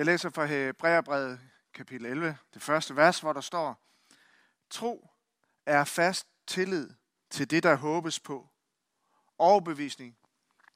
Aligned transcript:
Jeg 0.00 0.06
læser 0.06 0.30
fra 0.30 0.44
Hebræerbrevet 0.44 1.40
kapitel 1.74 2.06
11, 2.06 2.38
det 2.54 2.62
første 2.62 2.96
vers, 2.96 3.20
hvor 3.20 3.32
der 3.32 3.40
står, 3.40 3.82
Tro 4.70 5.10
er 5.66 5.84
fast 5.84 6.26
tillid 6.46 6.90
til 7.30 7.50
det, 7.50 7.62
der 7.62 7.74
håbes 7.74 8.20
på. 8.20 8.48
Overbevisning 9.38 10.16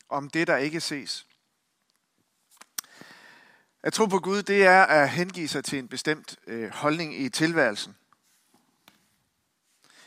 om 0.08 0.30
det, 0.30 0.46
der 0.46 0.56
ikke 0.56 0.80
ses. 0.80 1.26
At 3.82 3.92
tro 3.92 4.06
på 4.06 4.18
Gud, 4.18 4.42
det 4.42 4.66
er 4.66 4.82
at 4.82 5.10
hengive 5.10 5.48
sig 5.48 5.64
til 5.64 5.78
en 5.78 5.88
bestemt 5.88 6.36
øh, 6.46 6.70
holdning 6.70 7.14
i 7.14 7.28
tilværelsen. 7.28 7.96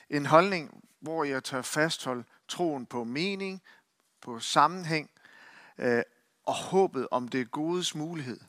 En 0.10 0.26
holdning, 0.26 0.84
hvor 0.99 1.24
jeg 1.24 1.44
tør 1.44 1.62
fastholde 1.62 2.24
troen 2.48 2.86
på 2.86 3.04
mening, 3.04 3.62
på 4.22 4.40
sammenhæng 4.40 5.10
øh, 5.77 6.04
og 6.44 6.55
håbet 6.55 7.08
om 7.12 7.27
det 7.27 7.52
godes 7.52 7.96
mulighed. 7.96 8.40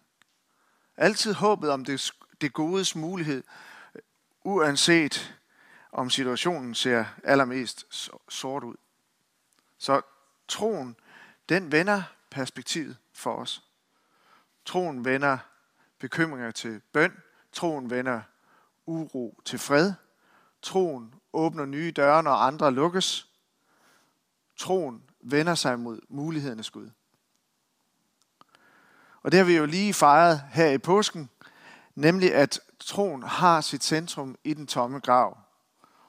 Altid 1.01 1.35
håbet 1.35 1.71
om 1.71 1.85
det, 1.85 2.13
det 2.41 2.53
godes 2.53 2.97
mulighed, 2.97 3.45
uanset 4.45 5.35
om 5.93 6.11
situationen 6.11 6.75
ser 6.75 7.05
allermest 7.25 7.87
sort 8.29 8.65
ud. 8.65 8.77
Så 9.79 10.01
troen, 10.49 10.97
den 11.49 11.73
vender 11.73 12.03
perspektivet 12.31 12.97
for 13.13 13.35
os. 13.35 13.63
Troen 14.65 15.05
vender 15.05 15.39
bekymringer 15.99 16.51
til 16.51 16.81
bøn. 16.93 17.13
Troen 17.53 17.91
vender 17.91 18.21
uro 18.87 19.41
til 19.45 19.59
fred. 19.59 19.93
Troen 20.63 21.15
åbner 21.33 21.65
nye 21.65 21.91
døre, 21.91 22.23
når 22.23 22.33
andre 22.33 22.73
lukkes. 22.73 23.29
Troen 24.57 25.03
vender 25.21 25.55
sig 25.55 25.79
mod 25.79 26.01
mulighedernes 26.09 26.71
Gud. 26.71 26.91
Og 29.29 29.33
det 29.33 29.39
har 29.39 29.45
vi 29.45 29.57
jo 29.57 29.67
lige 29.67 29.95
fejret 29.95 30.43
her 30.53 30.71
i 30.71 30.79
påsken, 30.79 31.31
nemlig 31.95 32.35
at 32.35 32.61
troen 32.81 33.23
har 33.23 33.61
sit 33.61 33.85
centrum 33.85 34.37
i 34.45 34.55
den 34.55 34.67
tomme 34.67 34.99
grav. 34.99 35.39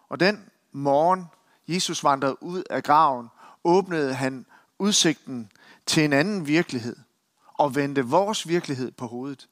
Og 0.09 0.19
den 0.19 0.49
morgen, 0.71 1.25
Jesus 1.67 2.03
vandrede 2.03 2.43
ud 2.43 2.63
af 2.69 2.83
graven, 2.83 3.27
åbnede 3.63 4.13
han 4.13 4.45
udsigten 4.79 5.51
til 5.85 6.03
en 6.03 6.13
anden 6.13 6.47
virkelighed 6.47 6.95
og 7.53 7.75
vendte 7.75 8.05
vores 8.05 8.47
virkelighed 8.47 8.91
på 8.91 9.07
hovedet. 9.07 9.49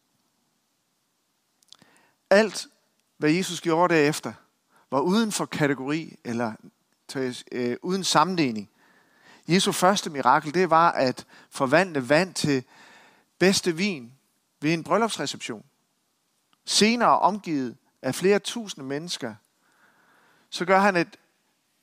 Alt, 2.29 2.67
hvad 3.17 3.31
Jesus 3.31 3.61
gjorde 3.61 3.93
derefter, 3.93 4.33
var 4.91 4.99
uden 4.99 5.31
for 5.31 5.45
kategori 5.45 6.19
eller 6.23 6.53
øh, 7.51 7.77
uden 7.81 8.03
sammenligning. 8.03 8.69
Jesu 9.47 9.71
første 9.71 10.09
mirakel, 10.09 10.53
det 10.53 10.69
var 10.69 10.91
at 10.91 11.25
forvandle 11.49 12.09
vand 12.09 12.33
til 12.33 12.63
bedste 13.39 13.75
vin 13.75 14.13
ved 14.61 14.73
en 14.73 14.83
bryllupsreception. 14.83 15.65
Senere 16.65 17.19
omgivet 17.19 17.77
af 18.01 18.15
flere 18.15 18.39
tusinde 18.39 18.87
mennesker, 18.87 19.35
så 20.49 20.65
gør 20.65 20.79
han 20.79 20.95
et 20.95 21.19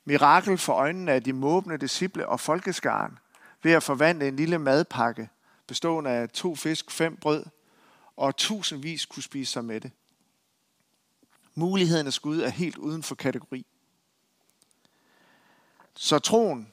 mirakel 0.05 0.59
for 0.59 0.73
øjnene 0.73 1.13
af 1.13 1.23
de 1.23 1.33
måbne 1.33 1.77
disciple 1.77 2.29
og 2.29 2.41
folkeskaren 2.41 3.19
ved 3.63 3.73
at 3.73 3.83
forvandle 3.83 4.29
en 4.29 4.37
lille 4.37 4.59
madpakke 4.59 5.29
bestående 5.67 6.11
af 6.11 6.29
to 6.29 6.55
fisk, 6.55 6.91
fem 6.91 7.17
brød 7.17 7.45
og 8.17 8.37
tusindvis 8.37 9.07
kunne 9.07 9.23
spise 9.23 9.53
sig 9.53 9.65
med 9.65 9.81
det. 9.81 9.93
Mulighedernes 11.55 12.19
Gud 12.19 12.41
er 12.41 12.49
helt 12.49 12.77
uden 12.77 13.03
for 13.03 13.15
kategori. 13.15 13.67
Så 15.95 16.19
troen, 16.19 16.73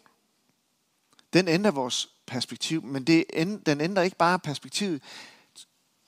den 1.34 1.48
ændrer 1.48 1.72
vores 1.72 2.10
perspektiv, 2.26 2.84
men 2.84 3.04
det, 3.04 3.26
den 3.66 3.82
ændrer 3.82 4.04
ikke 4.04 4.18
bare 4.18 4.40
perspektivet. 4.40 5.04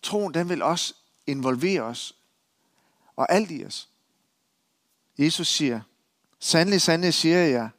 Troen, 0.02 0.34
den 0.34 0.50
vil 0.50 0.62
også 0.62 0.94
involvere 1.28 1.82
os 1.82 2.16
og 3.16 3.32
alt 3.32 3.52
i 3.52 3.66
os. 3.66 3.90
Jesus 5.18 5.48
siger, 5.48 5.82
sandelig, 6.40 6.82
sandelig 6.82 7.14
siger 7.14 7.38
jeg, 7.38 7.70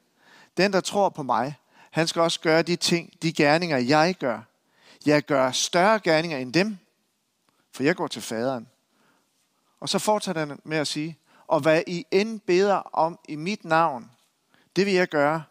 den 0.57 0.73
der 0.73 0.81
tror 0.81 1.09
på 1.09 1.23
mig, 1.23 1.55
han 1.91 2.09
skal 2.09 2.23
også 2.23 2.41
gøre 2.41 2.63
de 2.63 2.77
ting, 2.77 3.23
de 3.23 3.33
gerninger, 3.33 3.79
jeg 3.79 4.15
gør. 4.21 4.41
Jeg 5.07 5.23
gør 5.23 5.51
større 5.51 6.01
gerninger 6.01 6.39
end 6.39 6.53
dem, 6.53 6.79
for 7.73 7.83
jeg 7.83 7.97
går 7.97 8.07
til 8.07 8.23
faderen. 8.23 8.69
Og 9.81 9.89
så 9.89 9.99
fortsætter 9.99 10.47
han 10.47 10.61
med 10.65 10.79
at 10.79 10.87
sige, 10.87 11.19
og 11.47 11.61
hvad 11.61 11.83
I 11.87 12.07
end 12.11 12.41
beder 12.41 12.75
om 12.75 13.19
i 13.29 13.37
mit 13.37 13.65
navn, 13.65 14.11
det 14.77 14.87
vil 14.87 14.95
jeg 14.95 15.09
gøre, 15.09 15.43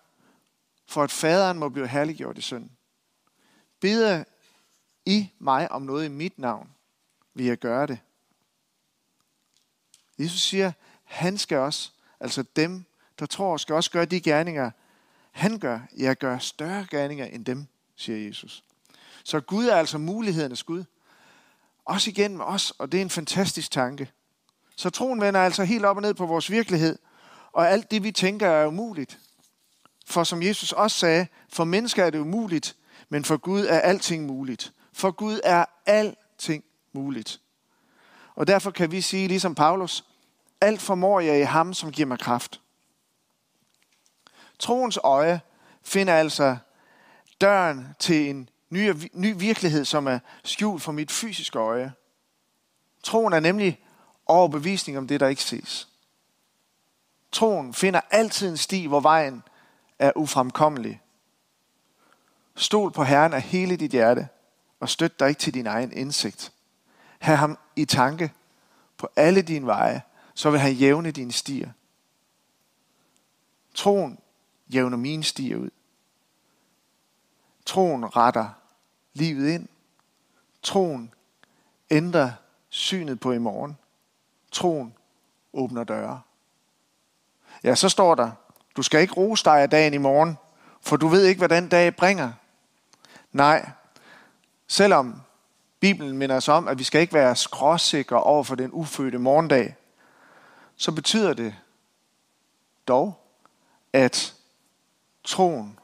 for 0.87 1.03
at 1.03 1.11
faderen 1.11 1.59
må 1.59 1.69
blive 1.69 1.87
herliggjort 1.87 2.37
i 2.37 2.41
sønnen. 2.41 2.71
Beder 3.79 4.23
I 5.05 5.29
mig 5.39 5.71
om 5.71 5.81
noget 5.81 6.05
i 6.05 6.07
mit 6.07 6.39
navn, 6.39 6.69
vil 7.33 7.45
jeg 7.45 7.57
gøre 7.57 7.87
det. 7.87 7.99
Jesus 10.19 10.41
siger, 10.41 10.71
han 11.03 11.37
skal 11.37 11.57
også, 11.57 11.91
altså 12.19 12.43
dem, 12.55 12.85
der 13.19 13.25
tror, 13.25 13.57
skal 13.57 13.75
også 13.75 13.91
gøre 13.91 14.05
de 14.05 14.21
gerninger, 14.21 14.71
han 15.31 15.59
gør. 15.59 15.79
Jeg 15.97 16.17
gør 16.17 16.37
større 16.37 16.87
gerninger 16.91 17.25
end 17.25 17.45
dem, 17.45 17.67
siger 17.95 18.27
Jesus. 18.27 18.63
Så 19.23 19.39
Gud 19.39 19.65
er 19.65 19.75
altså 19.75 19.97
mulighedernes 19.97 20.63
Gud. 20.63 20.83
Også 21.85 22.09
igennem 22.09 22.41
os, 22.41 22.71
og 22.71 22.91
det 22.91 22.97
er 22.97 23.01
en 23.01 23.09
fantastisk 23.09 23.71
tanke. 23.71 24.11
Så 24.75 24.89
troen 24.89 25.21
vender 25.21 25.39
altså 25.39 25.63
helt 25.63 25.85
op 25.85 25.95
og 25.95 26.01
ned 26.01 26.13
på 26.13 26.25
vores 26.25 26.51
virkelighed, 26.51 26.99
og 27.51 27.69
alt 27.69 27.91
det, 27.91 28.03
vi 28.03 28.11
tænker, 28.11 28.47
er 28.47 28.67
umuligt. 28.67 29.19
For 30.05 30.23
som 30.23 30.43
Jesus 30.43 30.71
også 30.71 30.97
sagde, 30.97 31.27
for 31.49 31.63
mennesker 31.63 32.03
er 32.05 32.09
det 32.09 32.19
umuligt, 32.19 32.75
men 33.09 33.25
for 33.25 33.37
Gud 33.37 33.65
er 33.65 33.79
alting 33.79 34.25
muligt. 34.25 34.73
For 34.93 35.11
Gud 35.11 35.39
er 35.43 35.65
alting 35.85 36.63
muligt. 36.93 37.41
Og 38.35 38.47
derfor 38.47 38.71
kan 38.71 38.91
vi 38.91 39.01
sige, 39.01 39.27
ligesom 39.27 39.55
Paulus, 39.55 40.05
alt 40.61 40.81
formår 40.81 41.19
jeg 41.19 41.39
i 41.39 41.43
ham, 41.43 41.73
som 41.73 41.91
giver 41.91 42.07
mig 42.07 42.19
kraft. 42.19 42.61
Troens 44.59 44.99
øje 45.03 45.41
finder 45.83 46.15
altså 46.15 46.57
døren 47.41 47.87
til 47.99 48.29
en 48.29 48.49
ny, 48.69 48.91
ny 49.13 49.33
virkelighed, 49.37 49.85
som 49.85 50.07
er 50.07 50.19
skjult 50.43 50.81
for 50.81 50.91
mit 50.91 51.11
fysiske 51.11 51.59
øje. 51.59 51.93
Troen 53.03 53.33
er 53.33 53.39
nemlig 53.39 53.79
overbevisning 54.25 54.97
om 54.97 55.07
det, 55.07 55.19
der 55.19 55.27
ikke 55.27 55.43
ses. 55.43 55.87
Troen 57.31 57.73
finder 57.73 58.01
altid 58.11 58.49
en 58.49 58.57
sti, 58.57 58.85
hvor 58.85 58.99
vejen 58.99 59.43
er 59.99 60.11
ufremkommelig. 60.15 61.01
Stol 62.55 62.91
på 62.91 63.03
Herren 63.03 63.33
af 63.33 63.41
hele 63.41 63.75
dit 63.75 63.91
hjerte, 63.91 64.27
og 64.79 64.89
støt 64.89 65.19
dig 65.19 65.29
ikke 65.29 65.39
til 65.39 65.53
din 65.53 65.67
egen 65.67 65.91
indsigt. 65.91 66.53
Hav 67.19 67.35
ham 67.35 67.57
i 67.75 67.85
tanke 67.85 68.33
på 68.97 69.09
alle 69.15 69.41
dine 69.41 69.65
veje, 69.65 70.01
så 70.33 70.51
vil 70.51 70.59
han 70.59 70.73
jævne 70.73 71.11
dine 71.11 71.31
stier. 71.31 71.71
Troen 73.73 74.19
jævner 74.67 74.97
mine 74.97 75.23
stier 75.23 75.57
ud. 75.57 75.69
Troen 77.65 78.15
retter 78.15 78.49
livet 79.13 79.49
ind. 79.49 79.67
Troen 80.61 81.13
ændrer 81.89 82.31
synet 82.69 83.19
på 83.19 83.31
i 83.31 83.37
morgen. 83.37 83.77
Troen 84.51 84.93
åbner 85.53 85.83
døre. 85.83 86.21
Ja, 87.63 87.75
så 87.75 87.89
står 87.89 88.15
der, 88.15 88.31
du 88.77 88.83
skal 88.83 89.01
ikke 89.01 89.13
rose 89.13 89.45
dig 89.45 89.61
af 89.61 89.69
dagen 89.69 89.93
i 89.93 89.97
morgen, 89.97 90.37
for 90.81 90.97
du 90.97 91.07
ved 91.07 91.25
ikke, 91.25 91.39
hvad 91.39 91.49
den 91.49 91.69
dag 91.69 91.95
bringer. 91.95 92.31
Nej, 93.31 93.69
selvom 94.67 95.21
Bibelen 95.79 96.17
minder 96.17 96.35
os 96.35 96.47
om, 96.47 96.67
at 96.67 96.79
vi 96.79 96.83
skal 96.83 97.01
ikke 97.01 97.13
være 97.13 97.35
skråsikre 97.35 98.23
over 98.23 98.43
for 98.43 98.55
den 98.55 98.69
ufødte 98.73 99.17
morgendag, 99.17 99.75
så 100.75 100.91
betyder 100.91 101.33
det 101.33 101.55
dog, 102.87 103.19
at 103.93 104.35
troen 105.23 105.79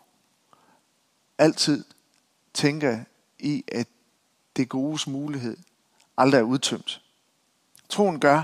altid 1.37 1.85
tænker 2.53 2.99
i, 3.39 3.63
at 3.67 3.87
det 4.55 4.69
godes 4.69 5.07
mulighed 5.07 5.57
aldrig 6.17 6.39
er 6.39 6.43
udtømt. 6.43 7.01
Troen 7.89 8.19
gør, 8.19 8.43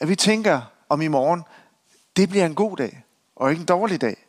at 0.00 0.08
vi 0.08 0.16
tænker 0.16 0.60
om 0.88 1.00
i 1.00 1.08
morgen, 1.08 1.44
det 2.16 2.28
bliver 2.28 2.46
en 2.46 2.54
god 2.54 2.76
dag, 2.76 3.04
og 3.38 3.50
ikke 3.50 3.60
en 3.60 3.66
dårlig 3.66 4.00
dag. 4.00 4.26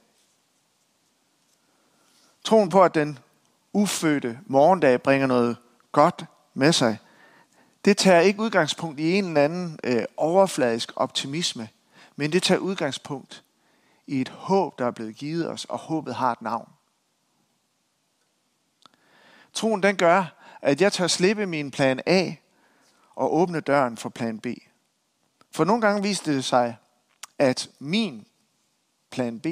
Troen 2.43 2.69
på, 2.69 2.83
at 2.83 2.95
den 2.95 3.19
ufødte 3.73 4.39
morgendag 4.45 5.01
bringer 5.01 5.27
noget 5.27 5.57
godt 5.91 6.25
med 6.53 6.73
sig, 6.73 6.97
det 7.85 7.97
tager 7.97 8.19
ikke 8.19 8.39
udgangspunkt 8.39 8.99
i 8.99 9.13
en 9.13 9.25
eller 9.25 9.43
anden 9.43 9.79
øh, 9.83 10.03
overfladisk 10.17 10.91
optimisme, 10.95 11.69
men 12.15 12.31
det 12.31 12.43
tager 12.43 12.59
udgangspunkt 12.59 13.43
i 14.07 14.21
et 14.21 14.29
håb, 14.29 14.79
der 14.79 14.85
er 14.85 14.91
blevet 14.91 15.15
givet 15.15 15.49
os, 15.49 15.65
og 15.65 15.77
håbet 15.77 16.15
har 16.15 16.31
et 16.31 16.41
navn. 16.41 16.69
Troen 19.53 19.83
den 19.83 19.97
gør, 19.97 20.35
at 20.61 20.81
jeg 20.81 20.93
tør 20.93 21.07
slippe 21.07 21.45
min 21.45 21.71
plan 21.71 21.99
A 22.05 22.33
og 23.15 23.35
åbne 23.35 23.59
døren 23.59 23.97
for 23.97 24.09
plan 24.09 24.39
B. 24.39 24.47
For 25.51 25.63
nogle 25.63 25.81
gange 25.81 26.01
viste 26.01 26.35
det 26.35 26.45
sig, 26.45 26.77
at 27.37 27.69
min 27.79 28.25
plan 29.11 29.39
B 29.39 29.45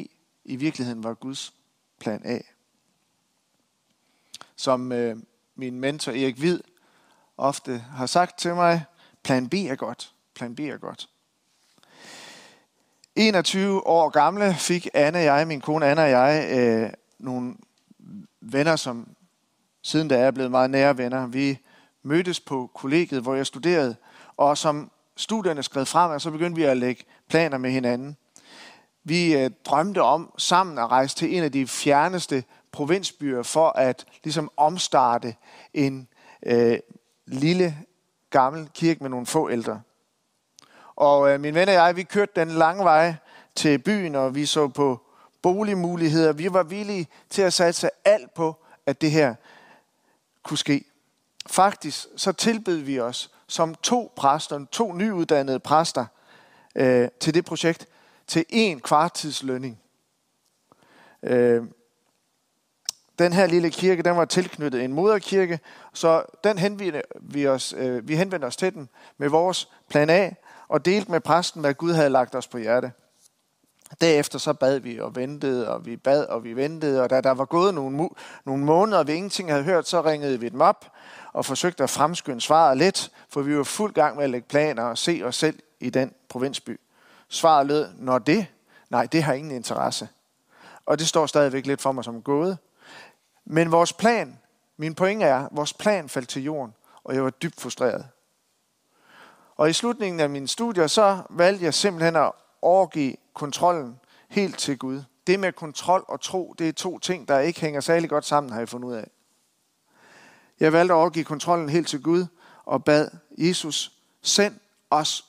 i 0.45 0.55
virkeligheden 0.55 1.03
var 1.03 1.13
Guds 1.13 1.53
plan 1.99 2.21
A. 2.25 2.39
Som 4.55 4.91
øh, 4.91 5.17
min 5.55 5.79
mentor 5.79 6.11
Erik 6.11 6.41
Vid 6.41 6.59
ofte 7.37 7.77
har 7.77 8.05
sagt 8.05 8.39
til 8.39 8.55
mig, 8.55 8.83
plan 9.23 9.49
B 9.49 9.53
er 9.53 9.75
godt. 9.75 10.13
Plan 10.35 10.55
B 10.55 10.59
er 10.59 10.77
godt. 10.77 11.09
21 13.15 13.87
år 13.87 14.09
gamle 14.09 14.53
fik 14.53 14.87
Anne 14.93 15.19
og 15.19 15.23
jeg, 15.23 15.47
min 15.47 15.61
kone 15.61 15.85
Anne 15.85 16.01
og 16.01 16.09
jeg, 16.09 16.57
øh, 16.57 16.89
nogle 17.19 17.55
venner, 18.41 18.75
som 18.75 19.07
siden 19.81 20.07
da 20.07 20.19
er 20.19 20.31
blevet 20.31 20.51
meget 20.51 20.69
nære 20.69 20.97
venner. 20.97 21.27
Vi 21.27 21.59
mødtes 22.03 22.39
på 22.39 22.71
kollegiet, 22.73 23.21
hvor 23.21 23.35
jeg 23.35 23.45
studerede, 23.45 23.95
og 24.37 24.57
som 24.57 24.91
studierne 25.15 25.63
skred 25.63 25.85
frem, 25.85 26.19
så 26.19 26.31
begyndte 26.31 26.55
vi 26.55 26.63
at 26.63 26.77
lægge 26.77 27.03
planer 27.29 27.57
med 27.57 27.71
hinanden. 27.71 28.17
Vi 29.07 29.35
øh, 29.35 29.51
drømte 29.65 30.01
om 30.01 30.33
sammen 30.37 30.77
at 30.77 30.91
rejse 30.91 31.15
til 31.15 31.37
en 31.37 31.43
af 31.43 31.51
de 31.51 31.67
fjerneste 31.67 32.43
provinsbyer 32.71 33.43
for 33.43 33.69
at 33.69 34.05
ligesom 34.23 34.51
omstarte 34.57 35.35
en 35.73 36.07
øh, 36.45 36.79
lille 37.25 37.77
gammel 38.29 38.69
kirke 38.73 39.03
med 39.03 39.09
nogle 39.09 39.25
få 39.25 39.49
ældre. 39.49 39.81
Og 40.95 41.29
øh, 41.29 41.39
min 41.39 41.55
ven 41.55 41.67
og 41.67 41.73
jeg, 41.73 41.95
vi 41.95 42.03
kørte 42.03 42.31
den 42.35 42.47
lange 42.47 42.83
vej 42.83 43.15
til 43.55 43.79
byen, 43.79 44.15
og 44.15 44.35
vi 44.35 44.45
så 44.45 44.67
på 44.67 45.01
boligmuligheder. 45.41 46.33
Vi 46.33 46.53
var 46.53 46.63
villige 46.63 47.07
til 47.29 47.41
at 47.41 47.53
satse 47.53 47.89
alt 48.05 48.33
på, 48.33 48.55
at 48.85 49.01
det 49.01 49.11
her 49.11 49.35
kunne 50.43 50.57
ske. 50.57 50.85
Faktisk 51.45 52.05
så 52.15 52.31
tilbød 52.31 52.77
vi 52.77 52.99
os 52.99 53.31
som 53.47 53.75
to 53.75 54.13
præster, 54.15 54.65
to 54.71 54.93
nyuddannede 54.93 55.59
præster 55.59 56.05
øh, 56.75 57.07
til 57.19 57.33
det 57.33 57.45
projekt, 57.45 57.87
til 58.27 58.45
en 58.49 58.79
kvartidslønning. 58.79 59.79
Øh, 61.23 61.63
den 63.19 63.33
her 63.33 63.47
lille 63.47 63.69
kirke, 63.69 64.03
den 64.03 64.17
var 64.17 64.25
tilknyttet 64.25 64.83
en 64.83 64.93
moderkirke, 64.93 65.59
så 65.93 66.23
den 66.43 66.57
henvendte 66.57 67.01
vi, 67.21 67.47
os, 67.47 67.73
øh, 67.77 68.07
vi 68.07 68.15
henvendte 68.15 68.45
os 68.45 68.57
til 68.57 68.73
den 68.73 68.89
med 69.17 69.29
vores 69.29 69.69
plan 69.89 70.09
A, 70.09 70.29
og 70.67 70.85
delte 70.85 71.11
med 71.11 71.19
præsten, 71.19 71.61
hvad 71.61 71.73
Gud 71.73 71.93
havde 71.93 72.09
lagt 72.09 72.35
os 72.35 72.47
på 72.47 72.57
hjerte. 72.57 72.91
Derefter 74.01 74.39
så 74.39 74.53
bad 74.53 74.79
vi 74.79 74.99
og 74.99 75.15
ventede, 75.15 75.69
og 75.69 75.85
vi 75.85 75.97
bad 75.97 76.25
og 76.25 76.43
vi 76.43 76.53
ventede, 76.53 77.03
og 77.03 77.09
da 77.09 77.21
der 77.21 77.31
var 77.31 77.45
gået 77.45 77.73
nogle, 77.73 78.09
nogle 78.45 78.63
måneder, 78.63 78.97
og 78.97 79.07
vi 79.07 79.13
ingenting 79.13 79.51
havde 79.51 79.63
hørt, 79.63 79.87
så 79.87 80.01
ringede 80.01 80.39
vi 80.39 80.49
dem 80.49 80.61
op 80.61 80.91
og 81.33 81.45
forsøgte 81.45 81.83
at 81.83 81.89
fremskynde 81.89 82.41
svaret 82.41 82.77
lidt, 82.77 83.11
for 83.29 83.41
vi 83.41 83.57
var 83.57 83.63
fuld 83.63 83.93
gang 83.93 84.15
med 84.15 84.23
at 84.23 84.29
lægge 84.29 84.47
planer 84.47 84.83
og 84.83 84.97
se 84.97 85.21
os 85.25 85.35
selv 85.35 85.59
i 85.79 85.89
den 85.89 86.13
provinsby. 86.29 86.79
Svaret 87.29 87.67
lød, 87.67 87.87
når 87.97 88.19
det? 88.19 88.47
Nej, 88.89 89.05
det 89.05 89.23
har 89.23 89.33
ingen 89.33 89.51
interesse. 89.51 90.09
Og 90.85 90.99
det 90.99 91.07
står 91.07 91.25
stadigvæk 91.25 91.65
lidt 91.65 91.81
for 91.81 91.91
mig 91.91 92.03
som 92.03 92.21
gået. 92.21 92.57
Men 93.45 93.71
vores 93.71 93.93
plan, 93.93 94.39
min 94.77 94.95
pointe 94.95 95.25
er, 95.25 95.47
vores 95.51 95.73
plan 95.73 96.09
faldt 96.09 96.29
til 96.29 96.43
jorden, 96.43 96.73
og 97.03 97.15
jeg 97.15 97.23
var 97.23 97.29
dybt 97.29 97.61
frustreret. 97.61 98.07
Og 99.55 99.69
i 99.69 99.73
slutningen 99.73 100.19
af 100.19 100.29
mine 100.29 100.47
studier, 100.47 100.87
så 100.87 101.21
valgte 101.29 101.65
jeg 101.65 101.73
simpelthen 101.73 102.15
at 102.15 102.31
overgive 102.61 103.15
kontrollen 103.33 103.99
helt 104.29 104.57
til 104.57 104.77
Gud. 104.77 105.03
Det 105.27 105.39
med 105.39 105.53
kontrol 105.53 106.05
og 106.07 106.21
tro, 106.21 106.55
det 106.59 106.69
er 106.69 106.73
to 106.73 106.99
ting, 106.99 107.27
der 107.27 107.39
ikke 107.39 107.61
hænger 107.61 107.81
særlig 107.81 108.09
godt 108.09 108.25
sammen, 108.25 108.51
har 108.51 108.59
jeg 108.59 108.69
fundet 108.69 108.87
ud 108.87 108.93
af. 108.93 109.07
Jeg 110.59 110.73
valgte 110.73 110.93
at 110.93 110.97
overgive 110.97 111.25
kontrollen 111.25 111.69
helt 111.69 111.87
til 111.87 112.03
Gud 112.03 112.25
og 112.65 112.83
bad 112.83 113.09
Jesus, 113.37 113.91
send 114.21 114.59
os, 114.89 115.25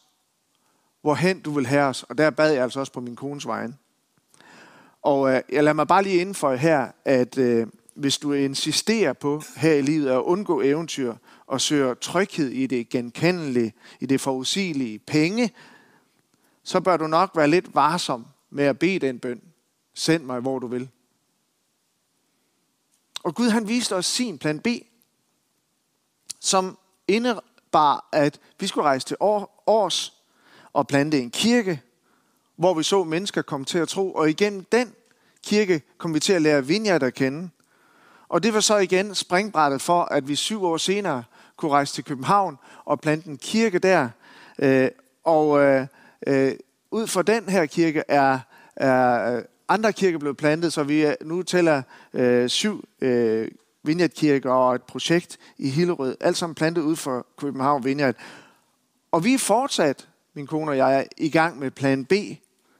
hvorhen 1.02 1.40
du 1.40 1.50
vil 1.50 1.66
have 1.66 1.84
os. 1.84 2.02
Og 2.02 2.18
der 2.18 2.30
bad 2.30 2.52
jeg 2.52 2.62
altså 2.62 2.80
også 2.80 2.92
på 2.92 3.00
min 3.00 3.16
kones 3.16 3.46
vegne. 3.46 3.76
Og 5.02 5.34
øh, 5.34 5.42
jeg 5.52 5.64
lader 5.64 5.74
mig 5.74 5.88
bare 5.88 6.02
lige 6.02 6.20
indføje 6.20 6.56
her, 6.56 6.90
at 7.04 7.38
øh, 7.38 7.66
hvis 7.94 8.18
du 8.18 8.32
insisterer 8.32 9.12
på 9.12 9.42
her 9.56 9.74
i 9.74 9.82
livet 9.82 10.10
at 10.10 10.18
undgå 10.18 10.60
eventyr 10.60 11.14
og 11.46 11.60
søger 11.60 11.94
tryghed 11.94 12.48
i 12.48 12.66
det 12.66 12.88
genkendelige, 12.88 13.72
i 14.00 14.06
det 14.06 14.20
forudsigelige 14.20 14.98
penge, 14.98 15.50
så 16.62 16.80
bør 16.80 16.96
du 16.96 17.06
nok 17.06 17.30
være 17.36 17.48
lidt 17.48 17.74
varsom 17.74 18.26
med 18.50 18.64
at 18.64 18.78
bede 18.78 18.98
den 18.98 19.18
bøn. 19.18 19.42
Send 19.94 20.24
mig, 20.24 20.40
hvor 20.40 20.58
du 20.58 20.66
vil. 20.66 20.88
Og 23.22 23.34
Gud 23.34 23.48
han 23.48 23.68
viste 23.68 23.96
os 23.96 24.06
sin 24.06 24.38
plan 24.38 24.60
B, 24.60 24.66
som 26.40 26.78
indebar, 27.08 28.08
at 28.12 28.40
vi 28.60 28.66
skulle 28.66 28.84
rejse 28.84 29.06
til 29.06 29.16
Års 29.20 30.17
og 30.72 30.86
plante 30.86 31.18
en 31.18 31.30
kirke, 31.30 31.82
hvor 32.56 32.74
vi 32.74 32.82
så 32.82 33.04
mennesker 33.04 33.42
komme 33.42 33.66
til 33.66 33.78
at 33.78 33.88
tro. 33.88 34.12
Og 34.12 34.30
igen 34.30 34.66
den 34.72 34.92
kirke 35.46 35.82
kom 35.98 36.14
vi 36.14 36.20
til 36.20 36.32
at 36.32 36.42
lære 36.42 36.66
Vineyard 36.66 37.02
at 37.02 37.14
kende. 37.14 37.48
Og 38.28 38.42
det 38.42 38.54
var 38.54 38.60
så 38.60 38.76
igen 38.76 39.14
springbrættet 39.14 39.82
for, 39.82 40.02
at 40.02 40.28
vi 40.28 40.36
syv 40.36 40.64
år 40.64 40.76
senere 40.76 41.24
kunne 41.56 41.70
rejse 41.70 41.94
til 41.94 42.04
København 42.04 42.58
og 42.84 43.00
plante 43.00 43.28
en 43.28 43.36
kirke 43.36 43.78
der. 43.78 44.08
Øh, 44.58 44.88
og 45.24 45.60
øh, 45.60 45.86
øh, 46.26 46.52
ud 46.90 47.06
fra 47.06 47.22
den 47.22 47.48
her 47.48 47.66
kirke 47.66 48.02
er, 48.08 48.38
er 48.76 49.42
andre 49.68 49.92
kirker 49.92 50.18
blevet 50.18 50.36
plantet, 50.36 50.72
så 50.72 50.82
vi 50.82 51.06
nu 51.22 51.42
tæller 51.42 51.82
øh, 52.14 52.48
syv 52.48 52.84
øh, 53.00 53.48
og 54.44 54.74
et 54.74 54.82
projekt 54.82 55.38
i 55.58 55.68
Hillerød, 55.68 56.16
alt 56.20 56.36
sammen 56.36 56.54
plantet 56.54 56.82
ud 56.82 56.96
for 56.96 57.26
København 57.38 57.84
Vineyard. 57.84 58.14
Og 59.12 59.24
vi 59.24 59.34
er 59.34 59.38
fortsat, 59.38 60.07
min 60.38 60.46
kone 60.46 60.70
og 60.70 60.76
jeg, 60.76 60.98
er 60.98 61.04
i 61.16 61.30
gang 61.30 61.58
med 61.58 61.70
plan 61.70 62.04
B, 62.04 62.12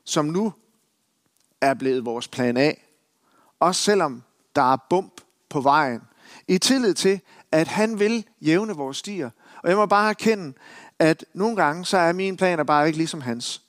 som 0.05 0.25
nu 0.25 0.53
er 1.61 1.75
blevet 1.75 2.05
vores 2.05 2.29
plan 2.29 2.57
A. 2.57 2.73
Også 3.61 3.83
selvom 3.83 4.23
der 4.57 4.73
er 4.73 4.77
bump 4.91 5.21
på 5.49 5.61
vejen. 5.61 6.01
I 6.49 6.59
tillid 6.59 6.95
til, 6.95 7.21
at 7.53 7.69
han 7.69 7.99
vil 7.99 8.27
jævne 8.41 8.73
vores 8.73 8.97
stier. 8.97 9.31
Og 9.63 9.69
jeg 9.69 9.77
må 9.77 9.87
bare 9.87 10.11
erkende, 10.11 10.53
at 10.99 11.25
nogle 11.35 11.57
gange 11.57 11.85
så 11.85 11.99
er 11.99 12.13
mine 12.13 12.37
planer 12.37 12.65
bare 12.65 12.87
ikke 12.87 12.99
ligesom 12.99 13.21
hans. 13.21 13.63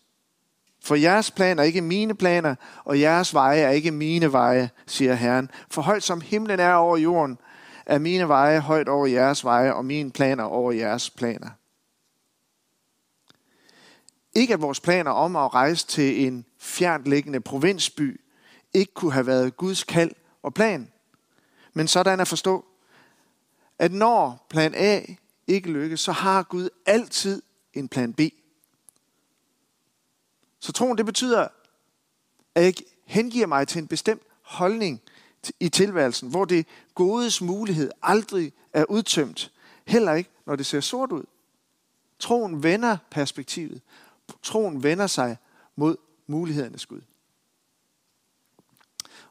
For 0.84 0.96
jeres 0.96 1.32
planer 1.32 1.64
er 1.64 1.68
ikke 1.68 1.82
mine 1.82 2.16
planer, 2.16 2.56
og 2.84 3.00
jeres 3.00 3.34
veje 3.34 3.60
er 3.60 3.70
ikke 3.70 3.92
mine 3.92 4.32
veje, 4.32 4.70
siger 4.88 5.14
Herren. 5.14 5.52
For 5.72 5.82
højt 5.82 6.04
som 6.04 6.22
himlen 6.22 6.60
er 6.60 6.74
over 6.74 6.98
jorden, 6.98 7.38
er 7.86 8.00
mine 8.00 8.28
veje 8.28 8.60
højt 8.60 8.90
over 8.90 9.08
jeres 9.08 9.46
veje, 9.46 9.74
og 9.74 9.86
mine 9.86 10.12
planer 10.12 10.44
over 10.44 10.72
jeres 10.72 11.10
planer. 11.10 11.50
Ikke 14.40 14.54
at 14.54 14.62
vores 14.62 14.80
planer 14.80 15.12
om 15.12 15.36
at 15.36 15.54
rejse 15.54 15.88
til 15.88 16.28
en 16.28 16.46
fjerntliggende 16.58 17.40
provinsby 17.40 18.22
ikke 18.74 18.94
kunne 18.94 19.14
have 19.14 19.26
været 19.26 19.58
Guds 19.58 19.84
kald 19.84 20.12
og 20.44 20.54
plan. 20.54 20.92
Men 21.74 21.88
sådan 21.88 22.20
at 22.20 22.28
forstå, 22.28 22.66
at 23.80 23.92
når 23.92 24.46
plan 24.50 24.74
A 24.76 25.02
ikke 25.48 25.72
lykkes, 25.72 26.00
så 26.00 26.12
har 26.12 26.44
Gud 26.44 26.70
altid 26.86 27.42
en 27.74 27.88
plan 27.88 28.14
B. 28.14 28.22
Så 30.60 30.72
troen, 30.72 30.98
det 30.98 31.06
betyder, 31.06 31.48
at 32.56 32.64
jeg 32.64 32.74
hengiver 33.06 33.48
mig 33.48 33.68
til 33.68 33.82
en 33.82 33.88
bestemt 33.88 34.24
holdning 34.42 35.02
i 35.60 35.70
tilværelsen, 35.70 36.30
hvor 36.30 36.46
det 36.46 36.68
godes 36.96 37.42
mulighed 37.42 37.92
aldrig 38.02 38.54
er 38.74 38.86
udtømt. 38.86 39.52
Heller 39.86 40.14
ikke, 40.14 40.30
når 40.46 40.56
det 40.56 40.66
ser 40.66 40.80
sort 40.80 41.12
ud. 41.12 41.24
Troen 42.20 42.64
vender 42.64 42.98
perspektivet. 43.12 43.82
Troen 44.44 44.84
vender 44.84 45.08
sig 45.08 45.38
mod 45.76 45.98
mulighedernes 46.28 46.86
Gud. 46.86 47.02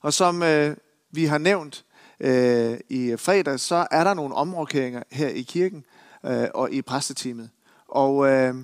Og 0.00 0.12
som 0.12 0.42
øh, 0.42 0.76
vi 1.10 1.24
har 1.24 1.38
nævnt 1.38 1.84
øh, 2.20 2.78
i 2.88 3.16
fredag, 3.16 3.60
så 3.60 3.86
er 3.90 4.04
der 4.04 4.14
nogle 4.14 4.34
omrokeringer 4.34 5.02
her 5.10 5.28
i 5.28 5.42
kirken 5.42 5.84
øh, 6.24 6.48
og 6.54 6.72
i 6.72 6.82
præsteteamet. 6.82 7.50
Og 7.88 8.28
øh, 8.28 8.54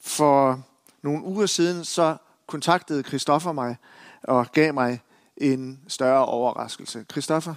for 0.00 0.62
nogle 1.02 1.24
uger 1.24 1.46
siden, 1.46 1.84
så 1.84 2.16
kontaktede 2.46 3.02
Christoffer 3.02 3.52
mig 3.52 3.76
og 4.22 4.46
gav 4.52 4.74
mig 4.74 5.00
en 5.36 5.80
større 5.88 6.26
overraskelse. 6.26 7.04
Christoffer? 7.10 7.54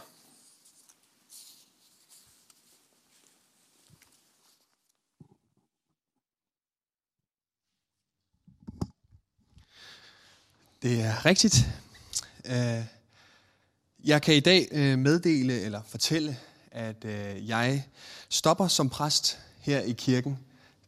Det 10.83 11.01
er 11.01 11.25
rigtigt. 11.25 11.67
Øh, 12.45 12.85
jeg 14.03 14.21
kan 14.21 14.35
i 14.35 14.39
dag 14.39 14.67
øh, 14.71 14.99
meddele 14.99 15.61
eller 15.61 15.81
fortælle, 15.87 16.37
at 16.71 17.05
øh, 17.05 17.49
jeg 17.49 17.87
stopper 18.29 18.67
som 18.67 18.89
præst 18.89 19.39
her 19.59 19.79
i 19.79 19.91
kirken 19.91 20.39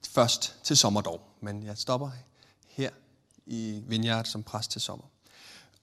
først 0.10 0.56
til 0.64 0.78
sommerdag. 0.78 1.20
Men 1.42 1.64
jeg 1.64 1.78
stopper 1.78 2.12
her 2.70 2.90
i 3.46 3.82
Vineyard 3.88 4.26
som 4.26 4.44
præst 4.44 4.72
til 4.72 4.82
sommer. 4.82 5.06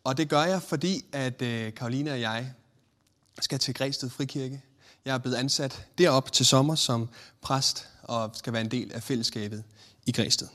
Og 0.05 0.17
det 0.17 0.29
gør 0.29 0.43
jeg, 0.43 0.63
fordi 0.63 1.05
at 1.13 1.39
Karoline 1.75 2.13
og 2.13 2.21
jeg 2.21 2.53
skal 3.41 3.59
til 3.59 3.75
Græsted 3.75 4.11
Frikirke. 4.11 4.63
Jeg 5.05 5.15
er 5.15 5.19
blevet 5.19 5.37
ansat 5.37 5.87
derop 5.99 6.33
til 6.33 6.47
sommer 6.47 6.75
som 6.75 7.09
præst 7.41 7.89
og 8.03 8.31
skal 8.35 8.53
være 8.53 8.63
en 8.63 8.71
del 8.71 8.93
af 8.93 9.03
fællesskabet 9.03 9.65
i 10.07 10.13
Græsted. 10.13 10.49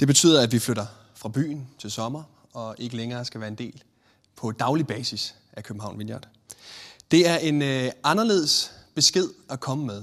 Det 0.00 0.08
betyder, 0.08 0.42
at 0.42 0.52
vi 0.52 0.58
flytter 0.58 0.86
fra 1.14 1.28
byen 1.28 1.68
til 1.78 1.90
sommer 1.90 2.22
og 2.52 2.74
ikke 2.78 2.96
længere 2.96 3.24
skal 3.24 3.40
være 3.40 3.48
en 3.48 3.54
del 3.54 3.82
på 4.36 4.52
daglig 4.52 4.86
basis 4.86 5.34
af 5.52 5.64
København 5.64 5.98
Vineyard. 5.98 6.28
Det 7.10 7.28
er 7.28 7.36
en 7.36 7.62
øh, 7.62 7.90
anderledes 8.04 8.72
besked 8.94 9.28
at 9.50 9.60
komme 9.60 9.86
med, 9.86 10.02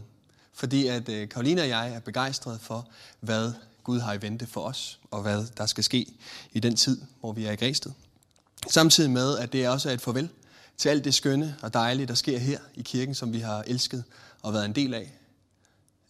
fordi 0.53 0.87
at 0.87 1.09
øh, 1.09 1.29
Karoline 1.29 1.61
og 1.61 1.69
jeg 1.69 1.93
er 1.93 1.99
begejstrede 1.99 2.59
for, 2.59 2.87
hvad 3.19 3.53
Gud 3.83 3.99
har 3.99 4.13
i 4.13 4.21
vente 4.21 4.47
for 4.47 4.61
os, 4.61 4.99
og 5.11 5.21
hvad 5.21 5.45
der 5.57 5.65
skal 5.65 5.83
ske 5.83 6.07
i 6.51 6.59
den 6.59 6.75
tid, 6.75 7.01
hvor 7.19 7.31
vi 7.31 7.45
er 7.45 7.51
i 7.51 7.55
Græsted. 7.55 7.91
Samtidig 8.69 9.11
med, 9.11 9.37
at 9.37 9.53
det 9.53 9.69
også 9.69 9.89
er 9.89 9.93
et 9.93 10.01
farvel 10.01 10.29
til 10.77 10.89
alt 10.89 11.03
det 11.03 11.13
skønne 11.13 11.55
og 11.61 11.73
dejlige, 11.73 12.05
der 12.05 12.13
sker 12.13 12.37
her 12.37 12.59
i 12.75 12.81
kirken, 12.81 13.15
som 13.15 13.33
vi 13.33 13.39
har 13.39 13.63
elsket 13.67 14.03
og 14.41 14.53
været 14.53 14.65
en 14.65 14.75
del 14.75 14.93
af. 14.93 15.13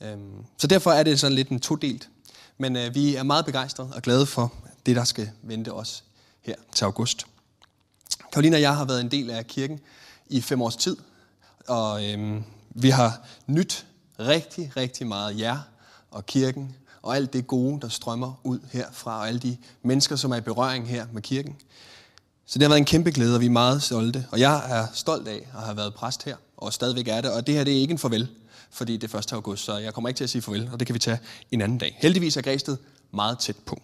Øhm, 0.02 0.46
så 0.58 0.68
derfor 0.68 0.92
er 0.92 1.04
det 1.04 1.20
sådan 1.20 1.36
lidt 1.36 1.50
en 1.50 1.60
todelt. 1.60 2.10
Men 2.58 2.76
øh, 2.76 2.96
vi 2.96 3.16
er 3.16 3.24
meget 3.24 3.46
begejstrede 3.46 3.94
og 3.96 4.02
glade 4.02 4.26
for 4.26 4.54
det, 4.86 4.96
der 4.96 5.04
skal 5.04 5.30
vente 5.44 5.74
os 5.74 6.04
her 6.46 6.56
til 6.72 6.86
august. 6.86 7.26
Karolina 8.32 8.56
og 8.56 8.62
jeg 8.62 8.76
har 8.76 8.86
været 8.86 9.02
en 9.02 9.12
del 9.12 9.30
af 9.30 9.48
kirken 9.48 9.80
i 10.30 10.42
fem 10.42 10.62
års 10.62 10.76
tid, 10.76 10.98
og 11.68 12.06
øhm, 12.06 12.44
vi 12.70 12.90
har 12.90 13.28
nyt 13.48 13.86
rigtig, 14.20 14.72
rigtig 14.78 15.08
meget 15.08 15.40
jer 15.40 15.58
og 16.12 16.26
kirken, 16.26 16.76
og 17.02 17.16
alt 17.16 17.34
det 17.34 17.48
gode, 17.48 17.82
der 17.82 17.90
strømmer 17.90 18.40
ud 18.44 18.60
herfra, 18.72 19.20
og 19.20 19.28
alle 19.28 19.40
de 19.40 19.58
mennesker, 19.84 20.16
som 20.16 20.32
er 20.32 20.36
i 20.36 20.42
berøring 20.42 20.88
her 20.88 21.06
med 21.12 21.22
kirken. 21.22 21.56
Så 22.46 22.60
det 22.60 22.64
har 22.64 22.70
været 22.70 22.80
en 22.80 22.86
kæmpe 22.86 23.12
glæde, 23.12 23.36
og 23.36 23.42
vi 23.42 23.46
er 23.46 23.50
meget 23.50 23.84
stolte. 23.84 24.28
Og 24.32 24.40
jeg 24.40 24.80
er 24.80 24.88
stolt 24.94 25.28
af 25.28 25.48
at 25.58 25.64
have 25.64 25.78
været 25.78 25.94
præst 25.94 26.24
her, 26.24 26.36
og 26.58 26.74
stadigvæk 26.74 27.08
er 27.08 27.22
det. 27.22 27.32
Og 27.32 27.48
det 27.48 27.56
her 27.56 27.64
det 27.64 27.74
er 27.74 27.80
ikke 27.80 27.92
en 27.92 27.98
farvel, 27.98 28.28
fordi 28.72 28.98
det 28.98 29.14
er 29.14 29.18
1. 29.18 29.34
august, 29.34 29.66
så 29.66 29.78
jeg 29.78 29.94
kommer 29.94 30.08
ikke 30.08 30.18
til 30.18 30.24
at 30.24 30.30
sige 30.30 30.42
farvel, 30.42 30.70
og 30.72 30.80
det 30.80 30.88
kan 30.88 30.94
vi 30.94 31.00
tage 31.00 31.20
en 31.52 31.62
anden 31.62 31.78
dag. 31.78 31.98
Heldigvis 32.00 32.38
er 32.38 32.42
Græsted 32.42 32.78
meget 33.12 33.40
tæt 33.40 33.56
på. 33.66 33.82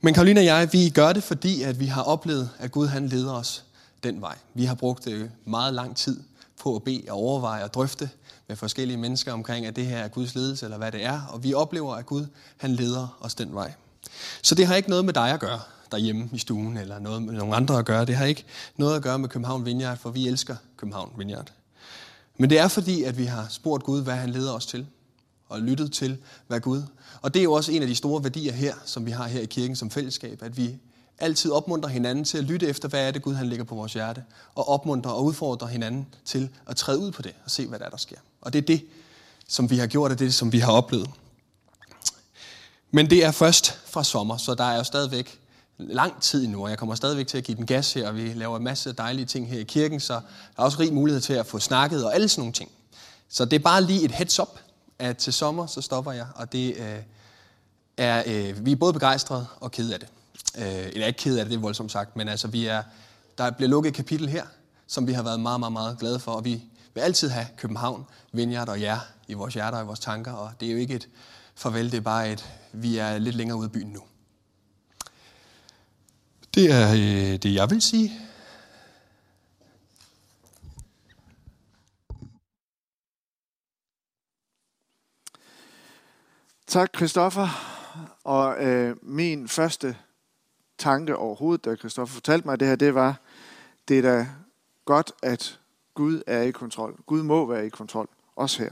Men 0.00 0.14
Karoline 0.14 0.40
og 0.40 0.44
jeg, 0.44 0.68
vi 0.72 0.90
gør 0.90 1.12
det, 1.12 1.22
fordi 1.22 1.62
at 1.62 1.80
vi 1.80 1.86
har 1.86 2.02
oplevet, 2.02 2.50
at 2.58 2.72
Gud 2.72 2.86
han 2.86 3.08
leder 3.08 3.32
os 3.32 3.64
den 4.02 4.20
vej. 4.20 4.36
Vi 4.54 4.64
har 4.64 4.74
brugt 4.74 5.06
øh, 5.06 5.30
meget 5.44 5.74
lang 5.74 5.96
tid 5.96 6.20
på 6.62 6.76
at 6.76 6.82
bede 6.82 7.02
og 7.08 7.16
overveje 7.16 7.64
og 7.64 7.74
drøfte 7.74 8.10
med 8.48 8.56
forskellige 8.56 8.96
mennesker 8.96 9.32
omkring, 9.32 9.66
at 9.66 9.76
det 9.76 9.86
her 9.86 9.98
er 9.98 10.08
Guds 10.08 10.34
ledelse, 10.34 10.66
eller 10.66 10.78
hvad 10.78 10.92
det 10.92 11.04
er. 11.04 11.20
Og 11.32 11.44
vi 11.44 11.54
oplever, 11.54 11.94
at 11.94 12.06
Gud 12.06 12.26
han 12.56 12.70
leder 12.70 13.18
os 13.20 13.34
den 13.34 13.54
vej. 13.54 13.72
Så 14.42 14.54
det 14.54 14.66
har 14.66 14.74
ikke 14.74 14.90
noget 14.90 15.04
med 15.04 15.12
dig 15.12 15.30
at 15.30 15.40
gøre 15.40 15.60
derhjemme 15.90 16.28
i 16.32 16.38
stuen, 16.38 16.76
eller 16.76 16.98
noget 16.98 17.22
med 17.22 17.34
nogle 17.34 17.56
andre 17.56 17.78
at 17.78 17.84
gøre. 17.84 18.04
Det 18.04 18.16
har 18.16 18.24
ikke 18.24 18.44
noget 18.76 18.96
at 18.96 19.02
gøre 19.02 19.18
med 19.18 19.28
København 19.28 19.64
Vineyard, 19.64 19.98
for 19.98 20.10
vi 20.10 20.28
elsker 20.28 20.56
København 20.76 21.12
Vineyard. 21.16 21.52
Men 22.38 22.50
det 22.50 22.58
er 22.58 22.68
fordi, 22.68 23.02
at 23.02 23.18
vi 23.18 23.24
har 23.24 23.46
spurgt 23.50 23.84
Gud, 23.84 24.02
hvad 24.02 24.14
han 24.14 24.30
leder 24.30 24.52
os 24.52 24.66
til, 24.66 24.86
og 25.48 25.60
lyttet 25.60 25.92
til, 25.92 26.18
hvad 26.46 26.60
Gud. 26.60 26.82
Og 27.22 27.34
det 27.34 27.40
er 27.40 27.44
jo 27.44 27.52
også 27.52 27.72
en 27.72 27.82
af 27.82 27.88
de 27.88 27.94
store 27.94 28.24
værdier 28.24 28.52
her, 28.52 28.74
som 28.84 29.06
vi 29.06 29.10
har 29.10 29.26
her 29.28 29.40
i 29.40 29.46
kirken 29.46 29.76
som 29.76 29.90
fællesskab, 29.90 30.42
at 30.42 30.56
vi 30.56 30.78
altid 31.18 31.50
opmuntrer 31.50 31.90
hinanden 31.90 32.24
til 32.24 32.38
at 32.38 32.44
lytte 32.44 32.66
efter, 32.66 32.88
hvad 32.88 33.06
er 33.06 33.10
det 33.10 33.22
Gud 33.22 33.34
han 33.34 33.48
ligger 33.48 33.64
på 33.64 33.74
vores 33.74 33.92
hjerte, 33.92 34.24
og 34.54 34.68
opmuntrer 34.68 35.12
og 35.12 35.24
udfordrer 35.24 35.68
hinanden 35.68 36.06
til 36.24 36.50
at 36.66 36.76
træde 36.76 36.98
ud 36.98 37.12
på 37.12 37.22
det 37.22 37.32
og 37.44 37.50
se, 37.50 37.66
hvad 37.66 37.78
der, 37.78 37.84
er, 37.84 37.90
der 37.90 37.96
sker. 37.96 38.16
Og 38.40 38.52
det 38.52 38.58
er 38.58 38.66
det, 38.66 38.84
som 39.48 39.70
vi 39.70 39.76
har 39.76 39.86
gjort, 39.86 40.12
og 40.12 40.18
det, 40.18 40.34
som 40.34 40.52
vi 40.52 40.58
har 40.58 40.72
oplevet. 40.72 41.10
Men 42.90 43.10
det 43.10 43.24
er 43.24 43.30
først 43.30 43.80
fra 43.86 44.04
sommer, 44.04 44.36
så 44.36 44.54
der 44.54 44.64
er 44.64 44.76
jo 44.76 44.84
stadigvæk 44.84 45.40
lang 45.78 46.22
tid 46.22 46.46
nu, 46.46 46.62
og 46.62 46.70
jeg 46.70 46.78
kommer 46.78 46.94
stadigvæk 46.94 47.26
til 47.26 47.38
at 47.38 47.44
give 47.44 47.56
den 47.56 47.66
gas 47.66 47.92
her, 47.92 48.08
og 48.08 48.16
vi 48.16 48.32
laver 48.32 48.56
en 48.56 48.64
masse 48.64 48.92
dejlige 48.92 49.26
ting 49.26 49.48
her 49.48 49.58
i 49.58 49.64
kirken, 49.64 50.00
så 50.00 50.12
der 50.12 50.20
er 50.58 50.62
også 50.62 50.78
rig 50.80 50.94
mulighed 50.94 51.20
til 51.20 51.32
at 51.32 51.46
få 51.46 51.58
snakket 51.58 52.04
og 52.04 52.14
alle 52.14 52.28
sådan 52.28 52.40
nogle 52.40 52.52
ting. 52.52 52.70
Så 53.28 53.44
det 53.44 53.52
er 53.52 53.62
bare 53.62 53.82
lige 53.84 54.04
et 54.04 54.10
heads 54.10 54.38
up, 54.38 54.58
at 54.98 55.16
til 55.16 55.32
sommer, 55.32 55.66
så 55.66 55.80
stopper 55.80 56.12
jeg, 56.12 56.26
og 56.34 56.52
det 56.52 56.76
øh, 56.76 56.98
er, 57.96 58.22
øh, 58.26 58.66
vi 58.66 58.72
er 58.72 58.76
både 58.76 58.92
begejstrede 58.92 59.46
og 59.60 59.70
kede 59.70 59.94
af 59.94 60.00
det. 60.00 60.08
Øh, 60.58 60.86
eller 60.92 61.06
ikke 61.06 61.18
kede 61.18 61.38
af 61.38 61.44
det, 61.44 61.50
det 61.50 61.56
er 61.56 61.60
voldsomt 61.60 61.92
sagt, 61.92 62.16
men 62.16 62.28
altså 62.28 62.48
vi 62.48 62.66
er, 62.66 62.82
der 63.38 63.50
bliver 63.50 63.68
lukket 63.68 63.88
et 63.88 63.96
kapitel 63.96 64.28
her, 64.28 64.46
som 64.86 65.06
vi 65.06 65.12
har 65.12 65.22
været 65.22 65.40
meget, 65.40 65.60
meget, 65.60 65.72
meget 65.72 65.98
glade 65.98 66.18
for, 66.18 66.32
og 66.32 66.44
vi 66.44 66.62
vil 66.94 67.00
altid 67.00 67.28
have 67.28 67.46
København, 67.56 68.04
Vineyard 68.32 68.68
og 68.68 68.80
jer 68.80 68.98
i 69.28 69.34
vores 69.34 69.54
hjerter 69.54 69.78
og 69.78 69.84
i 69.84 69.86
vores 69.86 70.00
tanker, 70.00 70.32
og 70.32 70.50
det 70.60 70.68
er 70.68 70.72
jo 70.72 70.78
ikke 70.78 70.94
et 70.94 71.08
farvel, 71.54 71.90
det 71.90 71.96
er 71.96 72.00
bare 72.00 72.32
et, 72.32 72.44
vi 72.72 72.98
er 72.98 73.18
lidt 73.18 73.36
længere 73.36 73.58
ude 73.58 73.64
af 73.64 73.72
byen 73.72 73.88
nu. 73.88 74.02
Det 76.54 76.72
er 76.72 76.92
øh, 76.92 77.36
det, 77.36 77.54
jeg 77.54 77.70
vil 77.70 77.82
sige. 77.82 78.27
Tak, 86.68 86.96
Christoffer. 86.96 87.48
Og 88.24 88.64
øh, 88.64 88.96
min 89.02 89.48
første 89.48 89.96
tanke 90.78 91.16
overhovedet, 91.16 91.64
da 91.64 91.76
Christoffer 91.76 92.14
fortalte 92.14 92.46
mig 92.48 92.60
det 92.60 92.68
her, 92.68 92.76
det 92.76 92.94
var, 92.94 93.20
det 93.88 93.98
er 93.98 94.02
da 94.02 94.26
godt, 94.84 95.12
at 95.22 95.60
Gud 95.94 96.22
er 96.26 96.42
i 96.42 96.50
kontrol. 96.50 96.96
Gud 97.06 97.22
må 97.22 97.46
være 97.46 97.66
i 97.66 97.68
kontrol, 97.68 98.08
også 98.36 98.62
her. 98.62 98.70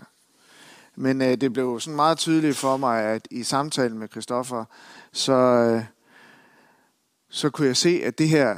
Men 0.95 1.23
øh, 1.23 1.37
det 1.37 1.53
blev 1.53 1.81
sådan 1.81 1.97
meget 1.97 2.19
tydeligt 2.19 2.57
for 2.57 2.77
mig, 2.77 3.03
at 3.03 3.29
i 3.31 3.43
samtalen 3.43 3.99
med 3.99 4.09
Christoffer, 4.09 4.65
så, 5.13 5.33
øh, 5.33 5.85
så 7.29 7.51
kunne 7.51 7.67
jeg 7.67 7.77
se, 7.77 8.01
at 8.05 8.19
det 8.19 8.29
her, 8.29 8.57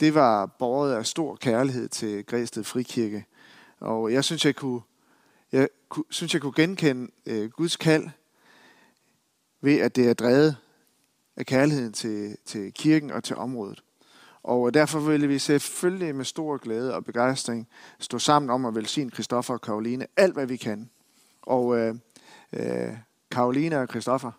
det 0.00 0.14
var 0.14 0.46
båret 0.46 0.94
af 0.94 1.06
stor 1.06 1.36
kærlighed 1.36 1.88
til 1.88 2.26
Græsted 2.26 2.64
Frikirke. 2.64 3.24
Og 3.80 4.12
jeg 4.12 4.24
synes, 4.24 4.44
jeg 4.44 4.56
kunne, 4.56 4.80
jeg 5.52 5.68
kunne, 5.88 6.04
synes, 6.10 6.34
jeg 6.34 6.42
kunne 6.42 6.54
genkende 6.56 7.10
øh, 7.26 7.50
Guds 7.50 7.76
kald 7.76 8.08
ved, 9.60 9.80
at 9.80 9.96
det 9.96 10.08
er 10.08 10.14
drevet 10.14 10.56
af 11.36 11.46
kærligheden 11.46 11.92
til, 11.92 12.36
til 12.44 12.72
kirken 12.72 13.10
og 13.10 13.24
til 13.24 13.36
området. 13.36 13.82
Og 14.42 14.66
øh, 14.66 14.74
derfor 14.74 15.00
vil 15.00 15.28
vi 15.28 15.38
selvfølgelig 15.38 16.14
med 16.14 16.24
stor 16.24 16.56
glæde 16.56 16.94
og 16.94 17.04
begejstring 17.04 17.68
stå 17.98 18.18
sammen 18.18 18.50
om 18.50 18.64
at 18.64 18.74
velsigne 18.74 19.10
Christoffer 19.10 19.54
og 19.54 19.60
Karoline 19.60 20.06
alt, 20.16 20.34
hvad 20.34 20.46
vi 20.46 20.56
kan. 20.56 20.90
Og 21.42 21.78
øh, 21.78 21.94
øh, 22.52 22.96
Karoline 23.30 23.80
og 23.80 23.88
Christoffer, 23.88 24.32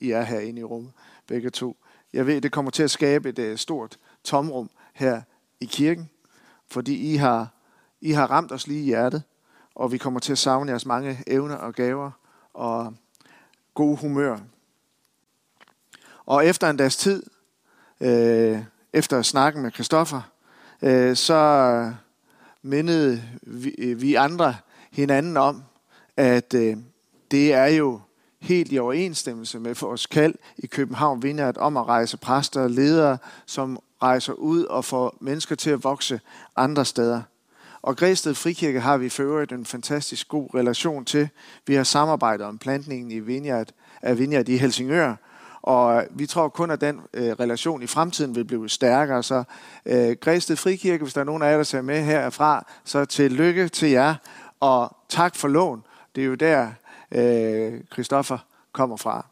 I 0.00 0.10
er 0.10 0.22
herinde 0.22 0.60
i 0.60 0.64
rummet, 0.64 0.92
begge 1.26 1.50
to. 1.50 1.76
Jeg 2.12 2.26
ved, 2.26 2.40
det 2.40 2.52
kommer 2.52 2.70
til 2.70 2.82
at 2.82 2.90
skabe 2.90 3.28
et 3.28 3.38
øh, 3.38 3.58
stort 3.58 3.98
tomrum 4.24 4.70
her 4.94 5.22
i 5.60 5.64
kirken, 5.64 6.10
fordi 6.66 7.12
I 7.12 7.16
har, 7.16 7.54
I 8.00 8.10
har 8.10 8.30
ramt 8.30 8.52
os 8.52 8.66
lige 8.66 8.80
i 8.80 8.84
hjertet, 8.84 9.22
og 9.74 9.92
vi 9.92 9.98
kommer 9.98 10.20
til 10.20 10.32
at 10.32 10.38
savne 10.38 10.70
jeres 10.70 10.86
mange 10.86 11.18
evner 11.26 11.54
og 11.56 11.74
gaver 11.74 12.10
og 12.54 12.94
god 13.76 13.96
humør. 13.96 14.38
Og 16.26 16.46
efter 16.46 16.70
en 16.70 16.76
dags 16.76 16.96
tid, 16.96 17.22
øh, 18.00 18.58
efter 18.92 19.22
snakken 19.22 19.62
med 19.62 19.72
Christoffer, 19.72 20.20
øh, 20.82 21.16
så 21.16 21.92
mindede 22.62 23.22
vi, 23.42 23.68
øh, 23.78 24.00
vi 24.00 24.14
andre 24.14 24.56
hinanden 24.92 25.36
om, 25.36 25.62
at 26.16 26.54
øh, 26.54 26.76
det 27.30 27.52
er 27.52 27.66
jo 27.66 28.00
helt 28.40 28.72
i 28.72 28.78
overensstemmelse 28.78 29.58
med 29.58 29.74
vores 29.74 30.06
kald 30.06 30.34
i 30.56 30.66
København 30.66 31.22
Vineyard 31.22 31.58
om 31.58 31.76
at 31.76 31.88
rejse 31.88 32.16
præster 32.16 32.62
og 32.62 32.70
ledere, 32.70 33.18
som 33.46 33.78
rejser 34.02 34.32
ud 34.32 34.64
og 34.64 34.84
får 34.84 35.16
mennesker 35.20 35.54
til 35.54 35.70
at 35.70 35.84
vokse 35.84 36.20
andre 36.56 36.84
steder. 36.84 37.22
Og 37.86 37.96
Græsted 37.96 38.34
Frikirke 38.34 38.80
har 38.80 38.96
vi 38.96 39.08
for 39.08 39.22
øvrigt 39.22 39.52
en 39.52 39.66
fantastisk 39.66 40.28
god 40.28 40.54
relation 40.54 41.04
til. 41.04 41.28
Vi 41.66 41.74
har 41.74 41.84
samarbejdet 41.84 42.46
om 42.46 42.58
plantningen 42.58 43.10
i 43.10 43.20
Vineyard, 43.20 43.68
af 44.02 44.18
Vineyard 44.18 44.48
i 44.48 44.56
Helsingør, 44.56 45.14
og 45.62 46.04
vi 46.10 46.26
tror 46.26 46.48
kun, 46.48 46.70
at 46.70 46.80
den 46.80 47.00
øh, 47.14 47.32
relation 47.32 47.82
i 47.82 47.86
fremtiden 47.86 48.34
vil 48.34 48.44
blive 48.44 48.68
stærkere. 48.68 49.22
Så 49.22 49.44
øh, 49.86 50.16
Græsted 50.20 50.56
Frikirke, 50.56 51.02
hvis 51.02 51.14
der 51.14 51.20
er 51.20 51.24
nogen 51.24 51.42
af 51.42 51.50
jer, 51.50 51.56
der 51.56 51.64
ser 51.64 51.82
med 51.82 52.02
herfra, 52.02 52.66
så 52.84 53.04
tillykke 53.04 53.68
til 53.68 53.90
jer, 53.90 54.14
og 54.60 54.96
tak 55.08 55.36
for 55.36 55.48
lån. 55.48 55.82
Det 56.14 56.22
er 56.22 56.26
jo 56.26 56.34
der, 56.34 56.68
øh, 57.12 57.80
Christoffer 57.92 58.38
kommer 58.72 58.96
fra. 58.96 59.26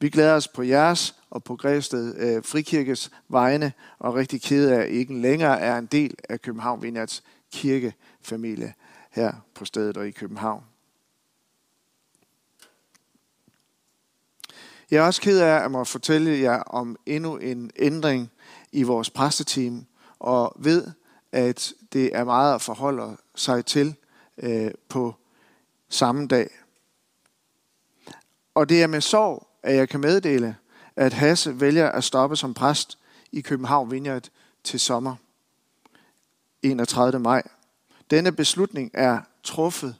Vi 0.00 0.08
glæder 0.08 0.34
os 0.34 0.48
på 0.48 0.62
jeres 0.62 1.14
og 1.30 1.44
på 1.44 1.56
Græsted 1.56 2.14
øh, 2.18 2.42
Frikirkes 2.44 3.10
vegne, 3.28 3.72
og 3.98 4.14
rigtig 4.14 4.42
ked 4.42 4.70
af, 4.70 4.80
at 4.80 4.88
ikke 4.88 5.20
længere 5.20 5.60
er 5.60 5.78
en 5.78 5.86
del 5.86 6.14
af 6.28 6.42
København 6.42 6.82
Vineyards 6.82 7.22
kirkefamilie 7.56 8.74
her 9.10 9.32
på 9.54 9.64
stedet 9.64 9.96
og 9.96 10.08
i 10.08 10.10
København. 10.10 10.64
Jeg 14.90 14.98
er 14.98 15.06
også 15.06 15.20
ked 15.20 15.40
af 15.40 15.64
at 15.64 15.70
må 15.70 15.84
fortælle 15.84 16.38
jer 16.38 16.62
om 16.62 16.96
endnu 17.06 17.36
en 17.36 17.70
ændring 17.76 18.30
i 18.72 18.82
vores 18.82 19.10
præsteteam, 19.10 19.86
og 20.18 20.56
ved, 20.58 20.86
at 21.32 21.72
det 21.92 22.16
er 22.16 22.24
meget 22.24 22.54
at 22.54 22.62
forholde 22.62 23.16
sig 23.34 23.66
til 23.66 23.94
øh, 24.38 24.70
på 24.88 25.14
samme 25.88 26.26
dag. 26.26 26.50
Og 28.54 28.68
det 28.68 28.82
er 28.82 28.86
med 28.86 29.00
sorg, 29.00 29.48
at 29.62 29.76
jeg 29.76 29.88
kan 29.88 30.00
meddele, 30.00 30.56
at 30.96 31.12
Hasse 31.12 31.60
vælger 31.60 31.90
at 31.90 32.04
stoppe 32.04 32.36
som 32.36 32.54
præst 32.54 32.98
i 33.32 33.40
København 33.40 33.90
Vineyard 33.90 34.28
til 34.64 34.80
sommer 34.80 35.16
31. 36.62 37.20
maj. 37.20 37.42
Denne 38.10 38.32
beslutning 38.32 38.90
er 38.94 39.20
truffet 39.42 39.96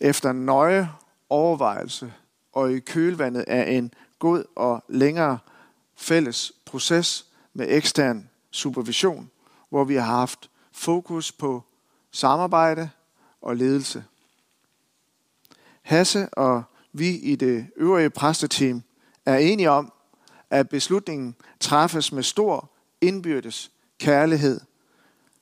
efter 0.00 0.32
nøje 0.32 0.90
overvejelse 1.28 2.12
og 2.52 2.72
i 2.72 2.80
kølvandet 2.80 3.42
af 3.42 3.70
en 3.70 3.94
god 4.18 4.44
og 4.56 4.84
længere 4.88 5.38
fælles 5.96 6.52
proces 6.66 7.26
med 7.54 7.66
ekstern 7.68 8.30
supervision, 8.50 9.30
hvor 9.68 9.84
vi 9.84 9.94
har 9.94 10.16
haft 10.16 10.50
fokus 10.72 11.32
på 11.32 11.62
samarbejde 12.10 12.90
og 13.40 13.56
ledelse. 13.56 14.04
Hasse 15.82 16.28
og 16.28 16.62
vi 16.92 17.08
i 17.08 17.36
det 17.36 17.66
øvrige 17.76 18.10
præsteteam 18.10 18.82
er 19.26 19.36
enige 19.36 19.70
om, 19.70 19.92
at 20.50 20.68
beslutningen 20.68 21.34
træffes 21.60 22.12
med 22.12 22.22
stor 22.22 22.70
indbyrdes 23.00 23.70
kærlighed, 23.98 24.60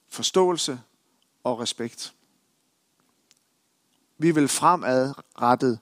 forståelse 0.09 0.81
og 1.45 1.61
respekt. 1.61 2.15
Vi 4.19 4.31
vil 4.31 4.49
fremadrettet 4.49 5.79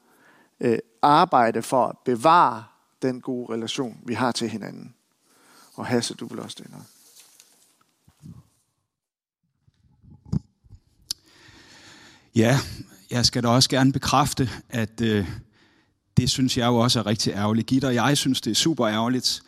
øh, 0.60 0.78
arbejde 1.02 1.62
for 1.62 1.86
at 1.86 1.98
bevare 2.04 2.64
den 3.02 3.20
gode 3.20 3.52
relation, 3.52 4.00
vi 4.06 4.14
har 4.14 4.32
til 4.32 4.48
hinanden. 4.48 4.94
Og 5.74 5.86
Hasse, 5.86 6.14
du 6.14 6.26
vil 6.26 6.40
også 6.40 6.56
det 6.62 6.70
noget. 6.70 6.86
Ja, 12.34 12.58
jeg 13.10 13.26
skal 13.26 13.42
da 13.42 13.48
også 13.48 13.70
gerne 13.70 13.92
bekræfte, 13.92 14.50
at 14.68 15.00
øh, 15.00 15.28
det 16.16 16.30
synes 16.30 16.58
jeg 16.58 16.66
jo 16.66 16.76
også 16.76 16.98
er 16.98 17.06
rigtig 17.06 17.32
ærgerligt. 17.32 17.66
Gitter, 17.66 17.90
jeg 17.90 18.18
synes, 18.18 18.40
det 18.40 18.50
er 18.50 18.54
super 18.54 18.88
ærgerligt, 18.88 19.42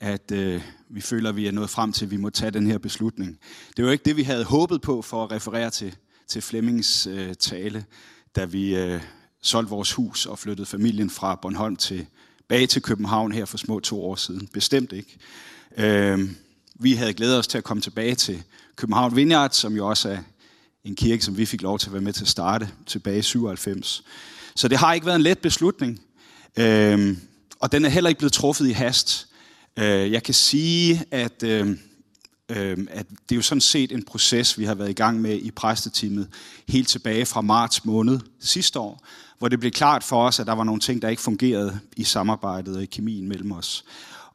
at 0.00 0.30
øh, 0.32 0.62
vi 0.92 1.00
føler, 1.00 1.28
at 1.28 1.36
vi 1.36 1.46
er 1.46 1.52
nået 1.52 1.70
frem 1.70 1.92
til, 1.92 2.04
at 2.04 2.10
vi 2.10 2.16
må 2.16 2.30
tage 2.30 2.50
den 2.50 2.66
her 2.66 2.78
beslutning. 2.78 3.38
Det 3.76 3.84
var 3.84 3.90
ikke 3.92 4.04
det, 4.04 4.16
vi 4.16 4.22
havde 4.22 4.44
håbet 4.44 4.82
på 4.82 5.02
for 5.02 5.24
at 5.24 5.32
referere 5.32 5.70
til, 5.70 5.96
til 6.28 6.42
Flemmings 6.42 7.06
øh, 7.06 7.34
tale, 7.34 7.84
da 8.36 8.44
vi 8.44 8.76
øh, 8.76 9.00
solgte 9.42 9.70
vores 9.70 9.92
hus 9.92 10.26
og 10.26 10.38
flyttede 10.38 10.66
familien 10.66 11.10
fra 11.10 11.34
Bornholm 11.34 11.76
til 11.76 12.06
bag 12.48 12.68
til 12.68 12.82
København 12.82 13.32
her 13.32 13.44
for 13.44 13.58
små 13.58 13.80
to 13.80 14.04
år 14.04 14.16
siden. 14.16 14.48
Bestemt 14.52 14.92
ikke. 14.92 15.18
Øh, 15.76 16.30
vi 16.74 16.92
havde 16.92 17.14
glædet 17.14 17.38
os 17.38 17.46
til 17.46 17.58
at 17.58 17.64
komme 17.64 17.80
tilbage 17.80 18.14
til 18.14 18.42
København 18.76 19.16
Vineyard, 19.16 19.50
som 19.52 19.76
jo 19.76 19.88
også 19.88 20.08
er 20.08 20.18
en 20.84 20.96
kirke, 20.96 21.24
som 21.24 21.36
vi 21.36 21.46
fik 21.46 21.62
lov 21.62 21.78
til 21.78 21.88
at 21.88 21.92
være 21.92 22.02
med 22.02 22.12
til 22.12 22.24
at 22.24 22.28
starte 22.28 22.68
tilbage 22.86 23.18
i 23.18 23.22
97. 23.22 24.04
Så 24.54 24.68
det 24.68 24.78
har 24.78 24.94
ikke 24.94 25.06
været 25.06 25.16
en 25.16 25.22
let 25.22 25.38
beslutning, 25.38 26.00
øh, 26.56 27.16
og 27.60 27.72
den 27.72 27.84
er 27.84 27.88
heller 27.88 28.08
ikke 28.08 28.18
blevet 28.18 28.32
truffet 28.32 28.66
i 28.66 28.72
hast. 28.72 29.29
Øh, 29.78 30.12
jeg 30.12 30.22
kan 30.22 30.34
sige, 30.34 31.04
at, 31.10 31.42
øh, 31.42 31.76
øh, 32.48 32.78
at 32.90 33.06
det 33.08 33.34
er 33.34 33.36
jo 33.36 33.42
sådan 33.42 33.60
set 33.60 33.92
en 33.92 34.02
proces, 34.02 34.58
vi 34.58 34.64
har 34.64 34.74
været 34.74 34.90
i 34.90 34.92
gang 34.92 35.20
med 35.20 35.38
i 35.38 35.50
præsteteamet 35.50 36.28
helt 36.68 36.88
tilbage 36.88 37.26
fra 37.26 37.40
marts 37.40 37.84
måned 37.84 38.20
sidste 38.40 38.78
år, 38.78 39.06
hvor 39.38 39.48
det 39.48 39.60
blev 39.60 39.72
klart 39.72 40.04
for 40.04 40.26
os, 40.26 40.40
at 40.40 40.46
der 40.46 40.52
var 40.52 40.64
nogle 40.64 40.80
ting, 40.80 41.02
der 41.02 41.08
ikke 41.08 41.22
fungerede 41.22 41.80
i 41.96 42.04
samarbejdet 42.04 42.76
og 42.76 42.82
i 42.82 42.86
kemien 42.86 43.28
mellem 43.28 43.52
os. 43.52 43.84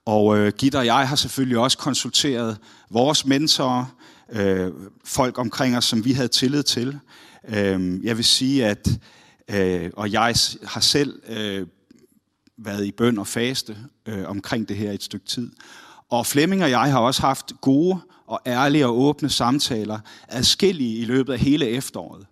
Og 0.05 0.37
øh, 0.37 0.53
Gitte 0.57 0.77
og 0.77 0.85
jeg 0.85 1.07
har 1.07 1.15
selvfølgelig 1.15 1.57
også 1.57 1.77
konsulteret 1.77 2.57
vores 2.89 3.25
mentorer, 3.25 3.85
øh, 4.31 4.71
folk 5.03 5.37
omkring 5.37 5.77
os, 5.77 5.85
som 5.85 6.05
vi 6.05 6.11
havde 6.11 6.27
tillid 6.27 6.63
til. 6.63 6.99
Øh, 7.47 8.05
jeg 8.05 8.17
vil 8.17 8.25
sige, 8.25 8.65
at 8.65 8.87
øh, 9.51 9.91
og 9.93 10.11
jeg 10.11 10.35
har 10.63 10.81
selv 10.81 11.21
øh, 11.27 11.67
været 12.57 12.85
i 12.85 12.91
bøn 12.91 13.17
og 13.17 13.27
faste 13.27 13.77
øh, 14.05 14.29
omkring 14.29 14.70
det 14.70 14.77
her 14.77 14.91
et 14.91 15.03
stykke 15.03 15.25
tid. 15.25 15.51
Og 16.09 16.25
Flemming 16.25 16.63
og 16.63 16.70
jeg 16.70 16.91
har 16.91 17.00
også 17.00 17.22
haft 17.22 17.53
gode 17.61 18.00
og 18.27 18.41
ærlige 18.46 18.85
og 18.85 19.00
åbne 19.00 19.29
samtaler, 19.29 20.00
adskillige 20.27 20.98
i 20.98 21.05
løbet 21.05 21.33
af 21.33 21.39
hele 21.39 21.68
efteråret. 21.68 22.25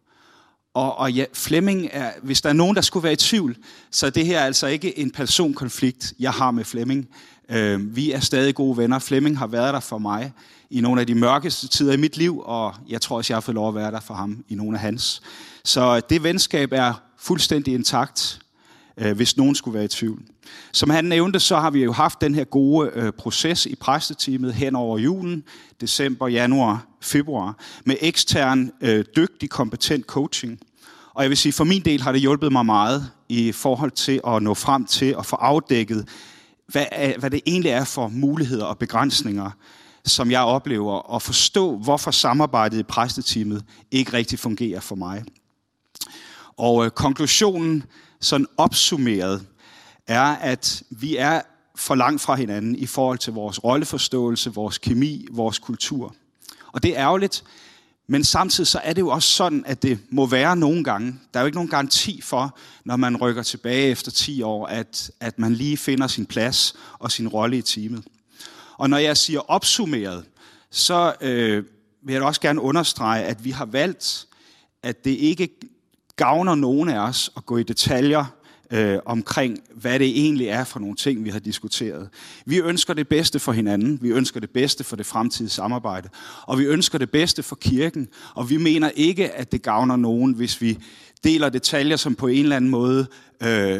Og, 0.73 0.97
og 0.97 1.11
ja, 1.11 1.25
Flemming 1.33 1.89
er, 1.91 2.11
hvis 2.21 2.41
der 2.41 2.49
er 2.49 2.53
nogen, 2.53 2.75
der 2.75 2.81
skulle 2.81 3.03
være 3.03 3.13
i 3.13 3.15
tvivl, 3.15 3.57
så 3.91 4.09
det 4.09 4.25
her 4.25 4.39
er 4.39 4.45
altså 4.45 4.67
ikke 4.67 4.99
en 4.99 5.11
personkonflikt, 5.11 6.13
jeg 6.19 6.31
har 6.31 6.51
med 6.51 6.63
Flemming. 6.63 7.09
Øh, 7.49 7.95
vi 7.95 8.11
er 8.11 8.19
stadig 8.19 8.55
gode 8.55 8.77
venner. 8.77 8.99
Flemming 8.99 9.37
har 9.37 9.47
været 9.47 9.73
der 9.73 9.79
for 9.79 9.97
mig 9.97 10.33
i 10.69 10.81
nogle 10.81 11.01
af 11.01 11.07
de 11.07 11.15
mørkeste 11.15 11.67
tider 11.67 11.93
i 11.93 11.97
mit 11.97 12.17
liv, 12.17 12.41
og 12.45 12.75
jeg 12.89 13.01
tror 13.01 13.17
også, 13.17 13.33
jeg 13.33 13.35
har 13.35 13.41
fået 13.41 13.55
lov 13.55 13.69
at 13.69 13.75
være 13.75 13.91
der 13.91 13.99
for 13.99 14.13
ham 14.13 14.43
i 14.47 14.55
nogle 14.55 14.77
af 14.77 14.81
hans. 14.81 15.21
Så 15.63 15.99
det 15.99 16.23
venskab 16.23 16.71
er 16.71 16.93
fuldstændig 17.17 17.73
intakt, 17.73 18.39
øh, 18.97 19.15
hvis 19.15 19.37
nogen 19.37 19.55
skulle 19.55 19.75
være 19.75 19.85
i 19.85 19.87
tvivl. 19.87 20.21
Som 20.71 20.89
han 20.89 21.05
nævnte, 21.05 21.39
så 21.39 21.59
har 21.59 21.69
vi 21.69 21.83
jo 21.83 21.91
haft 21.91 22.21
den 22.21 22.35
her 22.35 22.43
gode 22.43 22.91
øh, 22.93 23.11
proces 23.11 23.65
i 23.65 23.75
præsteteamet 23.75 24.53
hen 24.53 24.75
over 24.75 24.97
julen, 24.97 25.43
december, 25.81 26.27
januar, 26.27 26.85
februar, 27.01 27.57
med 27.85 27.95
ekstern, 28.01 28.71
øh, 28.81 29.05
dygtig, 29.15 29.49
kompetent 29.49 30.05
coaching. 30.05 30.59
Og 31.13 31.23
jeg 31.23 31.29
vil 31.29 31.37
sige, 31.37 31.53
for 31.53 31.63
min 31.63 31.81
del 31.81 32.01
har 32.01 32.11
det 32.11 32.21
hjulpet 32.21 32.51
mig 32.51 32.65
meget 32.65 33.11
i 33.29 33.51
forhold 33.51 33.91
til 33.91 34.21
at 34.27 34.43
nå 34.43 34.53
frem 34.53 34.85
til 34.85 35.15
at 35.19 35.25
få 35.25 35.35
afdækket, 35.35 36.07
hvad, 36.67 36.85
hvad 37.19 37.29
det 37.29 37.41
egentlig 37.45 37.71
er 37.71 37.83
for 37.83 38.07
muligheder 38.07 38.65
og 38.65 38.77
begrænsninger, 38.77 39.51
som 40.05 40.31
jeg 40.31 40.41
oplever, 40.41 40.93
og 40.93 41.21
forstå, 41.21 41.77
hvorfor 41.77 42.11
samarbejdet 42.11 42.79
i 42.79 42.83
præsteteamet 42.83 43.65
ikke 43.91 44.13
rigtig 44.13 44.39
fungerer 44.39 44.79
for 44.79 44.95
mig. 44.95 45.23
Og 46.57 46.85
øh, 46.85 46.91
konklusionen, 46.91 47.83
sådan 48.23 48.47
opsummeret, 48.57 49.45
er, 50.07 50.21
at 50.21 50.83
vi 50.89 51.17
er 51.17 51.41
for 51.75 51.95
langt 51.95 52.21
fra 52.21 52.35
hinanden 52.35 52.75
i 52.75 52.85
forhold 52.85 53.17
til 53.17 53.33
vores 53.33 53.63
rolleforståelse, 53.63 54.53
vores 54.53 54.77
kemi, 54.77 55.27
vores 55.31 55.59
kultur. 55.59 56.15
Og 56.71 56.83
det 56.83 56.91
er 56.91 57.01
ærgerligt, 57.01 57.43
men 58.07 58.23
samtidig 58.23 58.67
så 58.67 58.79
er 58.83 58.93
det 58.93 59.01
jo 59.01 59.09
også 59.09 59.29
sådan, 59.29 59.63
at 59.65 59.83
det 59.83 59.99
må 60.09 60.25
være 60.25 60.55
nogle 60.55 60.83
gange. 60.83 61.19
Der 61.33 61.39
er 61.39 61.43
jo 61.43 61.45
ikke 61.45 61.57
nogen 61.57 61.69
garanti 61.69 62.21
for, 62.21 62.57
når 62.85 62.95
man 62.95 63.17
rykker 63.17 63.43
tilbage 63.43 63.87
efter 63.87 64.11
10 64.11 64.41
år, 64.41 64.65
at, 64.65 65.11
at 65.19 65.39
man 65.39 65.53
lige 65.53 65.77
finder 65.77 66.07
sin 66.07 66.25
plads 66.25 66.75
og 66.99 67.11
sin 67.11 67.27
rolle 67.27 67.57
i 67.57 67.61
teamet. 67.61 68.03
Og 68.77 68.89
når 68.89 68.97
jeg 68.97 69.17
siger 69.17 69.39
opsummeret, 69.39 70.25
så 70.71 71.13
øh, 71.21 71.63
vil 72.05 72.13
jeg 72.13 72.23
også 72.23 72.41
gerne 72.41 72.61
understrege, 72.61 73.23
at 73.23 73.43
vi 73.43 73.51
har 73.51 73.65
valgt, 73.65 74.27
at 74.83 75.05
det 75.05 75.11
ikke 75.11 75.49
gavner 76.23 76.55
nogen 76.55 76.89
af 76.89 76.99
os 76.99 77.31
at 77.37 77.45
gå 77.45 77.57
i 77.57 77.63
detaljer 77.63 78.25
øh, 78.71 78.99
omkring, 79.05 79.59
hvad 79.75 79.99
det 79.99 80.07
egentlig 80.07 80.47
er 80.47 80.63
for 80.63 80.79
nogle 80.79 80.95
ting, 80.95 81.23
vi 81.25 81.29
har 81.29 81.39
diskuteret. 81.39 82.09
Vi 82.45 82.59
ønsker 82.59 82.93
det 82.93 83.07
bedste 83.07 83.39
for 83.39 83.51
hinanden, 83.51 83.99
vi 84.01 84.09
ønsker 84.09 84.39
det 84.39 84.49
bedste 84.49 84.83
for 84.83 84.95
det 84.95 85.05
fremtidige 85.05 85.49
samarbejde, 85.49 86.09
og 86.41 86.59
vi 86.59 86.65
ønsker 86.65 86.97
det 86.97 87.11
bedste 87.11 87.43
for 87.43 87.55
kirken, 87.55 88.07
og 88.35 88.49
vi 88.49 88.57
mener 88.57 88.89
ikke, 88.95 89.31
at 89.31 89.51
det 89.51 89.61
gavner 89.61 89.95
nogen, 89.95 90.33
hvis 90.33 90.61
vi 90.61 90.77
deler 91.23 91.49
detaljer, 91.49 91.95
som 91.95 92.15
på 92.15 92.27
en 92.27 92.43
eller 92.43 92.55
anden 92.55 92.71
måde 92.71 93.07
øh, 93.43 93.79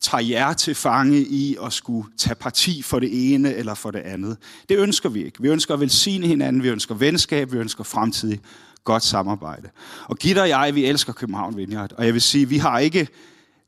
tager 0.00 0.22
jer 0.22 0.52
til 0.52 0.74
fange 0.74 1.18
i 1.18 1.56
at 1.66 1.72
skulle 1.72 2.08
tage 2.18 2.34
parti 2.34 2.82
for 2.82 2.98
det 2.98 3.34
ene 3.34 3.54
eller 3.54 3.74
for 3.74 3.90
det 3.90 3.98
andet. 3.98 4.36
Det 4.68 4.78
ønsker 4.78 5.08
vi 5.08 5.24
ikke. 5.24 5.42
Vi 5.42 5.48
ønsker 5.48 5.74
at 5.74 5.80
velsigne 5.80 6.26
hinanden, 6.26 6.62
vi 6.62 6.68
ønsker 6.68 6.94
venskab, 6.94 7.52
vi 7.52 7.58
ønsker 7.58 7.84
fremtidig 7.84 8.40
godt 8.86 9.02
samarbejde. 9.02 9.68
Og 10.04 10.16
Gitte 10.16 10.40
og 10.40 10.48
jeg, 10.48 10.74
vi 10.74 10.84
elsker 10.84 11.12
København 11.12 11.56
Vineyard, 11.56 11.92
og 11.92 12.06
jeg 12.06 12.12
vil 12.14 12.22
sige, 12.22 12.48
vi 12.48 12.58
har 12.58 12.78
ikke 12.78 13.08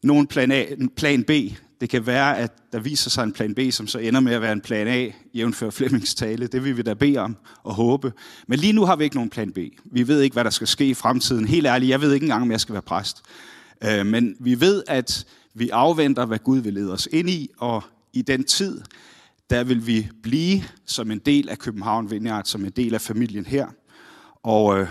nogen 0.03 0.27
plan, 0.27 0.53
A, 0.53 0.65
plan 0.97 1.25
B. 1.25 1.31
Det 1.81 1.91
kan 1.91 2.07
være, 2.07 2.39
at 2.39 2.53
der 2.73 2.81
viser 2.81 3.11
sig 3.11 3.23
en 3.25 3.33
plan 3.33 3.55
B, 3.55 3.61
som 3.71 3.87
så 3.87 3.99
ender 3.99 4.21
med 4.21 4.33
at 4.33 4.43
være 4.43 4.53
en 4.53 4.61
plan 4.61 4.89
A, 4.89 5.11
jævnfør 5.35 5.71
Flemmings 5.71 6.15
tale. 6.15 6.47
Det 6.47 6.65
vil 6.65 6.77
vi 6.77 6.83
da 6.83 6.95
bede 6.95 7.19
om 7.19 7.37
og 7.63 7.75
håbe. 7.75 8.13
Men 8.47 8.59
lige 8.59 8.73
nu 8.73 8.85
har 8.85 8.97
vi 8.97 9.05
ikke 9.05 9.17
nogen 9.17 9.31
plan 9.31 9.53
B. 9.53 9.59
Vi 9.85 10.09
ved 10.09 10.21
ikke, 10.21 10.35
hvad 10.35 10.45
der 10.45 10.51
skal 10.51 10.67
ske 10.67 10.87
i 10.87 10.95
fremtiden. 10.95 11.49
Helt 11.49 11.67
ærligt, 11.67 11.91
jeg 11.91 12.01
ved 12.01 12.13
ikke 12.13 12.25
engang, 12.25 12.43
om 12.43 12.51
jeg 12.51 12.61
skal 12.61 12.73
være 12.73 12.83
præst. 12.83 13.23
Øh, 13.85 14.07
men 14.07 14.37
vi 14.41 14.61
ved, 14.61 14.83
at 14.87 15.27
vi 15.55 15.69
afventer, 15.69 16.27
hvad 16.27 16.39
Gud 16.39 16.59
vil 16.59 16.75
lede 16.75 16.93
os 16.93 17.09
ind 17.13 17.31
i, 17.31 17.51
og 17.59 17.83
i 18.13 18.23
den 18.23 18.45
tid, 18.45 18.81
der 19.51 19.65
vil 19.65 19.87
vi 19.87 20.09
blive 20.23 20.63
som 20.87 21.11
en 21.11 21.19
del 21.19 21.49
af 21.49 21.59
København 21.59 22.11
Vineyard, 22.11 22.45
som 22.45 22.65
en 22.65 22.71
del 22.71 22.95
af 22.95 23.01
familien 23.01 23.47
her. 23.47 23.67
Og 24.43 24.81
øh, 24.81 24.89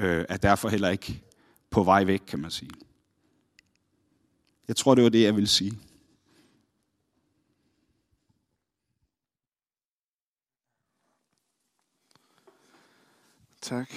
øh, 0.00 0.24
er 0.28 0.36
derfor 0.36 0.68
heller 0.68 0.88
ikke 0.88 1.22
på 1.70 1.82
vej 1.82 2.04
væk, 2.04 2.22
kan 2.26 2.38
man 2.38 2.50
sige. 2.50 2.70
Jeg 4.68 4.76
tror, 4.76 4.94
det 4.94 5.04
var 5.04 5.10
det, 5.10 5.22
jeg 5.22 5.34
ville 5.34 5.48
sige. 5.48 5.78
Tak. 13.60 13.92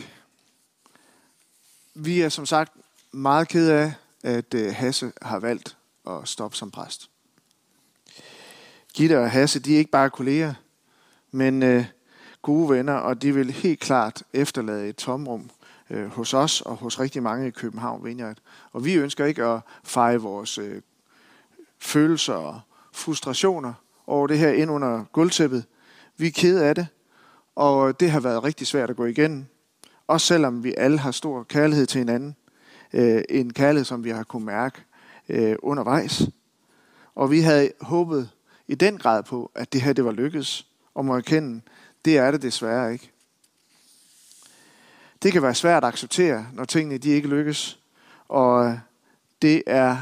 Vi 1.93 2.21
er 2.21 2.29
som 2.29 2.45
sagt 2.45 2.71
meget 3.11 3.47
ked 3.47 3.69
af, 3.69 3.93
at 4.23 4.53
øh, 4.53 4.73
Hasse 4.75 5.11
har 5.21 5.39
valgt 5.39 5.77
at 6.07 6.27
stoppe 6.27 6.57
som 6.57 6.71
præst. 6.71 7.09
Gitte 8.93 9.19
og 9.19 9.31
Hasse, 9.31 9.59
de 9.59 9.73
er 9.73 9.77
ikke 9.77 9.91
bare 9.91 10.09
kolleger, 10.09 10.53
men 11.31 11.63
øh, 11.63 11.85
gode 12.41 12.69
venner, 12.69 12.93
og 12.93 13.21
de 13.21 13.33
vil 13.33 13.51
helt 13.51 13.79
klart 13.79 14.23
efterlade 14.33 14.89
et 14.89 14.95
tomrum 14.95 15.49
øh, 15.93 16.08
hos 16.08 16.34
os 16.34 16.62
og 16.62 16.75
hos 16.75 16.99
rigtig 16.99 17.23
mange 17.23 17.47
i 17.47 17.51
København 17.51 18.06
Vineyard. 18.06 18.38
Og 18.71 18.86
vi 18.86 18.93
ønsker 18.93 19.25
ikke 19.25 19.43
at 19.43 19.60
feje 19.84 20.17
vores 20.17 20.58
øh, 20.58 20.82
følelser 21.79 22.34
og 22.34 22.60
frustrationer 22.93 23.73
over 24.08 24.27
det 24.27 24.38
her 24.38 24.49
ind 24.49 24.71
under 24.71 25.03
gulvtæppet. 25.12 25.65
Vi 26.17 26.27
er 26.27 26.32
kede 26.32 26.65
af 26.65 26.75
det, 26.75 26.88
og 27.56 27.99
det 27.99 28.12
har 28.12 28.19
været 28.19 28.43
rigtig 28.43 28.67
svært 28.67 28.89
at 28.89 28.95
gå 28.95 29.06
igennem. 29.06 29.45
Også 30.08 30.27
selvom 30.27 30.63
vi 30.63 30.73
alle 30.77 30.97
har 30.97 31.12
stor 31.12 31.43
kærlighed 31.43 31.86
til 31.86 31.99
hinanden. 31.99 32.36
Øh, 32.93 33.21
en 33.29 33.53
kærlighed, 33.53 33.86
som 33.86 34.03
vi 34.03 34.10
har 34.10 34.23
kunnet 34.23 34.45
mærke 34.45 34.82
øh, 35.29 35.56
undervejs. 35.63 36.21
Og 37.15 37.32
vi 37.32 37.39
havde 37.39 37.71
håbet 37.82 38.29
i 38.67 38.75
den 38.75 38.97
grad 38.97 39.23
på, 39.23 39.51
at 39.56 39.73
det 39.73 39.82
her 39.82 39.93
det 39.93 40.06
var 40.06 40.12
lykkedes. 40.12 40.67
Og 40.93 41.06
må 41.06 41.15
erkende, 41.15 41.62
det 42.06 42.17
er 42.17 42.32
det 42.32 42.41
desværre 42.41 42.93
ikke. 42.93 43.12
Det 45.23 45.31
kan 45.31 45.41
være 45.41 45.55
svært 45.55 45.83
at 45.83 45.88
acceptere, 45.88 46.47
når 46.53 46.65
tingene 46.65 46.97
de 46.97 47.09
ikke 47.09 47.27
lykkes. 47.27 47.79
Og 48.27 48.65
øh, 48.65 48.77
det 49.41 49.63
er 49.67 49.97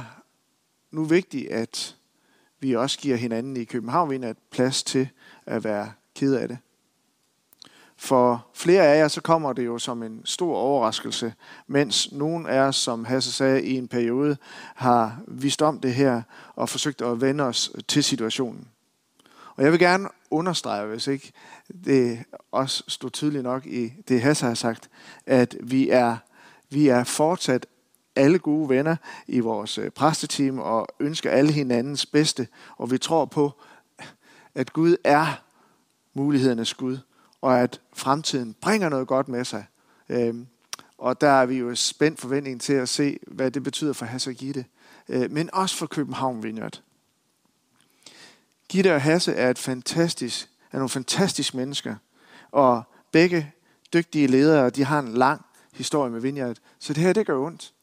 nu 0.91 1.03
vigtigt, 1.03 1.51
at 1.51 1.95
vi 2.59 2.75
også 2.75 2.99
giver 2.99 3.17
hinanden 3.17 3.57
i 3.57 3.63
København 3.63 4.23
et 4.23 4.37
plads 4.51 4.83
til 4.83 5.09
at 5.45 5.63
være 5.63 5.91
ked 6.15 6.35
af 6.35 6.47
det. 6.47 6.57
For 7.97 8.47
flere 8.53 8.83
af 8.83 8.97
jer, 8.97 9.07
så 9.07 9.21
kommer 9.21 9.53
det 9.53 9.65
jo 9.65 9.77
som 9.77 10.03
en 10.03 10.21
stor 10.25 10.55
overraskelse, 10.55 11.33
mens 11.67 12.11
nogen 12.11 12.47
af 12.47 12.59
os, 12.59 12.75
som 12.75 13.05
Hasse 13.05 13.31
sagde, 13.31 13.63
i 13.63 13.77
en 13.77 13.87
periode 13.87 14.37
har 14.75 15.21
vist 15.27 15.61
om 15.61 15.79
det 15.79 15.93
her 15.93 16.21
og 16.55 16.69
forsøgt 16.69 17.01
at 17.01 17.21
vende 17.21 17.43
os 17.43 17.71
til 17.87 18.03
situationen. 18.03 18.67
Og 19.55 19.63
jeg 19.63 19.71
vil 19.71 19.79
gerne 19.79 20.09
understrege, 20.31 20.87
hvis 20.87 21.07
ikke 21.07 21.31
det 21.85 22.23
også 22.51 22.83
stod 22.87 23.09
tydeligt 23.09 23.43
nok 23.43 23.65
i 23.65 23.93
det, 24.07 24.21
Hasse 24.21 24.45
har 24.45 24.53
sagt, 24.53 24.89
at 25.25 25.57
vi 25.63 25.89
er, 25.89 26.17
vi 26.69 26.87
er 26.87 27.03
fortsat 27.03 27.65
alle 28.15 28.39
gode 28.39 28.69
venner 28.69 28.95
i 29.27 29.39
vores 29.39 29.77
øh, 29.77 29.89
præsteteam 29.89 30.59
og 30.59 30.87
ønsker 30.99 31.31
alle 31.31 31.51
hinandens 31.51 32.05
bedste. 32.05 32.47
Og 32.77 32.91
vi 32.91 32.97
tror 32.97 33.25
på, 33.25 33.51
at 34.55 34.73
Gud 34.73 34.95
er 35.03 35.43
mulighedernes 36.13 36.73
Gud, 36.73 36.97
og 37.41 37.59
at 37.59 37.81
fremtiden 37.93 38.55
bringer 38.61 38.89
noget 38.89 39.07
godt 39.07 39.27
med 39.27 39.45
sig. 39.45 39.65
Øhm, 40.09 40.47
og 40.97 41.21
der 41.21 41.29
er 41.29 41.45
vi 41.45 41.57
jo 41.57 41.75
spændt 41.75 42.19
forventningen 42.19 42.59
til 42.59 42.73
at 42.73 42.89
se, 42.89 43.19
hvad 43.27 43.51
det 43.51 43.63
betyder 43.63 43.93
for 43.93 44.05
Hasse 44.05 44.29
og 44.29 44.33
Gitte, 44.33 44.65
øh, 45.09 45.31
men 45.31 45.49
også 45.53 45.75
for 45.75 45.85
København 45.85 46.43
Vineyard. 46.43 46.81
Gitte 48.69 48.95
og 48.95 49.01
Hasse 49.01 49.33
er, 49.33 49.49
et 49.49 49.59
fantastisk, 49.59 50.49
er 50.71 50.77
nogle 50.77 50.89
fantastiske 50.89 51.57
mennesker, 51.57 51.95
og 52.51 52.83
begge 53.11 53.51
dygtige 53.93 54.27
ledere, 54.27 54.69
de 54.69 54.83
har 54.83 54.99
en 54.99 55.13
lang 55.13 55.45
historie 55.73 56.11
med 56.11 56.21
Vineyard, 56.21 56.57
så 56.79 56.93
det 56.93 57.03
her, 57.03 57.13
det 57.13 57.25
gør 57.25 57.37
ondt. 57.37 57.73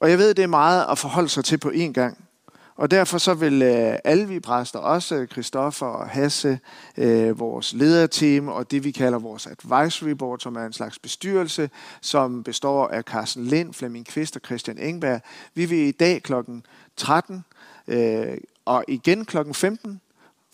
Og 0.00 0.10
jeg 0.10 0.18
ved, 0.18 0.34
det 0.34 0.42
er 0.42 0.46
meget 0.46 0.86
at 0.90 0.98
forholde 0.98 1.28
sig 1.28 1.44
til 1.44 1.58
på 1.58 1.70
én 1.70 1.92
gang. 1.92 2.24
Og 2.76 2.90
derfor 2.90 3.18
så 3.18 3.34
vil 3.34 3.62
øh, 3.62 3.98
alle 4.04 4.28
vi 4.28 4.40
præster, 4.40 4.78
også 4.78 5.26
Christoffer 5.32 5.86
og 5.86 6.08
Hasse, 6.08 6.58
øh, 6.96 7.38
vores 7.38 7.72
lederteam 7.72 8.48
og 8.48 8.70
det 8.70 8.84
vi 8.84 8.90
kalder 8.90 9.18
vores 9.18 9.46
advisory 9.46 10.10
board, 10.10 10.40
som 10.40 10.56
er 10.56 10.66
en 10.66 10.72
slags 10.72 10.98
bestyrelse, 10.98 11.70
som 12.00 12.42
består 12.42 12.88
af 12.88 13.02
Carsten 13.02 13.44
Lind, 13.44 13.74
Flemming 13.74 14.06
Kvist 14.06 14.36
og 14.36 14.42
Christian 14.44 14.78
Engberg. 14.78 15.20
Vi 15.54 15.64
vil 15.64 15.78
i 15.78 15.90
dag 15.90 16.22
kl. 16.22 16.32
13 16.96 17.44
øh, 17.88 18.38
og 18.64 18.84
igen 18.88 19.24
kl. 19.24 19.36
15 19.52 20.00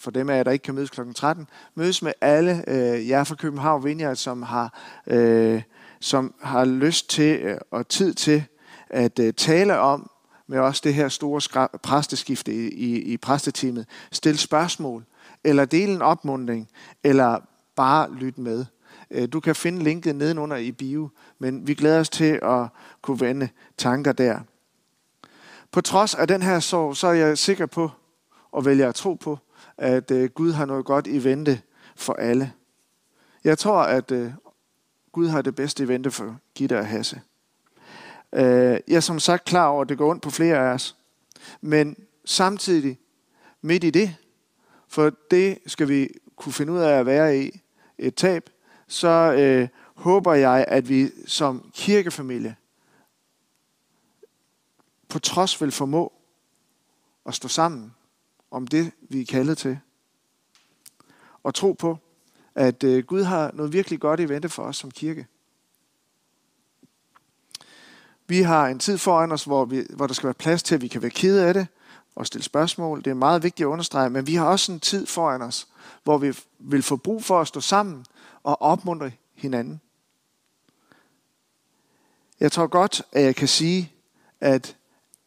for 0.00 0.10
dem 0.10 0.28
af 0.28 0.36
jer, 0.36 0.42
der 0.42 0.50
ikke 0.50 0.62
kan 0.62 0.74
mødes 0.74 0.90
kl. 0.90 1.00
13, 1.14 1.46
mødes 1.74 2.02
med 2.02 2.12
alle 2.20 2.64
øh, 2.66 3.08
jer 3.08 3.24
fra 3.24 3.34
København 3.34 3.84
Vineyard, 3.84 4.16
som 4.16 4.42
har, 4.42 4.78
øh, 5.06 5.62
som 6.00 6.34
har 6.42 6.64
lyst 6.64 7.10
til 7.10 7.40
øh, 7.40 7.58
og 7.70 7.88
tid 7.88 8.14
til 8.14 8.44
at 8.90 9.18
øh, 9.18 9.34
tale 9.34 9.78
om, 9.78 10.10
med 10.46 10.58
også 10.58 10.80
det 10.84 10.94
her 10.94 11.08
store 11.08 11.68
præsteskifte 11.78 12.52
i, 12.52 12.68
i, 12.68 13.02
i 13.02 13.16
præsteteamet, 13.16 13.86
stille 14.12 14.38
spørgsmål, 14.38 15.04
eller 15.44 15.64
dele 15.64 15.92
en 15.92 16.02
opmundring, 16.02 16.68
eller 17.04 17.38
bare 17.76 18.14
lytte 18.14 18.40
med. 18.40 18.64
Øh, 19.10 19.28
du 19.32 19.40
kan 19.40 19.54
finde 19.54 19.82
linket 19.82 20.16
nedenunder 20.16 20.56
i 20.56 20.72
bio, 20.72 21.08
men 21.38 21.66
vi 21.66 21.74
glæder 21.74 22.00
os 22.00 22.08
til 22.08 22.38
at 22.42 22.66
kunne 23.02 23.20
vende 23.20 23.48
tanker 23.76 24.12
der. 24.12 24.40
På 25.72 25.80
trods 25.80 26.14
af 26.14 26.28
den 26.28 26.42
her 26.42 26.60
sorg, 26.60 26.96
så 26.96 27.06
er 27.06 27.12
jeg 27.12 27.38
sikker 27.38 27.66
på, 27.66 27.90
og 28.52 28.64
vælger 28.64 28.88
at 28.88 28.94
tro 28.94 29.14
på, 29.14 29.38
at 29.80 30.10
øh, 30.10 30.30
Gud 30.30 30.52
har 30.52 30.64
noget 30.64 30.84
godt 30.84 31.06
i 31.06 31.24
vente 31.24 31.62
for 31.96 32.12
alle. 32.12 32.52
Jeg 33.44 33.58
tror, 33.58 33.82
at 33.82 34.10
øh, 34.10 34.32
Gud 35.12 35.28
har 35.28 35.42
det 35.42 35.54
bedste 35.54 35.82
i 35.82 35.88
vente 35.88 36.10
for 36.10 36.36
Gitte 36.54 36.78
og 36.78 36.86
Hasse. 36.86 37.20
Øh, 38.32 38.80
jeg 38.88 38.96
er 38.96 39.00
som 39.00 39.20
sagt 39.20 39.44
klar 39.44 39.66
over, 39.66 39.82
at 39.82 39.88
det 39.88 39.98
går 39.98 40.10
ondt 40.10 40.22
på 40.22 40.30
flere 40.30 40.56
af 40.56 40.74
os. 40.74 40.96
Men 41.60 41.96
samtidig, 42.24 42.98
midt 43.62 43.84
i 43.84 43.90
det, 43.90 44.16
for 44.88 45.12
det 45.30 45.58
skal 45.66 45.88
vi 45.88 46.08
kunne 46.36 46.52
finde 46.52 46.72
ud 46.72 46.78
af 46.78 46.98
at 46.98 47.06
være 47.06 47.38
i 47.38 47.60
et 47.98 48.14
tab, 48.14 48.50
så 48.88 49.08
øh, 49.08 49.68
håber 49.94 50.34
jeg, 50.34 50.64
at 50.68 50.88
vi 50.88 51.10
som 51.26 51.70
kirkefamilie 51.74 52.56
på 55.08 55.18
trods 55.18 55.60
vil 55.60 55.72
formå 55.72 56.12
at 57.26 57.34
stå 57.34 57.48
sammen 57.48 57.94
om 58.50 58.66
det, 58.66 58.92
vi 59.00 59.20
er 59.20 59.26
kaldet 59.26 59.58
til. 59.58 59.78
Og 61.42 61.54
tro 61.54 61.72
på, 61.72 61.98
at 62.54 62.84
øh, 62.84 63.04
Gud 63.04 63.22
har 63.22 63.50
noget 63.54 63.72
virkelig 63.72 64.00
godt 64.00 64.20
i 64.20 64.28
vente 64.28 64.48
for 64.48 64.62
os 64.62 64.76
som 64.76 64.90
kirke. 64.90 65.26
Vi 68.26 68.42
har 68.42 68.68
en 68.68 68.78
tid 68.78 68.98
foran 68.98 69.32
os, 69.32 69.44
hvor, 69.44 69.64
vi, 69.64 69.82
hvor 69.90 70.06
der 70.06 70.14
skal 70.14 70.26
være 70.26 70.34
plads 70.34 70.62
til, 70.62 70.74
at 70.74 70.80
vi 70.80 70.88
kan 70.88 71.02
være 71.02 71.10
kede 71.10 71.46
af 71.46 71.54
det 71.54 71.66
og 72.14 72.26
stille 72.26 72.44
spørgsmål. 72.44 73.04
Det 73.04 73.10
er 73.10 73.14
meget 73.14 73.42
vigtigt 73.42 73.66
at 73.66 73.70
understrege, 73.70 74.10
men 74.10 74.26
vi 74.26 74.34
har 74.34 74.46
også 74.46 74.72
en 74.72 74.80
tid 74.80 75.06
foran 75.06 75.42
os, 75.42 75.68
hvor 76.04 76.18
vi 76.18 76.34
vil 76.58 76.82
få 76.82 76.96
brug 76.96 77.24
for 77.24 77.40
at 77.40 77.48
stå 77.48 77.60
sammen 77.60 78.06
og 78.42 78.62
opmuntre 78.62 79.10
hinanden. 79.34 79.80
Jeg 82.40 82.52
tror 82.52 82.66
godt, 82.66 83.02
at 83.12 83.22
jeg 83.22 83.36
kan 83.36 83.48
sige, 83.48 83.92
at 84.40 84.76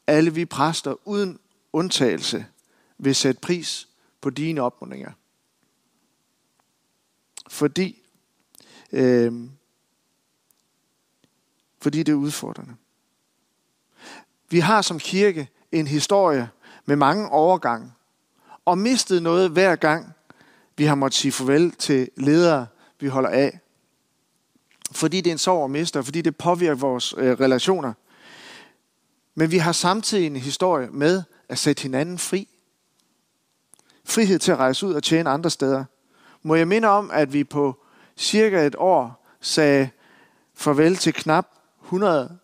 alle 0.07 0.33
vi 0.33 0.45
præster 0.45 0.95
uden 1.07 1.39
undtagelse 1.73 2.45
vil 3.03 3.15
sætte 3.15 3.41
pris 3.41 3.87
på 4.21 4.29
dine 4.29 4.61
opmuntringer. 4.61 5.11
Fordi, 7.49 8.01
øh, 8.91 9.33
fordi 11.81 12.03
det 12.03 12.11
er 12.11 12.15
udfordrende. 12.15 12.75
Vi 14.49 14.59
har 14.59 14.81
som 14.81 14.99
kirke 14.99 15.49
en 15.71 15.87
historie 15.87 16.49
med 16.85 16.95
mange 16.95 17.29
overgange, 17.29 17.91
og 18.65 18.77
mistet 18.77 19.23
noget 19.23 19.49
hver 19.49 19.75
gang, 19.75 20.13
vi 20.77 20.85
har 20.85 20.95
måttet 20.95 21.19
sige 21.19 21.31
farvel 21.31 21.71
til 21.71 22.09
ledere, 22.17 22.67
vi 22.99 23.07
holder 23.07 23.29
af. 23.29 23.59
Fordi 24.91 25.21
det 25.21 25.29
er 25.29 25.31
en 25.31 25.37
sorg 25.37 25.63
at 25.63 25.71
miste, 25.71 25.99
og 25.99 26.05
fordi 26.05 26.21
det 26.21 26.37
påvirker 26.37 26.75
vores 26.75 27.13
øh, 27.17 27.39
relationer. 27.39 27.93
Men 29.35 29.51
vi 29.51 29.57
har 29.57 29.71
samtidig 29.71 30.27
en 30.27 30.35
historie 30.35 30.89
med 30.91 31.23
at 31.49 31.59
sætte 31.59 31.81
hinanden 31.81 32.17
fri. 32.17 32.47
Frihed 34.05 34.39
til 34.39 34.51
at 34.51 34.57
rejse 34.57 34.85
ud 34.85 34.93
og 34.93 35.03
tjene 35.03 35.29
andre 35.29 35.49
steder. 35.49 35.85
Må 36.43 36.55
jeg 36.55 36.67
minde 36.67 36.87
om, 36.87 37.11
at 37.13 37.33
vi 37.33 37.43
på 37.43 37.83
cirka 38.17 38.67
et 38.67 38.75
år 38.77 39.25
sagde 39.41 39.89
farvel 40.53 40.95
til 40.95 41.13
knap 41.13 41.47
100 41.83 42.37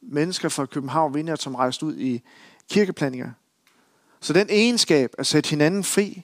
mennesker 0.00 0.48
fra 0.48 0.66
København 0.66 1.14
Vineyard, 1.14 1.38
som 1.38 1.54
rejste 1.54 1.86
ud 1.86 1.96
i 1.96 2.22
kirkeplanninger. 2.70 3.30
Så 4.20 4.32
den 4.32 4.46
egenskab 4.50 5.14
at 5.18 5.26
sætte 5.26 5.50
hinanden 5.50 5.84
fri, 5.84 6.22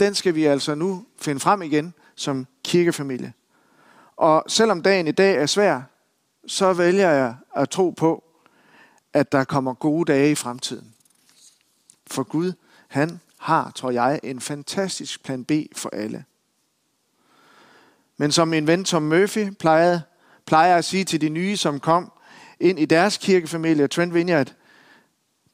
den 0.00 0.14
skal 0.14 0.34
vi 0.34 0.44
altså 0.44 0.74
nu 0.74 1.06
finde 1.20 1.40
frem 1.40 1.62
igen 1.62 1.94
som 2.14 2.46
kirkefamilie. 2.64 3.32
Og 4.16 4.44
selvom 4.48 4.82
dagen 4.82 5.06
i 5.06 5.12
dag 5.12 5.36
er 5.36 5.46
svær, 5.46 5.82
så 6.46 6.72
vælger 6.72 7.10
jeg 7.10 7.36
at 7.56 7.70
tro 7.70 7.90
på, 7.90 8.24
at 9.12 9.32
der 9.32 9.44
kommer 9.44 9.74
gode 9.74 10.12
dage 10.12 10.30
i 10.30 10.34
fremtiden. 10.34 10.94
For 12.06 12.22
Gud, 12.22 12.52
han 12.88 13.20
har, 13.44 13.72
tror 13.74 13.90
jeg, 13.90 14.20
en 14.22 14.40
fantastisk 14.40 15.24
plan 15.24 15.44
B 15.44 15.52
for 15.76 15.90
alle. 15.92 16.24
Men 18.16 18.32
som 18.32 18.48
min 18.48 18.66
ven 18.66 18.84
Tom 18.84 19.02
Murphy 19.02 19.50
plejede, 19.50 20.02
plejer 20.46 20.76
at 20.76 20.84
sige 20.84 21.04
til 21.04 21.20
de 21.20 21.28
nye, 21.28 21.56
som 21.56 21.80
kom 21.80 22.12
ind 22.60 22.78
i 22.78 22.84
deres 22.84 23.18
kirkefamilie, 23.18 23.88
Trent 23.88 24.14
Vineyard, 24.14 24.54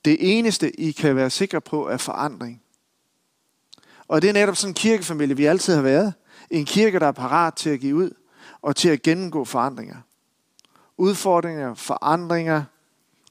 det 0.04 0.38
eneste, 0.38 0.80
I 0.80 0.92
kan 0.92 1.16
være 1.16 1.30
sikre 1.30 1.60
på, 1.60 1.88
er 1.88 1.96
forandring. 1.96 2.62
Og 4.08 4.22
det 4.22 4.28
er 4.28 4.34
netop 4.34 4.56
sådan 4.56 4.70
en 4.70 4.74
kirkefamilie, 4.74 5.36
vi 5.36 5.44
altid 5.44 5.74
har 5.74 5.82
været. 5.82 6.14
En 6.50 6.64
kirke, 6.64 6.98
der 6.98 7.06
er 7.06 7.12
parat 7.12 7.54
til 7.54 7.70
at 7.70 7.80
give 7.80 7.96
ud 7.96 8.10
og 8.62 8.76
til 8.76 8.88
at 8.88 9.02
gennemgå 9.02 9.44
forandringer. 9.44 9.96
Udfordringer, 10.96 11.74
forandringer 11.74 12.64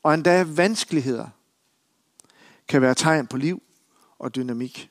og 0.03 0.13
endda 0.13 0.43
vanskeligheder 0.43 1.27
kan 2.67 2.81
være 2.81 2.95
tegn 2.95 3.27
på 3.27 3.37
liv 3.37 3.63
og 4.19 4.35
dynamik. 4.35 4.89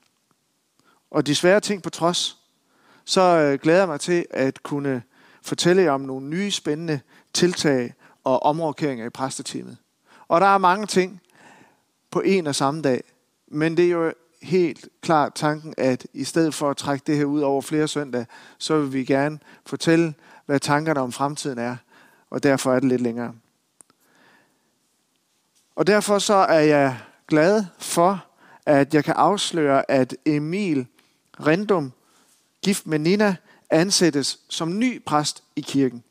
Og 1.10 1.26
de 1.26 1.34
svære 1.34 1.60
ting 1.60 1.82
på 1.82 1.90
trods, 1.90 2.38
så 3.04 3.20
øh, 3.20 3.58
glæder 3.58 3.78
jeg 3.78 3.88
mig 3.88 4.00
til 4.00 4.26
at 4.30 4.62
kunne 4.62 5.02
fortælle 5.42 5.82
jer 5.82 5.90
om 5.90 6.00
nogle 6.00 6.26
nye 6.26 6.50
spændende 6.50 7.00
tiltag 7.32 7.94
og 8.24 8.42
omrokeringer 8.42 9.06
i 9.06 9.10
præsteteamet. 9.10 9.76
Og 10.28 10.40
der 10.40 10.46
er 10.46 10.58
mange 10.58 10.86
ting 10.86 11.20
på 12.10 12.20
en 12.20 12.46
og 12.46 12.54
samme 12.54 12.82
dag, 12.82 13.04
men 13.46 13.76
det 13.76 13.84
er 13.84 13.90
jo 13.90 14.12
helt 14.42 14.88
klart 15.00 15.32
tanken, 15.34 15.74
at 15.76 16.06
i 16.12 16.24
stedet 16.24 16.54
for 16.54 16.70
at 16.70 16.76
trække 16.76 17.04
det 17.06 17.16
her 17.16 17.24
ud 17.24 17.40
over 17.40 17.62
flere 17.62 17.88
søndage, 17.88 18.26
så 18.58 18.78
vil 18.78 18.92
vi 18.92 19.04
gerne 19.04 19.38
fortælle, 19.66 20.14
hvad 20.46 20.60
tankerne 20.60 21.00
om 21.00 21.12
fremtiden 21.12 21.58
er, 21.58 21.76
og 22.30 22.42
derfor 22.42 22.74
er 22.74 22.80
det 22.80 22.88
lidt 22.88 23.00
længere. 23.00 23.34
Og 25.76 25.86
derfor 25.86 26.18
så 26.18 26.34
er 26.34 26.60
jeg 26.60 26.98
glad 27.26 27.64
for, 27.78 28.27
at 28.68 28.94
jeg 28.94 29.04
kan 29.04 29.14
afsløre, 29.16 29.90
at 29.90 30.16
Emil 30.26 30.86
Rendum, 31.46 31.92
gift 32.62 32.86
med 32.86 32.98
Nina, 32.98 33.36
ansættes 33.70 34.38
som 34.48 34.78
ny 34.78 35.02
præst 35.04 35.42
i 35.56 35.60
kirken. 35.60 36.04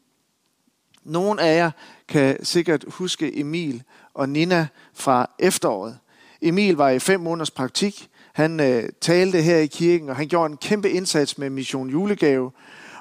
Nogle 1.04 1.42
af 1.42 1.58
jer 1.58 1.72
kan 2.08 2.46
sikkert 2.46 2.86
huske 2.88 3.40
Emil 3.40 3.84
og 4.14 4.30
Nina 4.30 4.68
fra 4.94 5.30
efteråret. 5.40 6.00
Emil 6.42 6.76
var 6.76 6.90
i 6.90 7.00
fem 7.00 7.20
måneders 7.20 7.52
praktik. 7.52 8.10
Han 8.34 8.60
øh, 8.60 8.90
talte 9.02 9.42
her 9.42 9.58
i 9.58 9.68
kirken, 9.68 10.10
og 10.10 10.16
han 10.16 10.28
gjorde 10.28 10.52
en 10.52 10.58
kæmpe 10.58 10.90
indsats 10.90 11.38
med 11.38 11.50
Mission 11.50 11.90
Julegave. 11.90 12.52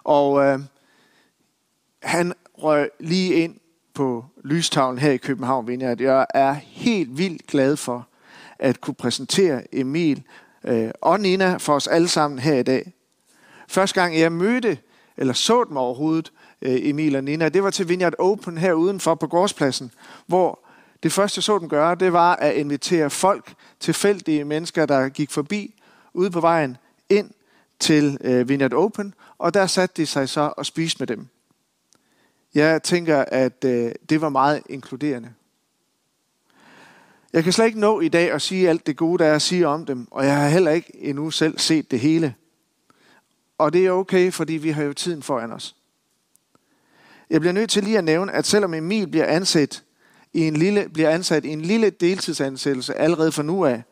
Og 0.04 0.44
øh, 0.44 0.58
han 2.02 2.32
røg 2.54 2.90
lige 3.00 3.34
ind 3.34 3.54
på 3.94 4.24
lystavlen 4.44 4.98
her 4.98 5.10
i 5.10 5.16
København 5.16 5.68
Vineyard. 5.68 6.00
Jeg 6.00 6.26
er 6.34 6.52
helt 6.52 7.18
vildt 7.18 7.46
glad 7.46 7.76
for 7.76 8.08
at 8.58 8.80
kunne 8.80 8.94
præsentere 8.94 9.74
Emil 9.74 10.22
øh, 10.64 10.90
og 11.00 11.20
Nina 11.20 11.56
for 11.56 11.74
os 11.74 11.86
alle 11.86 12.08
sammen 12.08 12.38
her 12.38 12.54
i 12.54 12.62
dag. 12.62 12.92
Første 13.68 14.00
gang 14.00 14.18
jeg 14.18 14.32
mødte, 14.32 14.78
eller 15.16 15.32
så 15.32 15.64
dem 15.64 15.76
overhovedet, 15.76 16.32
øh, 16.62 16.78
Emil 16.82 17.16
og 17.16 17.24
Nina, 17.24 17.48
det 17.48 17.62
var 17.62 17.70
til 17.70 17.88
Vineyard 17.88 18.14
Open 18.18 18.58
her 18.58 18.72
udenfor 18.72 19.14
på 19.14 19.26
gårdspladsen, 19.26 19.90
hvor 20.26 20.66
det 21.02 21.12
første 21.12 21.38
jeg 21.38 21.42
så 21.42 21.58
dem 21.58 21.68
gøre, 21.68 21.94
det 21.94 22.12
var 22.12 22.36
at 22.36 22.54
invitere 22.54 23.10
folk, 23.10 23.54
tilfældige 23.80 24.44
mennesker, 24.44 24.86
der 24.86 25.08
gik 25.08 25.30
forbi 25.30 25.82
ude 26.14 26.30
på 26.30 26.40
vejen, 26.40 26.76
ind 27.08 27.30
til 27.78 28.18
øh, 28.20 28.48
Vineyard 28.48 28.72
Open, 28.72 29.14
og 29.38 29.54
der 29.54 29.66
satte 29.66 30.02
de 30.02 30.06
sig 30.06 30.28
så 30.28 30.52
og 30.56 30.66
spiste 30.66 31.00
med 31.00 31.06
dem. 31.06 31.26
Jeg 32.54 32.82
tænker, 32.82 33.24
at 33.28 33.64
øh, 33.64 33.92
det 34.08 34.20
var 34.20 34.28
meget 34.28 34.62
inkluderende. 34.68 35.32
Jeg 37.32 37.44
kan 37.44 37.52
slet 37.52 37.66
ikke 37.66 37.80
nå 37.80 38.00
i 38.00 38.08
dag 38.08 38.32
at 38.32 38.42
sige 38.42 38.68
alt 38.68 38.86
det 38.86 38.96
gode, 38.96 39.24
der 39.24 39.30
er 39.30 39.34
at 39.34 39.42
sige 39.42 39.68
om 39.68 39.86
dem, 39.86 40.08
og 40.10 40.24
jeg 40.24 40.36
har 40.36 40.48
heller 40.48 40.70
ikke 40.70 40.96
endnu 40.96 41.30
selv 41.30 41.58
set 41.58 41.90
det 41.90 42.00
hele. 42.00 42.34
Og 43.58 43.72
det 43.72 43.86
er 43.86 43.90
okay, 43.90 44.32
fordi 44.32 44.52
vi 44.52 44.70
har 44.70 44.82
jo 44.82 44.92
tiden 44.92 45.22
foran 45.22 45.52
os. 45.52 45.76
Jeg 47.30 47.40
bliver 47.40 47.52
nødt 47.52 47.70
til 47.70 47.84
lige 47.84 47.98
at 47.98 48.04
nævne, 48.04 48.32
at 48.32 48.46
selvom 48.46 48.74
Emil 48.74 49.06
bliver 49.08 49.26
ansat 49.26 49.82
i 50.32 50.40
en 50.40 50.56
lille, 50.56 50.88
bliver 50.88 51.10
ansat 51.10 51.44
i 51.44 51.48
en 51.48 51.60
lille 51.60 51.90
deltidsansættelse 51.90 52.94
allerede 52.94 53.32
fra 53.32 53.42
nu 53.42 53.64
af, 53.64 53.82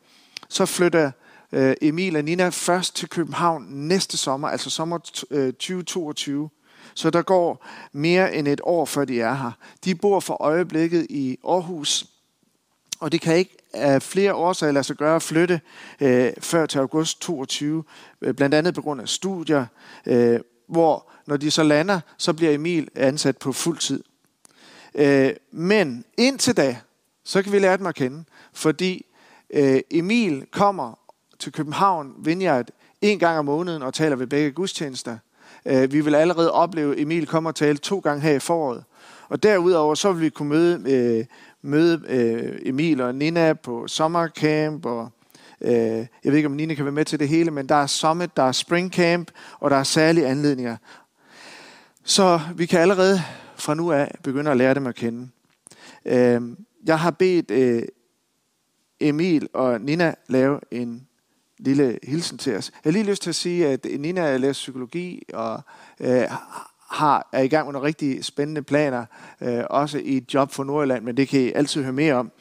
så 0.49 0.67
flytter 0.67 1.11
øh, 1.53 1.75
Emil 1.83 2.17
og 2.17 2.25
Nina 2.25 2.49
først 2.49 2.97
til 2.97 3.09
København 3.09 3.67
næste 3.69 4.17
sommer, 4.17 4.49
altså 4.49 4.71
sommer 4.71 4.99
øh, 5.31 5.53
2022. 5.53 6.51
Så 6.95 7.11
der 7.11 7.23
går 7.23 7.67
mere 7.93 8.35
end 8.35 8.49
et 8.49 8.61
år, 8.65 8.85
før 8.85 9.05
de 9.05 9.21
er 9.21 9.35
her. 9.35 9.51
De 9.85 9.95
bor 9.95 10.21
for 10.21 10.43
øjeblikket 10.43 11.07
i 11.11 11.39
Aarhus, 11.49 12.07
og 13.01 13.13
det 13.13 13.21
kan 13.21 13.37
ikke 13.37 13.57
af 13.73 14.03
flere 14.03 14.35
årsager 14.35 14.73
lade 14.73 14.85
sig 14.85 14.97
gøre 14.97 15.17
at 15.17 15.23
flytte 15.23 15.61
øh, 16.01 16.33
før 16.41 16.67
til 16.67 16.79
august 16.79 17.21
22, 17.21 17.85
øh, 18.21 18.35
blandt 18.35 18.55
andet 18.55 18.75
på 18.75 18.83
grund 18.83 19.01
af 19.01 19.09
studier, 19.09 19.67
øh, 20.07 20.41
hvor 20.67 21.11
når 21.27 21.37
de 21.37 21.51
så 21.51 21.63
lander, 21.63 22.01
så 22.19 22.33
bliver 22.33 22.53
Emil 22.53 22.89
ansat 22.95 23.37
på 23.37 23.53
fuld 23.53 23.79
tid. 23.79 24.05
Øh, 24.95 25.33
men 25.51 26.05
indtil 26.19 26.57
da, 26.57 26.77
så 27.25 27.43
kan 27.43 27.53
vi 27.53 27.59
lære 27.59 27.77
dem 27.77 27.87
at 27.87 27.95
kende, 27.95 28.25
fordi 28.53 29.07
øh, 29.51 29.81
Emil 29.91 30.47
kommer 30.51 30.99
til 31.39 31.53
København 31.53 32.15
Vineyard 32.19 32.67
en 33.01 33.19
gang 33.19 33.39
om 33.39 33.45
måneden 33.45 33.83
og 33.83 33.95
taler 33.95 34.17
ved 34.17 34.27
begge 34.27 34.51
gudstjenester. 34.51 35.19
Øh, 35.67 35.93
vi 35.93 36.01
vil 36.01 36.15
allerede 36.15 36.53
opleve, 36.53 36.95
at 36.95 37.01
Emil 37.01 37.27
kommer 37.27 37.51
og 37.51 37.57
tale 37.57 37.79
to 37.79 37.99
gange 37.99 38.23
her 38.23 38.35
i 38.35 38.39
foråret. 38.39 38.85
Og 39.29 39.43
derudover 39.43 39.95
så 39.95 40.13
vil 40.13 40.23
vi 40.23 40.29
kunne 40.29 40.49
møde, 40.49 40.93
øh, 40.93 41.25
møde 41.65 42.03
øh, 42.09 42.59
Emil 42.63 43.01
og 43.01 43.15
Nina 43.15 43.53
på 43.53 43.89
sommercamp, 43.89 44.87
og 44.87 45.11
øh, 45.61 45.73
jeg 45.73 46.09
ved 46.25 46.35
ikke, 46.35 46.47
om 46.47 46.53
Nina 46.53 46.75
kan 46.75 46.85
være 46.85 46.93
med 46.93 47.05
til 47.05 47.21
det 47.21 47.29
hele, 47.29 47.51
men 47.51 47.69
der 47.69 47.75
er 47.75 47.87
summit, 47.87 48.37
der 48.37 48.43
er 48.43 48.53
springcamp, 48.53 49.31
og 49.61 49.71
der 49.71 49.77
er 49.77 49.83
særlige 49.83 50.27
anledninger. 50.27 50.77
Så 52.05 52.41
vi 52.57 52.67
kan 52.67 52.81
allerede 52.81 53.21
fra 53.57 53.75
nu 53.75 53.93
af 53.93 54.15
begynde 54.23 54.51
at 54.51 54.57
lære 54.57 54.75
dem 54.75 54.87
at 54.87 54.95
kende. 54.95 55.29
Øh, 56.05 56.43
jeg 56.87 56.99
har 56.99 57.11
bedt 57.11 57.51
øh, 57.51 57.83
Emil 59.01 59.49
og 59.53 59.81
Nina 59.81 60.15
lave 60.29 60.61
en 60.71 61.07
lille 61.59 61.99
hilsen 62.03 62.39
til 62.39 62.57
os. 62.57 62.71
Jeg 62.71 62.91
har 62.91 62.93
lige 62.93 63.11
lyst 63.11 63.23
til 63.23 63.31
at 63.31 63.35
sige, 63.35 63.69
at 63.69 63.87
Nina 63.99 64.37
læser 64.37 64.53
psykologi 64.53 65.23
og 65.35 65.61
øh, 66.01 66.25
har, 66.95 67.29
er 67.33 67.43
i 67.43 67.49
gang 67.49 67.67
med 67.67 67.73
nogle 67.73 67.89
rigtig 67.89 68.25
spændende 68.25 68.63
planer, 68.63 69.07
øh, 69.41 69.65
også 69.71 69.99
i 69.99 70.17
et 70.17 70.35
job 70.35 70.53
for 70.53 70.65
Nordjylland, 70.65 71.05
men 71.05 71.17
det 71.17 71.29
kan 71.29 71.41
I 71.41 71.53
altid 71.53 71.83
høre 71.83 71.93
mere 71.93 72.15
om. 72.15 72.33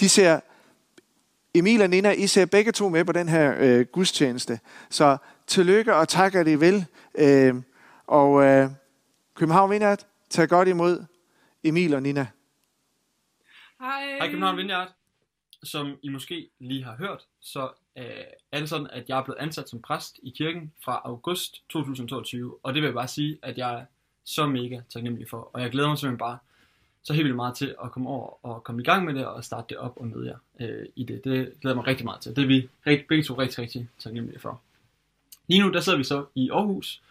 De 0.00 0.08
ser, 0.08 0.40
Emil 1.54 1.82
og 1.82 1.90
Nina, 1.90 2.10
I 2.10 2.26
ser 2.26 2.46
begge 2.46 2.72
to 2.72 2.88
med 2.88 3.04
på 3.04 3.12
den 3.12 3.28
her 3.28 3.54
øh, 3.58 3.86
gudstjeneste. 3.86 4.60
Så 4.90 5.16
tillykke 5.46 5.94
og 5.94 6.08
tak, 6.08 6.34
at 6.34 6.48
I 6.48 6.54
vil. 6.54 6.86
Øh, 7.18 7.54
og 8.06 8.44
øh, 8.44 8.70
København 9.34 9.70
Vineyard, 9.70 10.06
tag 10.30 10.48
godt 10.48 10.68
imod 10.68 11.04
Emil 11.64 11.94
og 11.94 12.02
Nina. 12.02 12.26
Hej. 13.80 14.16
Hej 14.18 14.26
København 14.26 14.56
Vineyard. 14.56 14.92
Som 15.62 15.96
I 16.02 16.08
måske 16.08 16.50
lige 16.58 16.84
har 16.84 16.96
hørt, 16.96 17.26
så 17.40 17.70
øh, 17.98 18.04
er 18.52 18.60
det 18.60 18.68
sådan, 18.68 18.86
at 18.90 19.08
jeg 19.08 19.18
er 19.18 19.24
blevet 19.24 19.38
ansat 19.38 19.68
som 19.68 19.82
præst 19.82 20.18
i 20.22 20.30
kirken 20.38 20.72
fra 20.84 21.00
august 21.04 21.68
2022. 21.68 22.58
Og 22.62 22.74
det 22.74 22.82
vil 22.82 22.86
jeg 22.86 22.94
bare 22.94 23.08
sige, 23.08 23.38
at 23.42 23.58
jeg 23.58 23.74
er 23.74 23.84
så 24.28 24.46
mega 24.46 24.80
taknemmelig 24.88 25.28
for. 25.28 25.50
Og 25.52 25.62
jeg 25.62 25.70
glæder 25.70 25.88
mig 25.88 25.98
simpelthen 25.98 26.18
bare 26.18 26.38
så 27.02 27.12
helt 27.12 27.24
vildt 27.24 27.36
meget 27.36 27.56
til 27.56 27.74
at 27.84 27.92
komme 27.92 28.08
over 28.08 28.46
og 28.46 28.64
komme 28.64 28.82
i 28.82 28.84
gang 28.84 29.04
med 29.04 29.14
det 29.14 29.26
og 29.26 29.44
starte 29.44 29.66
det 29.68 29.76
op 29.76 29.92
og 29.96 30.06
møde 30.06 30.26
jer 30.26 30.36
øh, 30.60 30.86
i 30.96 31.04
det. 31.04 31.24
Det 31.24 31.52
glæder 31.60 31.76
mig 31.76 31.86
rigtig 31.86 32.04
meget 32.04 32.20
til. 32.20 32.36
Det 32.36 32.42
er 32.42 32.46
vi 32.46 32.68
rigt, 32.86 33.08
begge 33.08 33.24
to 33.24 33.34
rigtig, 33.34 33.58
rigtig 33.58 33.88
taknemmelige 33.98 34.40
for. 34.40 34.60
Lige 35.46 35.62
nu 35.62 35.72
der 35.72 35.80
sidder 35.80 35.98
vi 35.98 36.04
så 36.04 36.24
i 36.34 36.50
Aarhus, 36.50 37.02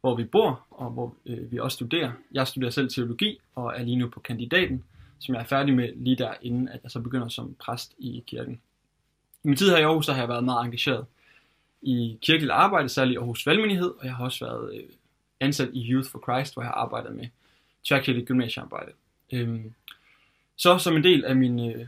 hvor 0.00 0.14
vi 0.14 0.24
bor 0.24 0.66
og 0.70 0.90
hvor 0.90 1.14
øh, 1.26 1.52
vi 1.52 1.58
også 1.58 1.74
studerer. 1.74 2.12
Jeg 2.32 2.46
studerer 2.46 2.70
selv 2.70 2.88
teologi 2.88 3.40
og 3.54 3.72
er 3.76 3.82
lige 3.82 3.96
nu 3.96 4.08
på 4.08 4.20
kandidaten, 4.20 4.84
som 5.18 5.34
jeg 5.34 5.40
er 5.40 5.46
færdig 5.46 5.74
med 5.74 5.92
lige 5.96 6.16
der, 6.16 6.34
inden 6.42 6.68
at 6.68 6.80
jeg 6.82 6.90
så 6.90 7.00
begynder 7.00 7.28
som 7.28 7.54
præst 7.54 7.94
i 7.98 8.24
kirken. 8.26 8.60
I 9.44 9.48
min 9.48 9.56
tid 9.56 9.70
her 9.70 9.78
i 9.78 9.82
Aarhus 9.82 10.06
så 10.06 10.12
har 10.12 10.20
jeg 10.20 10.28
været 10.28 10.44
meget 10.44 10.64
engageret 10.64 11.06
i 11.82 12.18
kirkeligt 12.22 12.52
arbejde, 12.52 12.88
særligt 12.88 13.14
i 13.14 13.16
Aarhus 13.16 13.46
Valgmenighed, 13.46 13.90
og 13.98 14.04
jeg 14.04 14.14
har 14.14 14.24
også 14.24 14.44
været 14.44 14.74
øh, 14.74 14.84
ansat 15.40 15.70
i 15.72 15.92
Youth 15.92 16.10
for 16.10 16.18
Christ, 16.18 16.54
hvor 16.54 16.62
jeg 16.62 16.68
har 16.68 16.74
arbejdet 16.74 17.16
med 17.16 17.28
tværkirkeligt 17.84 18.28
gymnasiearbejde. 18.28 18.92
Øhm, 19.32 19.74
så 20.56 20.78
som 20.78 20.96
en 20.96 21.04
del 21.04 21.24
af 21.24 21.36
min 21.36 21.70
øh, 21.70 21.86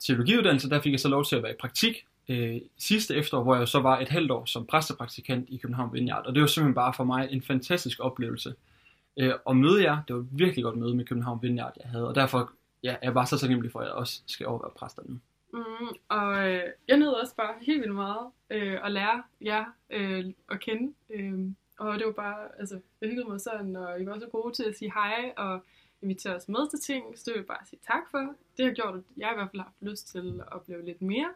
teologiuddannelse, 0.00 0.70
der 0.70 0.80
fik 0.80 0.92
jeg 0.92 1.00
så 1.00 1.08
lov 1.08 1.24
til 1.24 1.36
at 1.36 1.42
være 1.42 1.52
i 1.52 1.56
praktik 1.60 2.06
øh, 2.28 2.60
sidste 2.78 3.14
efterår, 3.14 3.42
hvor 3.42 3.56
jeg 3.56 3.68
så 3.68 3.80
var 3.80 4.00
et 4.00 4.08
halvt 4.08 4.30
år 4.30 4.44
som 4.44 4.66
præstepraktikant 4.66 5.48
i 5.48 5.56
København 5.56 5.92
Vineyard. 5.92 6.26
Og 6.26 6.34
det 6.34 6.40
var 6.40 6.46
simpelthen 6.46 6.74
bare 6.74 6.94
for 6.94 7.04
mig 7.04 7.28
en 7.30 7.42
fantastisk 7.42 8.00
oplevelse 8.00 8.54
øh, 9.16 9.32
at 9.48 9.56
møde 9.56 9.82
jer. 9.82 10.02
Det 10.08 10.16
var 10.16 10.22
et 10.22 10.28
virkelig 10.30 10.64
godt 10.64 10.76
møde 10.76 10.94
med 10.94 11.04
København 11.04 11.42
Vineyard, 11.42 11.72
jeg 11.82 11.90
havde. 11.90 12.08
Og 12.08 12.14
derfor 12.14 12.52
ja, 12.82 12.92
er 12.92 12.98
jeg 13.02 13.14
bare 13.14 13.26
så 13.26 13.38
taknemmelig 13.38 13.72
for, 13.72 13.78
at 13.78 13.86
jeg 13.86 13.94
også 13.94 14.22
skal 14.26 14.46
overvære 14.46 14.70
præster 14.76 15.02
nu. 15.06 15.18
Mm, 15.52 15.88
og 16.08 16.50
øh, 16.50 16.62
jeg 16.88 16.96
nød 16.96 17.08
også 17.08 17.36
bare 17.36 17.54
helt 17.62 17.80
vildt 17.80 17.94
meget 17.94 18.26
øh, 18.50 18.78
at 18.84 18.92
lære 18.92 19.22
jer 19.40 19.64
øh, 19.90 20.24
at 20.50 20.60
kende. 20.60 20.92
Øh, 21.10 21.38
og 21.78 21.98
det 21.98 22.06
var 22.06 22.12
bare, 22.12 22.48
altså, 22.58 22.80
jeg 23.00 23.08
hyggede 23.08 23.28
mig 23.28 23.40
sådan, 23.40 23.76
og 23.76 24.00
I 24.00 24.06
var 24.06 24.18
så 24.18 24.26
gode 24.26 24.54
til 24.54 24.64
at 24.64 24.76
sige 24.76 24.92
hej, 24.92 25.32
og 25.36 25.60
invitere 26.02 26.34
os 26.34 26.48
med 26.48 26.70
til 26.70 26.80
ting, 26.80 27.18
så 27.18 27.22
det 27.26 27.32
vil 27.32 27.38
jeg 27.38 27.46
bare 27.46 27.66
sige 27.66 27.80
tak 27.86 28.10
for. 28.10 28.34
Det 28.56 28.64
har 28.64 28.72
gjort, 28.72 28.94
at 28.94 29.02
jeg 29.16 29.30
i 29.32 29.34
hvert 29.34 29.50
fald 29.50 29.60
har 29.60 29.64
haft 29.64 29.90
lyst 29.90 30.08
til 30.08 30.40
at 30.40 30.52
opleve 30.52 30.84
lidt 30.84 31.02
mere. 31.02 31.30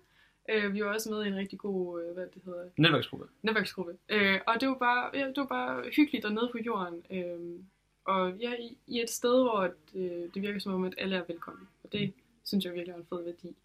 Øh, 0.50 0.74
vi 0.74 0.84
var 0.84 0.94
også 0.94 1.10
med 1.10 1.24
i 1.24 1.28
en 1.28 1.36
rigtig 1.36 1.58
god, 1.58 2.02
øh, 2.02 2.14
hvad 2.14 2.26
det 2.34 2.42
hedder? 2.44 2.64
Netværksgruppe. 2.76 3.26
Netværksgruppe. 3.42 3.96
Øh, 4.08 4.40
og 4.46 4.60
det 4.60 4.68
var, 4.68 4.74
bare, 4.74 5.10
ja, 5.14 5.26
det 5.26 5.36
var 5.36 5.46
bare 5.46 5.84
hyggeligt 5.96 6.24
dernede 6.24 6.48
på 6.52 6.58
jorden. 6.58 7.02
Øh, 7.10 7.60
og 8.04 8.32
ja, 8.32 8.54
i, 8.54 8.78
i 8.86 9.00
et 9.00 9.10
sted, 9.10 9.42
hvor 9.42 9.70
det, 9.92 10.30
det 10.34 10.42
virker 10.42 10.60
som 10.60 10.74
om, 10.74 10.84
at 10.84 10.94
alle 10.98 11.16
er 11.16 11.24
velkomne. 11.28 11.66
Og 11.84 11.92
det 11.92 12.12
synes 12.44 12.64
jeg 12.64 12.74
virkelig 12.74 12.92
er 12.92 12.96
en 12.96 13.06
fed 13.06 13.24
værdi. 13.24 13.56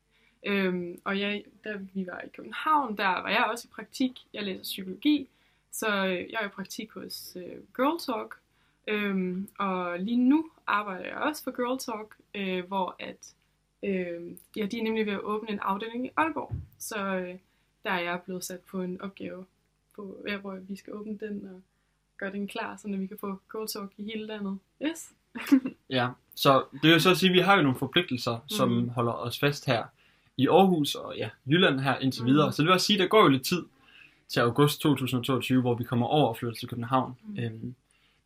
Øhm, 0.46 1.02
og 1.04 1.18
ja, 1.18 1.40
da 1.64 1.70
vi 1.94 2.08
var 2.08 2.22
i 2.22 2.28
København, 2.36 2.98
der 2.98 3.08
var 3.08 3.30
jeg 3.30 3.48
også 3.52 3.68
i 3.68 3.74
praktik. 3.76 4.12
Jeg 4.34 4.44
læser 4.44 4.64
psykologi, 4.64 5.30
så 5.74 5.88
øh, 6.06 6.32
jeg 6.32 6.40
er 6.42 6.46
i 6.46 6.50
praktik 6.50 6.92
hos 6.92 7.38
øh, 7.40 7.56
Girl 7.76 8.00
Talk. 8.00 8.36
Øhm, 8.88 9.48
og 9.60 10.00
lige 10.00 10.18
nu 10.30 10.46
arbejder 10.68 11.06
jeg 11.06 11.16
også 11.18 11.44
for 11.44 11.52
Girl 11.52 11.80
Talk, 11.80 12.16
øh, 12.36 12.68
hvor 12.68 12.96
at, 13.00 13.34
øh, 13.84 14.32
ja, 14.56 14.66
de 14.66 14.80
er 14.80 14.84
nemlig 14.84 15.06
ved 15.06 15.14
at 15.14 15.20
åbne 15.22 15.50
en 15.52 15.60
afdeling 15.60 16.06
i 16.06 16.10
Aalborg. 16.18 16.56
Så 16.80 16.98
øh, 16.98 17.36
der 17.84 17.92
er 17.92 18.00
jeg 18.00 18.22
blevet 18.26 18.44
sat 18.44 18.60
på 18.60 18.82
en 18.82 19.02
opgave, 19.02 19.46
på, 19.96 20.18
ja, 20.28 20.38
hvor 20.38 20.56
vi 20.56 20.76
skal 20.76 20.94
åbne 20.94 21.18
den, 21.18 21.50
og 21.54 21.62
gøre 22.18 22.32
den 22.32 22.48
klar, 22.48 22.78
så 22.78 22.88
vi 22.88 23.08
kan 23.08 23.18
få 23.18 23.40
Go 23.50 23.66
Talk 23.66 23.92
i 23.98 24.04
hele 24.04 24.26
landet. 24.26 24.60
Yes. 24.86 25.12
Ja, 25.90 26.10
så 26.36 26.64
det 26.84 26.92
vil 26.92 27.02
så 27.02 27.12
at 27.12 27.18
sige, 27.18 27.30
at 27.30 27.34
vi 27.34 27.40
har 27.40 27.56
jo 27.56 27.62
nogle 27.64 27.78
forpligtelser, 27.78 28.40
som 28.48 28.70
Mhm. 28.72 28.90
holder 28.90 29.12
os 29.12 29.40
fast 29.40 29.66
her 29.66 29.84
i 30.38 30.48
Aarhus 30.48 30.96
og 30.96 31.16
ja, 31.18 31.30
Jylland 31.48 31.80
her 31.80 31.98
indtil 32.00 32.24
Mhm. 32.24 32.32
videre. 32.32 32.52
Så 32.54 32.62
det 32.62 32.66
vil 32.68 32.74
også 32.74 32.86
sige, 32.86 32.98
at 32.98 33.02
der 33.02 33.08
går 33.08 33.22
jo 33.24 33.28
lidt 33.28 33.46
tid 33.46 33.64
til 34.30 34.40
august 34.40 34.82
2022, 34.82 35.62
hvor 35.62 35.76
vi 35.76 35.84
kommer 35.84 36.06
over 36.08 36.28
og 36.28 36.38
flytter 36.38 36.56
til 36.60 36.68
København. 36.70 37.16
Mhm. 37.24 37.40
Øhm, 37.40 37.76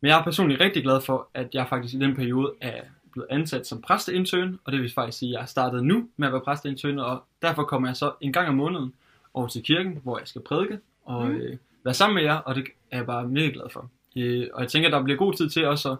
men 0.00 0.08
jeg 0.10 0.18
er 0.18 0.24
personligt 0.24 0.60
rigtig 0.60 0.82
glad 0.82 1.00
for, 1.00 1.28
at 1.34 1.54
jeg 1.54 1.66
faktisk 1.68 1.94
i 1.94 1.98
den 1.98 2.14
periode 2.16 2.52
er 2.60 2.80
blevet 3.12 3.26
ansat 3.30 3.66
som 3.66 3.82
præsteintern, 3.82 4.58
og 4.64 4.72
det 4.72 4.80
vil 4.82 4.92
faktisk 4.94 5.18
sige, 5.18 5.34
at 5.36 5.40
jeg 5.40 5.48
startet 5.48 5.84
nu 5.84 6.08
med 6.16 6.26
at 6.28 6.32
være 6.32 6.42
præsteintern, 6.42 6.98
og 6.98 7.22
derfor 7.42 7.62
kommer 7.62 7.88
jeg 7.88 7.96
så 7.96 8.12
en 8.20 8.32
gang 8.32 8.48
om 8.48 8.54
måneden 8.54 8.92
over 9.34 9.46
til 9.48 9.62
kirken, 9.62 10.00
hvor 10.02 10.18
jeg 10.18 10.28
skal 10.28 10.40
prædike 10.42 10.78
og 11.04 11.26
Mhm. 11.26 11.36
øh, 11.36 11.56
være 11.84 11.94
sammen 11.94 12.14
med 12.14 12.22
jer, 12.22 12.34
og 12.34 12.54
det 12.54 12.64
er 12.90 12.96
jeg 12.96 13.06
bare 13.06 13.28
mega 13.28 13.48
glad 13.48 13.70
for. 13.72 13.90
Øh, 14.16 14.46
og 14.54 14.60
jeg 14.62 14.68
tænker, 14.70 14.88
at 14.88 14.92
der 14.92 15.02
bliver 15.02 15.18
god 15.18 15.34
tid 15.34 15.48
til 15.50 15.66
også 15.66 15.90
at 15.92 15.98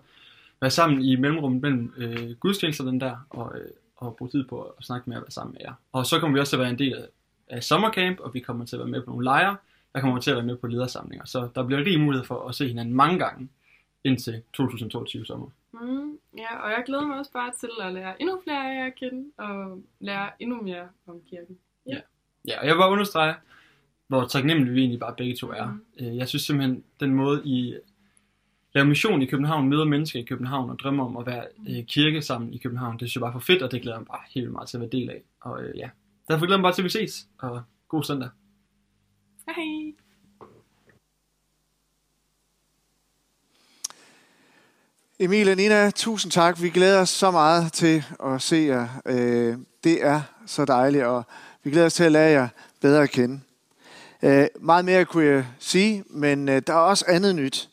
være 0.60 0.70
sammen 0.70 1.02
i 1.02 1.16
mellemrummet 1.16 1.62
mellem 1.62 1.94
øh, 1.96 2.30
gudstjenesterne 2.34 3.00
der, 3.00 3.26
og, 3.30 3.52
øh, 3.58 3.66
og 3.96 4.16
bruge 4.16 4.30
tid 4.30 4.44
på 4.44 4.62
at 4.62 4.84
snakke 4.84 5.10
med 5.10 5.16
at 5.16 5.22
være 5.22 5.30
sammen 5.30 5.52
med 5.52 5.60
jer. 5.64 5.72
Og 5.92 6.06
så 6.06 6.20
kommer 6.20 6.34
vi 6.36 6.40
også 6.40 6.50
til 6.50 6.56
at 6.56 6.60
være 6.60 6.70
en 6.70 6.78
del 6.78 6.94
af, 6.94 7.04
af 7.48 7.64
sommercamp, 7.64 8.20
og 8.20 8.34
vi 8.34 8.40
kommer 8.40 8.64
til 8.66 8.76
at 8.76 8.80
være 8.80 8.88
med 8.88 9.02
på 9.02 9.10
nogle 9.10 9.24
lejre. 9.24 9.56
Jeg 9.94 10.02
kommer 10.02 10.20
til 10.20 10.30
at 10.30 10.36
være 10.36 10.46
med 10.46 10.56
på 10.56 10.66
ledersamlinger. 10.66 11.24
Så 11.24 11.48
der 11.54 11.66
bliver 11.66 11.84
rig 11.84 12.00
mulighed 12.00 12.24
for 12.26 12.48
at 12.48 12.54
se 12.54 12.68
hinanden 12.68 12.94
mange 12.94 13.18
gange 13.18 13.48
indtil 14.04 14.42
2022 14.52 15.26
sommer. 15.26 15.46
Mm, 15.72 16.18
ja, 16.38 16.56
og 16.62 16.70
jeg 16.70 16.82
glæder 16.86 17.06
mig 17.06 17.18
også 17.18 17.32
bare 17.32 17.52
til 17.60 17.68
at 17.80 17.92
lære 17.92 18.20
endnu 18.22 18.40
flere 18.44 18.70
af 18.70 18.78
jer 18.80 18.86
at 18.86 18.94
kende, 18.94 19.24
og 19.36 19.82
lære 20.00 20.30
endnu 20.40 20.62
mere 20.62 20.88
om 21.06 21.20
kirken. 21.30 21.58
Ja, 22.48 22.60
og 22.60 22.66
jeg 22.66 22.74
vil 22.74 22.80
bare 22.80 22.90
understrege, 22.90 23.34
hvor 24.06 24.24
taknemmelige 24.26 24.74
vi 24.74 24.80
egentlig 24.80 25.00
bare 25.00 25.14
begge 25.16 25.36
to 25.36 25.50
er. 25.50 25.66
Mhm. 25.66 25.84
Øh, 26.00 26.16
Jeg 26.16 26.28
synes 26.28 26.42
simpelthen, 26.42 26.84
den 27.00 27.14
måde 27.14 27.42
I 27.44 27.74
laver 28.74 28.86
mission 28.86 29.22
i 29.22 29.26
København, 29.26 29.68
møder 29.68 29.84
mennesker 29.84 30.20
i 30.20 30.22
København 30.22 30.70
og 30.70 30.78
drømmer 30.78 31.04
om 31.04 31.16
at 31.16 31.26
være 31.26 31.44
øh, 31.68 31.84
kirke 31.84 32.22
sammen 32.22 32.54
i 32.54 32.58
København, 32.58 32.92
det 32.92 33.00
synes 33.00 33.16
jeg 33.16 33.20
bare 33.20 33.28
er 33.30 33.32
for 33.32 33.40
fedt, 33.40 33.62
og 33.62 33.70
det 33.72 33.82
glæder 33.82 33.96
jeg 33.96 34.00
mig 34.00 34.06
bare 34.06 34.20
helt 34.30 34.44
vildt 34.44 34.52
meget 34.52 34.68
til 34.68 34.76
at 34.76 34.80
være 34.80 34.90
del 34.90 35.10
af. 35.10 35.22
Og 35.40 35.62
øh, 35.62 35.78
ja, 35.78 35.90
derfor 36.28 36.46
glæder 36.46 36.56
jeg 36.56 36.60
mig 36.60 36.66
bare 36.68 36.74
til, 36.74 36.82
at 36.82 36.84
vi 36.84 36.90
ses, 36.90 37.28
og 37.38 37.62
god 37.88 38.02
søndag. 38.02 38.28
Hej! 39.56 39.94
Emil 45.18 45.48
og 45.48 45.56
Nina, 45.56 45.90
tusind 45.90 46.32
tak. 46.32 46.62
Vi 46.62 46.70
glæder 46.70 47.00
os 47.00 47.08
så 47.08 47.30
meget 47.30 47.72
til 47.72 48.04
at 48.24 48.42
se 48.42 48.56
jer. 48.56 48.88
Øh, 49.06 49.58
det 49.84 50.04
er 50.04 50.22
så 50.46 50.64
dejligt, 50.64 51.04
og 51.04 51.24
vi 51.62 51.70
glæder 51.70 51.86
os 51.86 51.94
til 51.94 52.04
at 52.04 52.12
lære 52.12 52.30
jer 52.30 52.48
bedre 52.80 53.02
at 53.02 53.10
kende. 53.10 53.40
Øh, 54.22 54.46
meget 54.60 54.84
mere 54.84 55.04
kunne 55.04 55.24
jeg 55.24 55.46
sige, 55.58 56.04
men 56.10 56.48
øh, 56.48 56.62
der 56.66 56.72
er 56.72 56.78
også 56.78 57.04
andet 57.08 57.36
nyt. 57.36 57.68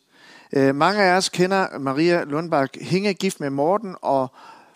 Mange 0.73 1.03
af 1.03 1.17
os 1.17 1.29
kender 1.29 1.79
Maria 1.79 2.23
Lundbak 2.23 2.75
Hinge, 2.81 3.13
gift 3.13 3.39
med 3.39 3.49
Morten, 3.49 3.95
og 4.01 4.31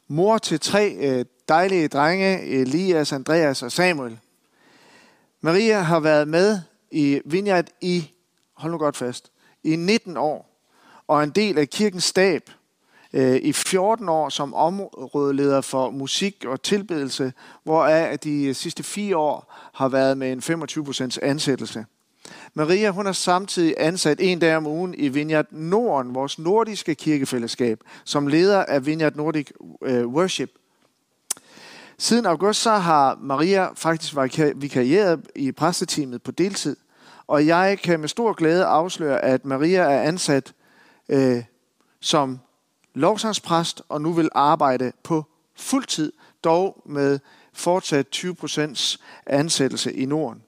mor 0.07 0.37
til 0.37 0.59
tre 0.59 1.25
dejlige 1.49 1.87
drenge, 1.87 2.41
Elias, 2.41 3.11
Andreas 3.11 3.63
og 3.63 3.71
Samuel. 3.71 4.19
Maria 5.41 5.79
har 5.79 5.99
været 5.99 6.27
med 6.27 6.59
i 6.91 7.21
Vineyard 7.25 7.67
i, 7.81 8.11
hold 8.53 8.71
nu 8.71 8.77
godt 8.77 8.97
fast, 8.97 9.31
i 9.63 9.75
19 9.75 10.17
år, 10.17 10.49
og 11.07 11.23
en 11.23 11.29
del 11.29 11.57
af 11.57 11.69
kirkens 11.69 12.03
stab 12.03 12.49
øh, 13.13 13.35
i 13.35 13.53
14 13.53 14.09
år 14.09 14.29
som 14.29 14.53
områdeleder 14.53 15.61
for 15.61 15.89
musik 15.89 16.45
og 16.45 16.61
tilbedelse, 16.61 17.33
hvoraf 17.63 18.19
de 18.19 18.53
sidste 18.53 18.83
fire 18.83 19.17
år 19.17 19.53
har 19.73 19.89
været 19.89 20.17
med 20.17 20.31
en 20.31 20.39
25% 20.39 21.17
ansættelse. 21.21 21.85
Maria 22.53 22.89
hun 22.89 23.07
er 23.07 23.11
samtidig 23.11 23.75
ansat 23.77 24.17
en 24.21 24.39
dag 24.39 24.55
om 24.55 24.67
ugen 24.67 24.95
i 24.97 25.07
Vineyard 25.07 25.45
Norden, 25.51 26.15
vores 26.15 26.39
nordiske 26.39 26.95
kirkefællesskab, 26.95 27.79
som 28.03 28.27
leder 28.27 28.65
af 28.65 28.85
Vineyard 28.85 29.15
Nordic 29.15 29.49
øh, 29.83 30.07
Worship. 30.07 30.51
Siden 32.01 32.25
august 32.25 32.61
så 32.61 32.71
har 32.71 33.17
Maria 33.21 33.73
faktisk 33.73 34.15
vikarieret 34.55 35.27
i 35.35 35.51
præsteteamet 35.51 36.23
på 36.23 36.31
deltid, 36.31 36.75
og 37.27 37.47
jeg 37.47 37.79
kan 37.83 37.99
med 37.99 38.09
stor 38.09 38.33
glæde 38.33 38.65
afsløre, 38.65 39.23
at 39.23 39.45
Maria 39.45 39.79
er 39.79 40.01
ansat 40.01 40.53
øh, 41.09 41.43
som 42.01 42.39
lovsangspræst 42.93 43.81
og 43.89 44.01
nu 44.01 44.13
vil 44.13 44.29
arbejde 44.31 44.91
på 45.03 45.25
fuld 45.55 45.85
tid, 45.85 46.13
dog 46.43 46.81
med 46.85 47.19
fortsat 47.53 48.07
20% 48.15 48.97
ansættelse 49.25 49.93
i 49.93 50.05
Norden. 50.05 50.43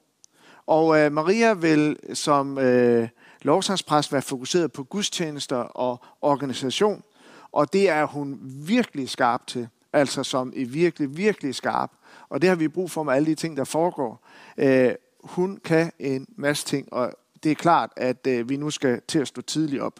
Og 0.67 0.99
øh, 0.99 1.11
Maria 1.11 1.53
vil 1.53 1.97
som 2.13 2.57
øh, 2.57 3.09
lovsangspræst 3.41 4.13
være 4.13 4.21
fokuseret 4.21 4.71
på 4.71 4.83
gudstjenester 4.83 5.57
og 5.57 6.03
organisation, 6.21 7.03
og 7.51 7.73
det 7.73 7.89
er 7.89 8.05
hun 8.05 8.39
virkelig 8.67 9.09
skarp 9.09 9.47
til, 9.47 9.67
altså 9.93 10.23
som 10.23 10.53
i 10.55 10.63
virkelig, 10.63 11.17
virkelig 11.17 11.55
skarp. 11.55 11.91
Og 12.29 12.41
det 12.41 12.49
har 12.49 12.55
vi 12.55 12.67
brug 12.67 12.91
for 12.91 13.03
med 13.03 13.13
alle 13.13 13.25
de 13.25 13.35
ting, 13.35 13.57
der 13.57 13.63
foregår. 13.63 14.27
Øh, 14.57 14.91
hun 15.23 15.59
kan 15.63 15.91
en 15.99 16.27
masse 16.35 16.65
ting, 16.65 16.93
og 16.93 17.13
det 17.43 17.51
er 17.51 17.55
klart, 17.55 17.91
at 17.97 18.27
øh, 18.27 18.49
vi 18.49 18.57
nu 18.57 18.69
skal 18.69 19.01
til 19.07 19.19
at 19.19 19.27
stå 19.27 19.41
tidligt 19.41 19.81
op. 19.81 19.99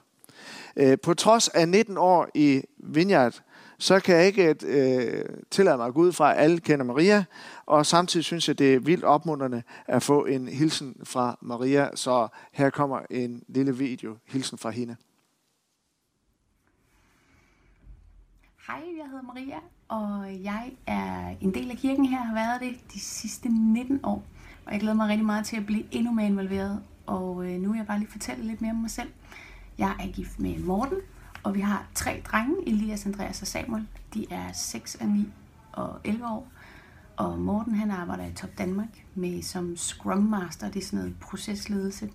Øh, 0.76 0.98
på 1.04 1.14
trods 1.14 1.48
af 1.48 1.70
19 1.70 1.98
år 1.98 2.28
i 2.34 2.64
Vineyard, 2.78 3.42
så 3.78 4.00
kan 4.00 4.16
jeg 4.16 4.26
ikke 4.26 4.56
øh, 4.66 5.26
tillade 5.52 5.78
mig 5.78 5.88
at 5.88 5.94
gå 5.94 6.02
ud 6.02 6.12
fra, 6.12 6.34
at 6.34 6.44
alle 6.44 6.60
kender 6.60 6.86
Maria, 6.86 7.24
og 7.66 7.86
samtidig 7.86 8.24
synes 8.24 8.48
jeg, 8.48 8.60
det 8.60 8.74
er 8.74 8.80
vildt 8.80 9.04
opmuntrende 9.04 9.64
at 9.88 10.04
få 10.04 10.26
en 10.26 10.48
hilsen 10.48 10.96
fra 11.04 11.38
Maria, 11.42 11.96
så 11.96 12.28
her 12.52 12.70
kommer 12.70 13.00
en 13.10 13.44
lille 13.48 13.78
video, 13.78 14.18
hilsen 14.26 14.58
fra 14.58 14.70
hende. 14.70 14.96
Hej, 18.68 18.84
jeg 18.98 19.06
hedder 19.06 19.22
Maria, 19.22 19.60
og 19.92 20.44
jeg 20.44 20.72
er 20.88 21.36
en 21.42 21.54
del 21.54 21.72
af 21.72 21.78
kirken 21.78 22.06
her, 22.06 22.24
har 22.24 22.34
været 22.34 22.62
det 22.62 22.94
de 22.94 23.00
sidste 23.00 23.50
19 23.50 24.00
år. 24.04 24.24
Og 24.66 24.72
jeg 24.72 24.80
glæder 24.80 24.96
mig 24.96 25.08
rigtig 25.08 25.26
meget 25.26 25.46
til 25.46 25.58
at 25.58 25.66
blive 25.66 25.84
endnu 25.92 26.12
mere 26.12 26.26
involveret. 26.26 26.84
Og 27.06 27.46
øh, 27.46 27.62
nu 27.62 27.70
vil 27.70 27.78
jeg 27.78 27.88
bare 27.88 28.00
lige 28.00 28.12
fortælle 28.12 28.44
lidt 28.44 28.62
mere 28.62 28.72
om 28.72 28.78
mig 28.78 28.90
selv. 28.92 29.10
Jeg 29.78 29.96
er 30.00 30.08
gift 30.08 30.40
med 30.40 30.60
Morten, 30.60 30.98
og 31.44 31.56
vi 31.56 31.60
har 31.60 31.88
tre 31.96 32.22
drenge, 32.26 32.56
Elias, 32.68 33.06
Andreas 33.06 33.42
og 33.42 33.48
Samuel. 33.48 33.88
De 34.14 34.26
er 34.30 34.52
6 34.54 34.96
og 34.96 35.08
9 35.08 35.28
og 35.72 36.00
11 36.04 36.28
år. 36.28 36.48
Og 37.18 37.40
Morten 37.40 37.76
han 37.76 37.92
arbejder 37.92 38.26
i 38.26 38.34
Top 38.34 38.58
Danmark 38.58 39.06
med 39.16 39.42
som 39.42 39.78
Scrum 39.78 40.24
Master, 40.24 40.72
det 40.72 40.82
er 40.82 40.86
sådan 40.86 41.00
noget 41.00 41.16
procesledelse. 41.20 42.10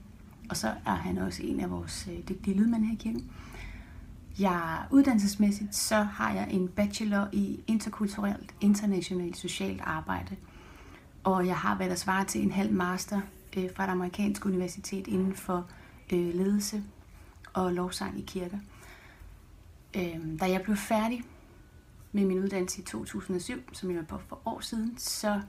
Og 0.51 0.57
så 0.57 0.69
er 0.87 0.95
han 0.95 1.19
også 1.19 1.43
en 1.43 1.61
af 1.61 1.71
vores 1.71 2.09
øh, 2.13 2.29
dygtige 2.29 2.57
lydmænd 2.57 2.85
her 2.85 2.93
i 2.93 2.97
kirken. 2.97 3.31
Jeg 4.39 4.87
uddannelsesmæssigt 4.91 5.75
så 5.75 5.97
har 5.97 6.33
jeg 6.33 6.49
en 6.51 6.69
bachelor 6.69 7.29
i 7.33 7.61
interkulturelt 7.67 8.55
internationalt 8.61 9.37
socialt 9.37 9.81
arbejde. 9.85 10.37
Og 11.25 11.47
jeg 11.47 11.57
har 11.57 11.75
hvad 11.75 11.89
der 11.89 11.95
svarer 11.95 12.25
til 12.25 12.43
en 12.43 12.53
halv 12.53 12.73
master 12.73 13.21
øh, 13.57 13.69
fra 13.77 13.85
et 13.85 13.91
amerikansk 13.91 14.47
universitet 14.47 15.07
inden 15.07 15.35
for 15.35 15.67
øh, 16.13 16.35
ledelse 16.35 16.83
og 17.53 17.73
lovsang 17.73 18.19
i 18.19 18.23
kirker. 18.27 18.59
Øh, 19.97 20.41
da 20.41 20.51
jeg 20.51 20.63
blev 20.63 20.77
færdig 20.77 21.23
med 22.13 22.25
min 22.25 22.39
uddannelse 22.39 22.81
i 22.81 22.85
2007, 22.85 23.75
som 23.75 23.91
jeg 23.91 23.97
var 23.97 24.05
på 24.05 24.19
for 24.29 24.41
år 24.45 24.61
siden, 24.61 24.99
så 24.99 25.41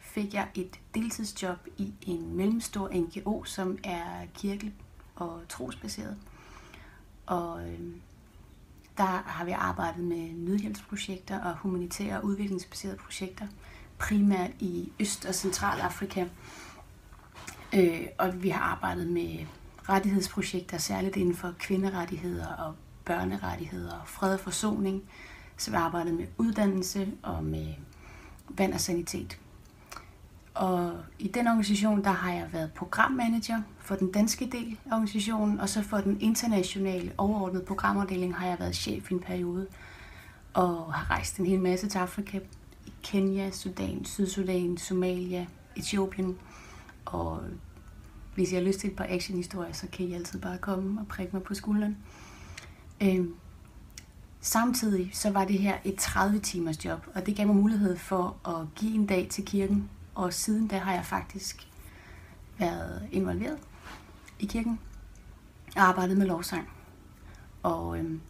fik 0.00 0.34
jeg 0.34 0.48
et 0.54 0.80
deltidsjob 0.94 1.58
i 1.78 1.92
en 2.02 2.36
mellemstor 2.36 2.90
NGO, 2.94 3.44
som 3.44 3.78
er 3.84 4.26
kirkelig 4.34 4.74
og 5.16 5.40
trosbaseret. 5.48 6.16
Og 7.26 7.68
øh, 7.68 7.80
der 9.00 9.22
har 9.26 9.44
vi 9.44 9.50
arbejdet 9.50 10.04
med 10.04 10.32
nødhjælpsprojekter 10.32 11.40
og 11.40 11.56
humanitære 11.56 12.16
og 12.16 12.24
udviklingsbaserede 12.24 12.96
projekter, 12.96 13.46
primært 13.98 14.50
i 14.58 14.92
Øst- 15.00 15.26
og 15.26 15.34
Centralafrika. 15.34 16.26
Øh, 17.74 18.06
og 18.18 18.42
vi 18.42 18.48
har 18.48 18.60
arbejdet 18.60 19.06
med 19.06 19.46
rettighedsprojekter, 19.88 20.78
særligt 20.78 21.16
inden 21.16 21.34
for 21.34 21.54
kvinderettigheder 21.58 22.46
og 22.46 22.74
børnerettigheder 23.04 23.92
og 24.00 24.08
fred 24.08 24.34
og 24.34 24.40
forsoning. 24.40 25.02
Så 25.56 25.70
vi 25.70 25.76
har 25.76 25.84
arbejdet 25.84 26.14
med 26.14 26.26
uddannelse 26.38 27.12
og 27.22 27.44
med 27.44 27.74
vand 28.48 28.74
og 28.74 28.80
sanitet. 28.80 29.38
Og 30.60 30.92
i 31.18 31.28
den 31.28 31.46
organisation, 31.46 32.04
der 32.04 32.10
har 32.10 32.32
jeg 32.32 32.48
været 32.52 32.72
programmanager 32.72 33.62
for 33.78 33.94
den 33.94 34.12
danske 34.12 34.48
del 34.52 34.78
af 34.86 34.92
organisationen, 34.92 35.60
og 35.60 35.68
så 35.68 35.82
for 35.82 35.96
den 35.96 36.20
internationale 36.20 37.12
overordnede 37.18 37.64
programafdeling 37.64 38.34
har 38.34 38.46
jeg 38.46 38.56
været 38.58 38.76
chef 38.76 39.10
i 39.10 39.14
en 39.14 39.20
periode, 39.20 39.66
og 40.54 40.94
har 40.94 41.10
rejst 41.10 41.36
en 41.38 41.46
hel 41.46 41.60
masse 41.60 41.88
til 41.88 41.98
Afrika, 41.98 42.38
i 42.86 42.92
Kenya, 43.02 43.50
Sudan, 43.50 44.04
Sydsudan, 44.04 44.76
Somalia, 44.76 45.46
Etiopien, 45.76 46.38
og 47.04 47.42
hvis 48.34 48.52
jeg 48.52 48.60
har 48.60 48.66
lyst 48.66 48.80
til 48.80 48.90
et 48.90 48.96
par 48.96 49.06
actionhistorier, 49.08 49.72
så 49.72 49.86
kan 49.92 50.06
I 50.06 50.14
altid 50.14 50.40
bare 50.40 50.58
komme 50.58 51.00
og 51.00 51.06
prikke 51.08 51.32
mig 51.32 51.42
på 51.42 51.54
skulderen. 51.54 51.96
Øhm, 53.02 53.34
samtidig 54.40 55.10
så 55.12 55.30
var 55.30 55.44
det 55.44 55.58
her 55.58 55.76
et 55.84 55.96
30 55.96 56.38
timers 56.38 56.84
job, 56.84 57.06
og 57.14 57.26
det 57.26 57.36
gav 57.36 57.46
mig 57.46 57.56
mulighed 57.56 57.96
for 57.96 58.48
at 58.48 58.66
give 58.74 58.94
en 58.94 59.06
dag 59.06 59.28
til 59.30 59.44
kirken, 59.44 59.90
og 60.20 60.32
siden 60.32 60.66
da 60.66 60.78
har 60.78 60.92
jeg 60.92 61.04
faktisk 61.04 61.66
været 62.58 63.08
involveret 63.12 63.58
i 64.38 64.46
kirken. 64.46 64.78
arbejdet 65.76 66.18
med 66.18 66.26
lovsang. 66.26 66.68
Og 67.62 67.98
øhm, 67.98 68.20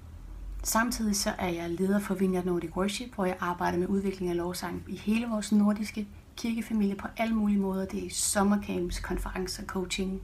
samtidig 0.63 1.17
så 1.17 1.33
er 1.39 1.49
jeg 1.49 1.71
leder 1.71 1.99
for 1.99 2.15
Vineyard 2.15 2.45
Nordic 2.45 2.77
Worship, 2.77 3.15
hvor 3.15 3.25
jeg 3.25 3.37
arbejder 3.41 3.79
med 3.79 3.87
udvikling 3.87 4.31
af 4.31 4.37
lovsang 4.37 4.85
i 4.89 4.97
hele 4.97 5.27
vores 5.27 5.53
nordiske 5.53 6.09
kirkefamilie 6.37 6.95
på 6.95 7.09
alle 7.17 7.35
mulige 7.35 7.59
måder. 7.59 7.85
Det 7.87 8.07
er 8.07 8.11
sommercamps, 8.11 9.01
konferencer, 9.01 9.65
coaching, 9.65 10.23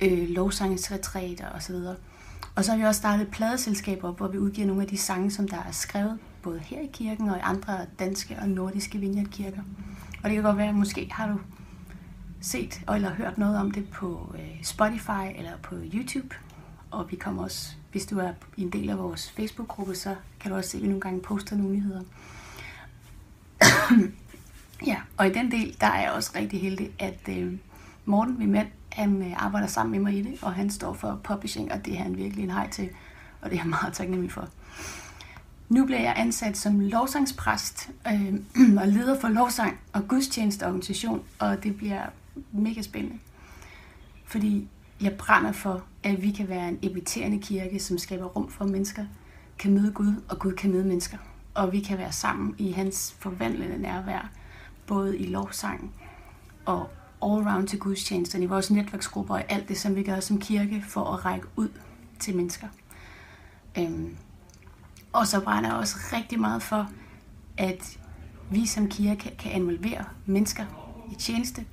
øh, 0.00 0.28
lovsangsretræter 0.28 1.50
osv. 1.50 1.74
Og 2.54 2.64
så 2.64 2.70
har 2.70 2.78
vi 2.78 2.84
også 2.84 2.98
startet 2.98 3.26
et 3.26 3.30
pladeselskab 3.32 4.04
op, 4.04 4.16
hvor 4.16 4.28
vi 4.28 4.38
udgiver 4.38 4.66
nogle 4.66 4.82
af 4.82 4.88
de 4.88 4.98
sange, 4.98 5.30
som 5.30 5.48
der 5.48 5.56
er 5.56 5.72
skrevet 5.72 6.18
både 6.42 6.58
her 6.58 6.80
i 6.80 6.90
kirken 6.92 7.28
og 7.28 7.36
i 7.36 7.40
andre 7.42 7.86
danske 7.98 8.38
og 8.40 8.48
nordiske 8.48 8.98
vineyardkirker. 8.98 9.62
Og 10.22 10.30
det 10.30 10.34
kan 10.34 10.42
godt 10.42 10.56
være, 10.56 10.68
at 10.68 10.74
måske 10.74 11.08
har 11.12 11.28
du 11.28 11.38
set 12.40 12.82
eller 12.94 13.14
hørt 13.14 13.38
noget 13.38 13.58
om 13.58 13.70
det 13.70 13.90
på 13.90 14.34
øh, 14.38 14.62
Spotify 14.62 15.36
eller 15.36 15.52
på 15.62 15.74
YouTube. 15.94 16.36
Og 16.90 17.10
vi 17.10 17.16
kommer 17.16 17.42
også, 17.42 17.74
hvis 17.92 18.06
du 18.06 18.18
er 18.18 18.32
en 18.56 18.70
del 18.70 18.90
af 18.90 18.98
vores 18.98 19.30
Facebook-gruppe, 19.30 19.94
så 19.94 20.14
kan 20.40 20.50
du 20.50 20.56
også 20.56 20.70
se, 20.70 20.76
at 20.76 20.82
vi 20.82 20.88
nogle 20.88 21.00
gange 21.00 21.20
poster 21.20 21.56
nogle 21.56 21.74
nyheder. 21.74 22.02
ja, 24.90 24.96
og 25.16 25.26
i 25.26 25.32
den 25.32 25.50
del, 25.50 25.76
der 25.80 25.86
er 25.86 26.02
jeg 26.02 26.12
også 26.12 26.30
rigtig 26.34 26.60
heldig, 26.60 26.90
at 26.98 27.28
øh, 27.28 27.58
Morten, 28.04 28.38
min 28.38 28.52
mand, 28.52 28.68
han 28.92 29.22
øh, 29.22 29.44
arbejder 29.44 29.66
sammen 29.66 29.90
med 29.90 30.00
mig 30.00 30.18
i 30.18 30.22
det, 30.22 30.38
og 30.42 30.54
han 30.54 30.70
står 30.70 30.92
for 30.92 31.20
publishing, 31.24 31.72
og 31.72 31.84
det 31.84 31.94
er 31.94 32.02
han 32.02 32.16
virkelig 32.16 32.44
en 32.44 32.50
hej 32.50 32.70
til, 32.70 32.88
og 33.40 33.50
det 33.50 33.56
er 33.56 33.60
jeg 33.62 33.68
meget 33.68 33.94
taknemmelig 33.94 34.32
for. 34.32 34.48
Nu 35.70 35.86
bliver 35.86 36.00
jeg 36.00 36.14
ansat 36.16 36.56
som 36.56 36.80
lovsangspræst 36.80 37.90
øh, 38.06 38.34
og 38.82 38.88
leder 38.88 39.20
for 39.20 39.28
lovsang 39.28 39.80
og 39.92 40.08
gudstjenesteorganisation, 40.08 41.22
og 41.38 41.62
det 41.62 41.76
bliver 41.76 42.02
mega 42.52 42.82
spændende. 42.82 43.18
Fordi 44.24 44.68
jeg 45.00 45.16
brænder 45.18 45.52
for, 45.52 45.84
at 46.02 46.22
vi 46.22 46.30
kan 46.30 46.48
være 46.48 46.68
en 46.68 46.78
inviterende 46.82 47.38
kirke, 47.38 47.80
som 47.80 47.98
skaber 47.98 48.24
rum 48.24 48.50
for, 48.50 48.64
at 48.64 48.70
mennesker 48.70 49.04
kan 49.58 49.72
møde 49.74 49.92
Gud, 49.92 50.14
og 50.28 50.38
Gud 50.38 50.52
kan 50.52 50.70
møde 50.70 50.84
mennesker. 50.84 51.18
Og 51.54 51.72
vi 51.72 51.80
kan 51.80 51.98
være 51.98 52.12
sammen 52.12 52.54
i 52.58 52.70
hans 52.70 53.16
forvandlende 53.18 53.78
nærvær, 53.78 54.30
både 54.86 55.18
i 55.18 55.26
lovsang 55.26 55.94
og 56.64 56.90
all 57.22 57.46
around 57.46 57.68
til 57.68 57.78
gudstjenesterne, 57.78 58.44
i 58.44 58.48
vores 58.48 58.70
netværksgrupper 58.70 59.34
og 59.34 59.44
alt 59.48 59.68
det, 59.68 59.78
som 59.78 59.96
vi 59.96 60.02
gør 60.02 60.20
som 60.20 60.40
kirke 60.40 60.84
for 60.88 61.04
at 61.04 61.24
række 61.24 61.46
ud 61.56 61.68
til 62.18 62.36
mennesker. 62.36 62.66
Øhm, 63.78 64.16
og 65.12 65.26
så 65.26 65.40
brænder 65.40 65.70
jeg 65.70 65.78
også 65.78 65.96
rigtig 66.12 66.40
meget 66.40 66.62
for, 66.62 66.90
at 67.56 67.98
vi 68.50 68.66
som 68.66 68.88
kirke 68.88 69.36
kan 69.38 69.52
involvere 69.52 70.04
mennesker 70.26 70.64
i 71.12 71.14
tjeneste 71.14 71.66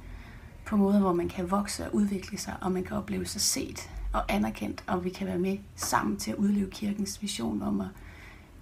på 0.65 0.75
måder, 0.75 0.99
hvor 0.99 1.13
man 1.13 1.29
kan 1.29 1.51
vokse 1.51 1.85
og 1.85 1.95
udvikle 1.95 2.37
sig, 2.37 2.55
og 2.61 2.71
man 2.71 2.83
kan 2.83 2.97
opleve 2.97 3.25
sig 3.25 3.41
set 3.41 3.89
og 4.13 4.23
anerkendt, 4.29 4.83
og 4.87 5.03
vi 5.03 5.09
kan 5.09 5.27
være 5.27 5.39
med 5.39 5.57
sammen 5.75 6.17
til 6.17 6.31
at 6.31 6.37
udleve 6.37 6.71
kirkens 6.71 7.21
vision 7.21 7.61
om 7.61 7.81
at 7.81 7.87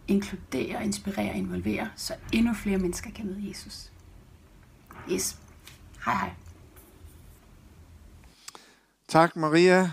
inkludere, 0.08 0.86
inspirere 0.86 1.30
og 1.30 1.36
involvere, 1.36 1.90
så 1.96 2.16
endnu 2.32 2.54
flere 2.54 2.78
mennesker 2.78 3.12
kan 3.12 3.26
møde 3.26 3.50
Jesus. 3.50 3.92
Yes. 5.12 5.38
Hej 6.06 6.14
hej. 6.14 6.32
Tak 9.08 9.36
Maria. 9.36 9.92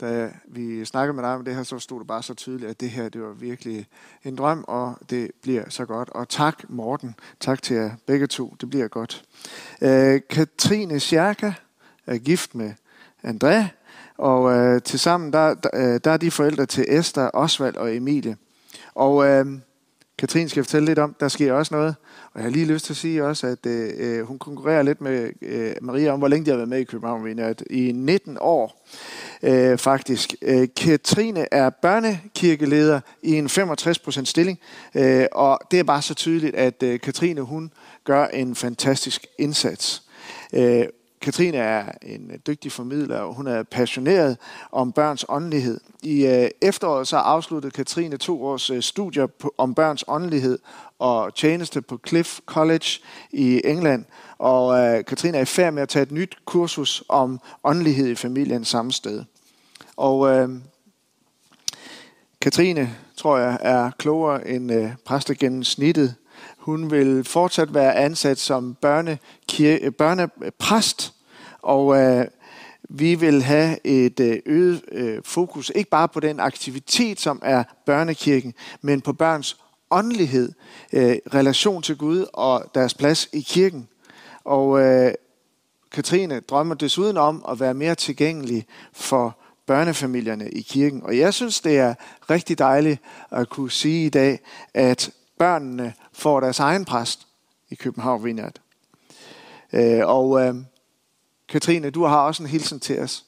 Da 0.00 0.30
vi 0.44 0.84
snakkede 0.84 1.16
med 1.16 1.24
dig 1.24 1.34
om 1.34 1.44
det 1.44 1.54
her, 1.54 1.62
så 1.62 1.78
stod 1.78 1.98
det 1.98 2.06
bare 2.06 2.22
så 2.22 2.34
tydeligt, 2.34 2.70
at 2.70 2.80
det 2.80 2.90
her 2.90 3.08
det 3.08 3.22
var 3.22 3.32
virkelig 3.32 3.86
en 4.24 4.36
drøm, 4.36 4.64
og 4.68 4.98
det 5.10 5.30
bliver 5.42 5.64
så 5.68 5.84
godt. 5.84 6.10
Og 6.10 6.28
tak 6.28 6.62
Morten. 6.68 7.14
Tak 7.40 7.62
til 7.62 7.76
jer 7.76 7.90
begge 8.06 8.26
to. 8.26 8.54
Det 8.60 8.70
bliver 8.70 8.88
godt. 8.88 9.24
Øh, 9.80 10.20
Katrine 10.30 11.00
Sjerka 11.00 11.52
er 12.06 12.18
gift 12.18 12.54
med 12.54 12.72
André, 13.24 13.64
og 14.16 14.52
øh, 14.52 14.82
tilsammen 14.82 15.32
der, 15.32 15.54
der, 15.54 15.70
øh, 15.74 16.00
der 16.04 16.10
er 16.10 16.16
de 16.16 16.30
forældre 16.30 16.66
til 16.66 16.84
Esther, 16.88 17.30
Osvald 17.34 17.76
og 17.76 17.96
Emilie. 17.96 18.36
Og 18.94 19.26
øh, 19.26 19.46
Katrine 20.18 20.48
skal 20.48 20.64
fortælle 20.64 20.86
lidt 20.86 20.98
om, 20.98 21.14
der 21.20 21.28
sker 21.28 21.52
også 21.52 21.74
noget. 21.74 21.94
Og 22.32 22.40
jeg 22.40 22.42
har 22.42 22.50
lige 22.50 22.66
lyst 22.66 22.84
til 22.84 22.92
at 22.92 22.96
sige 22.96 23.24
også, 23.24 23.46
at 23.46 23.66
øh, 23.66 23.90
øh 23.98 24.26
hun 24.26 24.38
konkurrerer 24.38 24.82
lidt 24.82 25.00
med 25.00 25.30
øh, 25.42 25.72
Maria 25.82 26.12
om, 26.12 26.18
hvor 26.18 26.28
længe 26.28 26.46
de 26.46 26.50
har 26.50 26.56
været 26.56 26.68
med 26.68 26.78
i 26.78 26.84
København 26.84 27.38
At 27.38 27.62
I 27.70 27.92
19 27.92 28.36
år 28.40 28.86
øh, 29.42 29.78
faktisk. 29.78 30.34
Øh, 30.42 30.68
Katrine 30.76 31.46
er 31.54 31.70
børnekirkeleder 31.70 33.00
i 33.22 33.34
en 33.34 33.46
65% 33.46 34.24
stilling, 34.24 34.58
øh, 34.94 35.26
og 35.32 35.60
det 35.70 35.78
er 35.78 35.84
bare 35.84 36.02
så 36.02 36.14
tydeligt, 36.14 36.54
at 36.54 36.82
øh, 36.82 37.00
Katrine 37.00 37.40
hun 37.40 37.72
gør 38.04 38.26
en 38.26 38.54
fantastisk 38.54 39.26
indsats. 39.38 40.02
Øh, 40.52 40.84
Katrine 41.20 41.56
er 41.56 41.92
en 42.02 42.30
øh, 42.30 42.38
dygtig 42.46 42.72
formidler, 42.72 43.18
og 43.18 43.34
hun 43.34 43.46
er 43.46 43.62
passioneret 43.62 44.36
om 44.72 44.92
børns 44.92 45.24
åndelighed. 45.28 45.80
I 46.02 46.26
øh, 46.26 46.50
efteråret 46.62 47.08
så 47.08 47.16
afsluttede 47.16 47.70
Katrine 47.70 48.16
to 48.16 48.44
års 48.44 48.70
øh, 48.70 48.82
studier 48.82 49.26
på, 49.26 49.54
om 49.58 49.74
børns 49.74 50.04
åndelighed 50.08 50.58
og 50.98 51.34
tjeneste 51.34 51.82
på 51.82 52.00
Cliff 52.08 52.40
College 52.46 52.88
i 53.30 53.60
England. 53.64 54.04
Og 54.38 54.78
øh, 54.78 55.04
Katrine 55.04 55.38
er 55.38 55.42
i 55.42 55.44
færd 55.44 55.72
med 55.72 55.82
at 55.82 55.88
tage 55.88 56.02
et 56.02 56.12
nyt 56.12 56.36
kursus 56.44 57.04
om 57.08 57.40
åndelighed 57.64 58.08
i 58.08 58.14
familien 58.14 58.64
samme 58.64 58.92
sted. 58.92 59.24
Og 59.96 60.30
øh, 60.30 60.48
Katrine, 62.40 62.96
tror 63.16 63.38
jeg, 63.38 63.58
er 63.60 63.90
klogere 63.98 64.48
end 64.48 64.72
øh, 64.72 64.90
præstegennemsnittet. 65.04 66.14
Hun 66.68 66.90
vil 66.90 67.24
fortsat 67.24 67.74
være 67.74 67.94
ansat 67.94 68.38
som 68.38 68.76
børnekir- 68.86 69.84
øh, 69.84 69.92
børnepræst, 69.92 71.14
og 71.62 71.96
øh, 71.96 72.26
vi 72.88 73.14
vil 73.14 73.42
have 73.42 73.86
et 73.86 74.20
øh, 74.20 74.38
øget 74.46 74.82
øh, 74.92 75.22
fokus, 75.24 75.72
ikke 75.74 75.90
bare 75.90 76.08
på 76.08 76.20
den 76.20 76.40
aktivitet, 76.40 77.20
som 77.20 77.40
er 77.44 77.64
børnekirken, 77.86 78.54
men 78.82 79.00
på 79.00 79.12
børns 79.12 79.56
åndelighed, 79.90 80.52
øh, 80.92 81.16
relation 81.34 81.82
til 81.82 81.96
Gud 81.96 82.26
og 82.32 82.64
deres 82.74 82.94
plads 82.94 83.28
i 83.32 83.40
kirken. 83.40 83.88
Og 84.44 84.80
øh, 84.80 85.12
Katrine 85.92 86.40
drømmer 86.40 86.74
desuden 86.74 87.16
om 87.16 87.44
at 87.48 87.60
være 87.60 87.74
mere 87.74 87.94
tilgængelig 87.94 88.66
for 88.92 89.38
børnefamilierne 89.66 90.50
i 90.50 90.60
kirken. 90.60 91.02
Og 91.02 91.18
jeg 91.18 91.34
synes, 91.34 91.60
det 91.60 91.78
er 91.78 91.94
rigtig 92.30 92.58
dejligt 92.58 93.00
at 93.30 93.48
kunne 93.48 93.70
sige 93.70 94.06
i 94.06 94.08
dag, 94.08 94.40
at 94.74 95.10
børnene 95.38 95.94
får 96.12 96.40
deres 96.40 96.60
egen 96.60 96.84
præst 96.84 97.28
i 97.70 97.74
København 97.74 98.24
Vineyard. 98.24 98.60
Øh, 99.72 100.06
og 100.06 100.40
øh, 100.40 100.54
Katrine, 101.48 101.90
du 101.90 102.04
har 102.04 102.26
også 102.26 102.42
en 102.42 102.48
hilsen 102.48 102.80
til 102.80 103.00
os. 103.00 103.24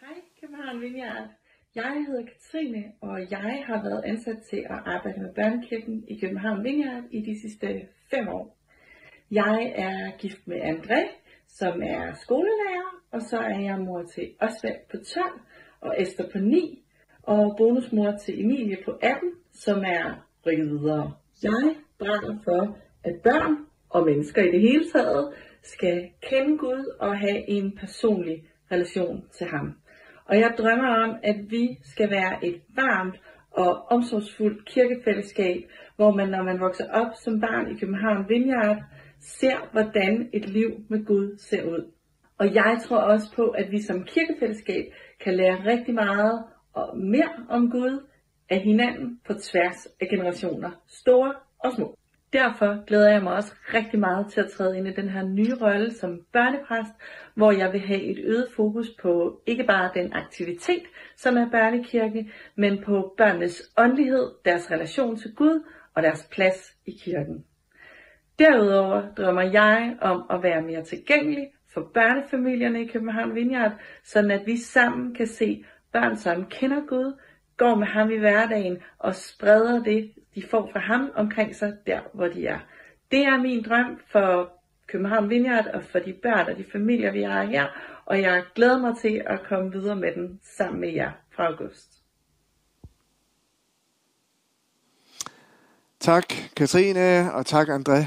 Hej 0.00 0.16
København 0.40 0.80
Vineyard. 0.80 1.28
Jeg 1.74 2.04
hedder 2.06 2.24
Katrine, 2.32 2.84
og 3.00 3.30
jeg 3.30 3.64
har 3.66 3.82
været 3.82 4.02
ansat 4.04 4.38
til 4.50 4.56
at 4.56 4.78
arbejde 4.86 5.20
med 5.20 5.34
børnekirken 5.34 6.04
i 6.08 6.18
København 6.20 6.64
Vineyard 6.64 7.02
i 7.10 7.20
de 7.20 7.40
sidste 7.40 7.66
fem 8.10 8.28
år. 8.28 8.58
Jeg 9.30 9.72
er 9.76 10.18
gift 10.18 10.46
med 10.46 10.60
André, 10.60 11.02
som 11.48 11.82
er 11.82 12.14
skolelærer, 12.14 13.02
og 13.10 13.22
så 13.22 13.38
er 13.38 13.60
jeg 13.60 13.78
mor 13.78 14.02
til 14.02 14.34
Osvald 14.40 14.80
på 14.90 14.96
12 14.96 15.40
og 15.80 16.02
Esther 16.02 16.30
på 16.32 16.38
9, 16.38 16.84
og 17.22 17.54
bonusmor 17.58 18.16
til 18.24 18.40
Emilie 18.40 18.78
på 18.84 18.90
18, 19.02 19.30
som 19.52 19.78
er 19.86 20.26
bringe 20.44 20.64
videre. 20.64 21.12
Jeg 21.42 21.74
brænder 21.98 22.36
for, 22.44 22.76
at 23.04 23.14
børn 23.24 23.56
og 23.90 24.04
mennesker 24.04 24.42
i 24.42 24.50
det 24.50 24.60
hele 24.60 24.84
taget 24.94 25.32
skal 25.62 26.08
kende 26.30 26.58
Gud 26.58 26.96
og 27.00 27.18
have 27.18 27.48
en 27.48 27.78
personlig 27.80 28.44
relation 28.72 29.24
til 29.38 29.46
ham. 29.46 29.74
Og 30.24 30.38
jeg 30.38 30.54
drømmer 30.58 30.88
om, 31.04 31.16
at 31.22 31.36
vi 31.50 31.78
skal 31.82 32.10
være 32.10 32.44
et 32.44 32.60
varmt 32.76 33.20
og 33.50 33.86
omsorgsfuldt 33.90 34.64
kirkefællesskab, 34.66 35.70
hvor 35.96 36.10
man, 36.10 36.28
når 36.28 36.42
man 36.42 36.60
vokser 36.60 36.90
op 36.92 37.12
som 37.24 37.40
barn 37.40 37.70
i 37.70 37.78
København 37.78 38.28
Vineyard, 38.28 38.82
ser, 39.20 39.68
hvordan 39.72 40.28
et 40.32 40.48
liv 40.48 40.70
med 40.88 41.04
Gud 41.04 41.38
ser 41.38 41.64
ud. 41.64 41.90
Og 42.38 42.54
jeg 42.54 42.78
tror 42.84 42.96
også 42.96 43.32
på, 43.36 43.48
at 43.48 43.70
vi 43.70 43.82
som 43.82 44.04
kirkefællesskab 44.04 44.84
kan 45.24 45.34
lære 45.34 45.64
rigtig 45.64 45.94
meget 45.94 46.44
og 46.72 46.98
mere 46.98 47.32
om 47.48 47.70
Gud 47.70 48.06
af 48.50 48.60
hinanden 48.60 49.20
på 49.26 49.34
tværs 49.34 49.86
af 50.00 50.08
generationer, 50.08 50.70
store 50.88 51.34
og 51.58 51.72
små. 51.72 51.98
Derfor 52.32 52.84
glæder 52.86 53.10
jeg 53.10 53.22
mig 53.22 53.32
også 53.32 53.54
rigtig 53.74 54.00
meget 54.00 54.32
til 54.32 54.40
at 54.40 54.50
træde 54.50 54.78
ind 54.78 54.88
i 54.88 54.92
den 54.92 55.08
her 55.08 55.22
nye 55.22 55.54
rolle 55.60 55.94
som 55.94 56.20
børnepræst, 56.32 56.92
hvor 57.34 57.52
jeg 57.52 57.72
vil 57.72 57.80
have 57.80 58.02
et 58.02 58.18
øget 58.24 58.48
fokus 58.56 58.90
på 59.02 59.40
ikke 59.46 59.64
bare 59.64 59.90
den 59.94 60.12
aktivitet, 60.12 60.82
som 61.16 61.36
er 61.36 61.50
børnekirke, 61.50 62.30
men 62.56 62.82
på 62.82 63.14
børnenes 63.16 63.62
åndelighed, 63.78 64.30
deres 64.44 64.70
relation 64.70 65.16
til 65.16 65.34
Gud 65.34 65.64
og 65.94 66.02
deres 66.02 66.28
plads 66.32 66.76
i 66.86 66.90
kirken. 67.04 67.44
Derudover 68.38 69.14
drømmer 69.14 69.42
jeg 69.42 69.96
om 70.00 70.24
at 70.30 70.42
være 70.42 70.62
mere 70.62 70.82
tilgængelig 70.82 71.48
for 71.74 71.90
børnefamilierne 71.94 72.82
i 72.82 72.86
København 72.86 73.34
Vineyard, 73.34 73.72
sådan 74.04 74.30
at 74.30 74.46
vi 74.46 74.56
sammen 74.56 75.14
kan 75.14 75.26
se 75.26 75.64
børn, 75.92 76.16
som 76.16 76.46
kender 76.46 76.80
Gud, 76.86 77.20
går 77.56 77.74
med 77.74 77.86
ham 77.86 78.10
i 78.10 78.16
hverdagen 78.16 78.78
og 78.98 79.14
spreder 79.14 79.82
det, 79.82 80.12
de 80.34 80.42
får 80.50 80.70
fra 80.72 80.80
ham 80.80 81.10
omkring 81.14 81.56
sig, 81.56 81.76
der 81.86 82.00
hvor 82.14 82.28
de 82.28 82.46
er. 82.46 82.58
Det 83.10 83.24
er 83.24 83.36
min 83.36 83.62
drøm 83.62 84.00
for 84.12 84.52
København 84.86 85.30
Vineyard 85.30 85.66
og 85.66 85.82
for 85.84 85.98
de 85.98 86.12
børn 86.12 86.48
og 86.50 86.56
de 86.56 86.64
familier, 86.72 87.12
vi 87.12 87.22
har 87.22 87.44
her, 87.44 87.66
og 88.06 88.20
jeg 88.20 88.44
glæder 88.54 88.78
mig 88.78 88.96
til 88.98 89.22
at 89.26 89.40
komme 89.48 89.72
videre 89.72 89.96
med 89.96 90.14
den 90.14 90.40
sammen 90.42 90.80
med 90.80 90.92
jer 90.92 91.10
fra 91.30 91.46
august. 91.46 91.90
Tak 96.00 96.24
Katrine, 96.56 97.32
og 97.34 97.46
tak 97.46 97.68
André. 97.68 98.06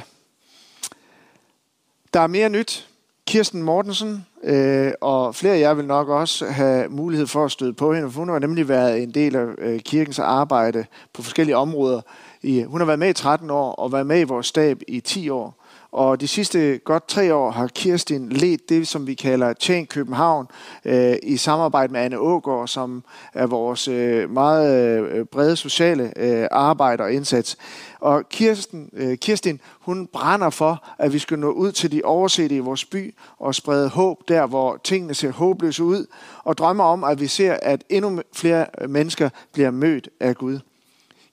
Der 2.14 2.20
er 2.20 2.28
mere 2.28 2.50
nyt. 2.50 2.90
Kirsten 3.28 3.64
Mortensen, 3.64 4.26
øh, 4.44 4.92
og 5.02 5.36
flere 5.36 5.54
af 5.54 5.60
jer 5.60 5.74
vil 5.74 5.86
nok 5.86 6.10
også 6.10 6.46
have 6.46 6.90
mulighed 6.90 7.28
for 7.28 7.46
at 7.46 7.52
støde 7.52 7.74
på 7.74 7.94
hende, 7.94 8.12
for 8.12 8.20
hun 8.20 8.30
har 8.30 8.40
nemlig 8.40 8.70
været 8.70 9.04
en 9.04 9.12
del 9.12 9.36
af 9.36 9.46
øh, 9.58 9.80
kirkens 9.80 10.20
arbejde 10.20 10.86
på 11.14 11.22
forskellige 11.22 11.58
områder. 11.58 12.02
I, 12.42 12.64
hun 12.64 12.82
har 12.82 12.86
været 12.86 13.00
med 13.00 13.10
i 13.10 13.14
13 13.14 13.50
år 13.50 13.72
og 13.72 13.92
været 13.92 14.08
med 14.08 14.20
i 14.20 14.24
vores 14.24 14.48
stab 14.48 14.82
i 14.88 15.00
10 15.00 15.30
år. 15.30 15.68
Og 15.92 16.22
de 16.22 16.28
sidste 16.28 16.78
godt 16.78 17.08
tre 17.08 17.34
år 17.34 17.52
har 17.52 17.68
Kirsten 17.68 18.30
ledt 18.30 18.70
det, 18.70 18.88
som 18.88 19.08
vi 19.08 19.14
kalder 19.14 19.54
Tjen 19.54 19.86
København, 19.86 20.48
øh, 20.86 21.16
i 21.24 21.38
samarbejde 21.38 21.94
med 21.94 22.02
Anne 22.02 22.20
Ågaard, 22.20 22.68
som 22.68 23.04
er 23.34 23.46
vores 23.46 23.88
øh, 23.88 24.32
meget 24.32 25.02
øh, 25.12 25.26
brede 25.26 25.56
sociale 25.56 26.14
øh, 26.16 26.48
arbejde 26.52 27.04
og 27.04 27.14
indsats. 27.14 27.58
Og 28.00 28.30
Kirsten, 28.30 28.90
øh, 28.94 29.18
Kirsten, 29.18 29.62
hun 29.80 30.08
brænder 30.08 30.50
for, 30.50 30.84
at 30.98 31.14
vi 31.14 31.20
skal 31.20 31.40
nå 31.40 31.52
ud 31.52 31.72
til 31.72 31.92
de 31.92 32.02
oversete 32.04 32.56
i 32.56 32.60
vores 32.60 32.86
by 32.86 33.16
og 33.38 33.56
sprede 33.56 33.90
håb 33.90 34.28
der, 34.28 34.48
hvor 34.48 34.80
tingene 34.84 35.14
ser 35.14 35.32
håbløse 35.32 35.84
ud, 35.84 36.06
og 36.44 36.58
drømmer 36.58 36.84
om, 36.84 37.04
at 37.04 37.20
vi 37.20 37.28
ser, 37.28 37.58
at 37.62 37.84
endnu 37.90 38.22
flere 38.34 38.66
mennesker 38.88 39.30
bliver 39.54 39.72
mødt 39.72 40.10
af 40.20 40.36
Gud. 40.36 40.60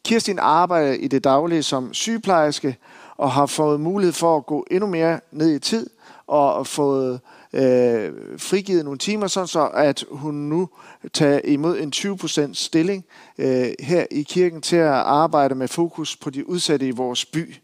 Kirstin 0.05 0.39
arbejder 0.39 0.93
i 0.93 1.09
det 1.09 1.25
daglige 1.25 1.63
som 1.63 1.95
sygeplejerske, 1.95 2.77
og 3.17 3.33
har 3.33 3.47
fået 3.47 3.81
mulighed 3.81 4.13
for 4.13 4.37
at 4.37 4.47
gå 4.47 4.67
endnu 4.71 4.87
mere 4.87 5.21
ned 5.33 5.55
i 5.55 5.59
tid 5.59 5.91
og 6.27 6.67
fået 6.67 7.21
øh, 7.53 8.13
frigivet 8.39 8.85
nogle 8.85 8.99
timer, 8.99 9.27
sådan 9.27 9.47
så 9.47 9.69
at 9.69 10.05
hun 10.11 10.35
nu 10.35 10.69
tager 11.13 11.41
imod 11.45 11.79
en 11.79 11.93
20% 11.97 12.55
stilling 12.55 13.05
øh, 13.39 13.67
her 13.81 14.07
i 14.11 14.23
kirken 14.23 14.61
til 14.61 14.77
at 14.77 14.93
arbejde 14.93 15.55
med 15.55 15.69
fokus 15.69 16.17
på 16.17 16.31
de 16.31 16.49
udsatte 16.49 16.87
i 16.87 16.91
vores 16.91 17.25
by. 17.25 17.55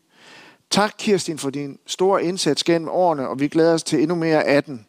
Tak 0.71 0.95
Kirstin 0.99 1.39
for 1.39 1.51
din 1.51 1.79
store 1.87 2.25
indsats 2.25 2.65
gennem 2.65 2.89
årene, 2.89 3.29
og 3.29 3.41
vi 3.41 3.49
glæder 3.49 3.75
os 3.75 3.83
til 3.83 4.03
endnu 4.03 4.15
mere 4.15 4.45
af 4.45 4.65
den. 4.65 4.87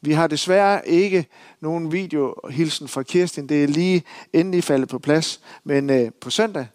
Vi 0.00 0.12
har 0.12 0.26
desværre 0.26 0.88
ikke 0.88 1.26
nogen 1.60 1.92
videohilsen 1.92 2.88
fra 2.88 3.02
Kirsten. 3.02 3.48
Det 3.48 3.64
er 3.64 3.68
lige 3.68 4.02
endelig 4.32 4.64
faldet 4.64 4.88
på 4.88 4.98
plads. 4.98 5.40
Men 5.64 5.90
øh, 5.90 6.10
på 6.20 6.30
søndag, 6.30 6.66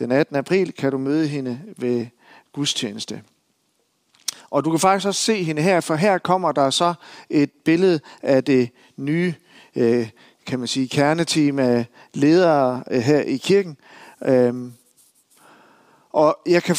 den 0.00 0.12
18. 0.12 0.36
april, 0.36 0.72
kan 0.72 0.90
du 0.92 0.98
møde 0.98 1.28
hende 1.28 1.60
ved 1.76 2.06
gudstjeneste. 2.52 3.22
Og 4.50 4.64
du 4.64 4.70
kan 4.70 4.80
faktisk 4.80 5.06
også 5.06 5.20
se 5.20 5.42
hende 5.42 5.62
her, 5.62 5.80
for 5.80 5.94
her 5.94 6.18
kommer 6.18 6.52
der 6.52 6.70
så 6.70 6.94
et 7.30 7.50
billede 7.64 8.00
af 8.22 8.44
det 8.44 8.70
nye, 8.96 9.34
øh, 9.76 10.08
kan 10.46 10.58
man 10.58 10.68
sige, 10.68 10.88
kerneteam 10.88 11.58
af 11.58 11.86
ledere 12.14 12.82
øh, 12.90 13.00
her 13.00 13.20
i 13.20 13.36
kirken. 13.36 13.76
Øhm, 14.24 14.72
og 16.10 16.38
jeg 16.46 16.62
kan 16.62 16.76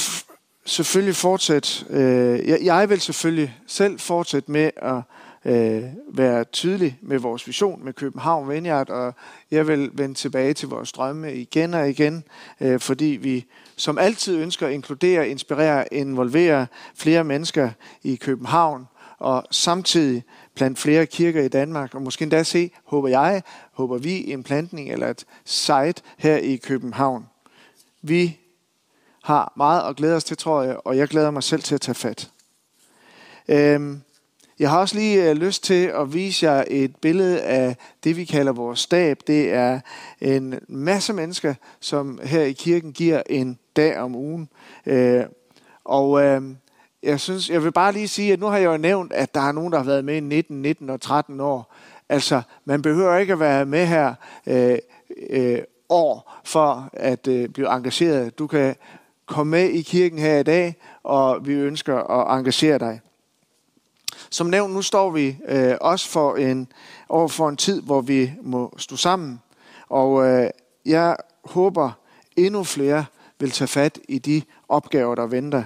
selvfølgelig 0.66 1.16
fortsætte, 1.16 1.86
øh, 1.90 2.66
jeg 2.66 2.90
vil 2.90 3.02
selvfølgelig 3.02 3.58
selv 3.68 4.00
fortsætte 4.00 4.52
med 4.52 4.72
at 4.76 5.02
øh, 5.46 5.84
være 6.08 6.44
tydelig 6.44 7.00
med 7.02 7.20
vores 7.20 7.48
vision 7.48 7.86
med 7.86 7.94
København 7.94 8.50
Vineyard, 8.50 8.90
og 8.90 9.14
jeg 9.52 9.68
vil 9.68 9.90
vende 9.94 10.16
tilbage 10.16 10.54
til 10.54 10.68
vores 10.68 10.92
drømme 10.92 11.36
igen 11.36 11.74
og 11.74 11.90
igen, 11.90 12.24
øh, 12.62 12.80
fordi 12.80 13.06
vi 13.06 13.46
som 13.76 13.98
altid 13.98 14.38
ønsker 14.38 14.68
at 14.68 14.74
inkludere, 14.74 15.30
inspirere, 15.30 15.94
involvere 15.94 16.68
flere 16.96 17.24
mennesker 17.24 17.70
i 18.04 18.16
København, 18.16 18.88
og 19.20 19.44
samtidig 19.52 20.24
blandt 20.56 20.80
flere 20.80 21.06
kirker 21.06 21.42
i 21.42 21.48
Danmark, 21.48 21.96
og 21.96 22.02
måske 22.02 22.24
endda 22.24 22.44
se, 22.44 22.72
håber 22.84 23.08
jeg, 23.08 23.44
håber 23.74 23.98
vi, 23.98 24.32
en 24.32 24.44
plantning 24.44 24.92
eller 24.92 25.08
et 25.08 25.26
site 25.46 26.02
her 26.18 26.38
i 26.38 26.56
København. 26.56 27.26
Vi 28.02 28.40
har 29.24 29.54
meget 29.58 29.90
at 29.90 29.96
glæde 29.96 30.16
os 30.16 30.24
til, 30.24 30.38
tror 30.38 30.64
jeg, 30.64 30.78
og 30.86 30.98
jeg 30.98 31.08
glæder 31.08 31.32
mig 31.32 31.44
selv 31.44 31.62
til 31.62 31.76
at 31.76 31.82
tage 31.82 31.96
fat. 31.96 32.32
Øhm, 33.48 34.02
jeg 34.62 34.70
har 34.70 34.80
også 34.80 34.96
lige 34.96 35.30
øh, 35.30 35.36
lyst 35.36 35.64
til 35.64 35.86
at 35.86 36.14
vise 36.14 36.46
jer 36.46 36.64
et 36.68 36.96
billede 36.96 37.42
af 37.42 37.76
det, 38.04 38.18
vi 38.18 38.26
kalder 38.26 38.52
vores 38.52 38.80
stab. 38.80 39.18
Det 39.28 39.54
er 39.54 39.80
en 40.22 40.60
masse 40.68 41.14
mennesker, 41.14 41.54
som 41.80 42.20
her 42.24 42.42
i 42.42 42.52
kirken 42.52 42.94
giver 42.94 43.22
en 43.30 43.60
dag 43.76 43.98
om 44.00 44.16
ugen. 44.16 44.50
Øh, 44.86 45.24
og 45.86 46.24
øh, 46.24 46.42
jeg 47.04 47.20
synes, 47.20 47.50
jeg 47.50 47.64
vil 47.64 47.72
bare 47.72 47.92
lige 47.92 48.08
sige, 48.08 48.34
at 48.34 48.40
nu 48.40 48.46
har 48.46 48.58
jeg 48.58 48.66
jo 48.66 48.78
nævnt, 48.78 49.14
at 49.14 49.36
der 49.36 49.42
er 49.42 49.52
nogen, 49.52 49.72
der 49.72 49.78
har 49.78 49.86
været 49.86 50.06
med 50.06 50.16
i 50.16 50.20
19, 50.20 50.62
19 50.62 50.90
og 50.90 51.02
13 51.02 51.40
år. 51.40 51.76
Altså, 52.10 52.42
man 52.66 52.82
behøver 52.82 53.18
ikke 53.18 53.34
at 53.34 53.40
være 53.40 53.66
med 53.66 53.86
her 53.86 54.14
øh, 54.48 54.78
øh, 55.30 55.60
år 55.90 56.42
for 56.46 56.90
at 56.94 57.28
øh, 57.28 57.50
blive 57.50 57.76
engageret. 57.76 58.40
Du 58.40 58.48
kan 58.48 58.76
komme 59.26 59.52
med 59.52 59.70
i 59.70 59.82
kirken 59.82 60.20
her 60.20 60.38
i 60.38 60.44
dag, 60.44 60.76
og 61.04 61.48
vi 61.48 61.54
ønsker 61.54 61.98
at 61.98 62.40
engagere 62.40 62.78
dig. 62.78 63.02
Som 64.30 64.48
nævnt, 64.48 64.74
nu 64.74 64.82
står 64.82 65.10
vi 65.10 65.38
øh, 65.48 65.76
også 65.82 66.10
for 66.10 66.36
en, 66.36 66.68
over 67.10 67.28
for 67.28 67.50
en 67.50 67.58
tid, 67.58 67.82
hvor 67.82 68.02
vi 68.02 68.32
må 68.42 68.74
stå 68.78 68.96
sammen. 68.96 69.42
Og 69.90 70.28
øh, 70.28 70.50
jeg 70.86 71.16
håber, 71.46 71.92
endnu 72.36 72.64
flere 72.64 73.06
vil 73.40 73.52
tage 73.52 73.68
fat 73.68 74.00
i 74.10 74.20
de 74.20 74.42
opgaver, 74.70 75.16
der 75.16 75.26
venter. 75.28 75.64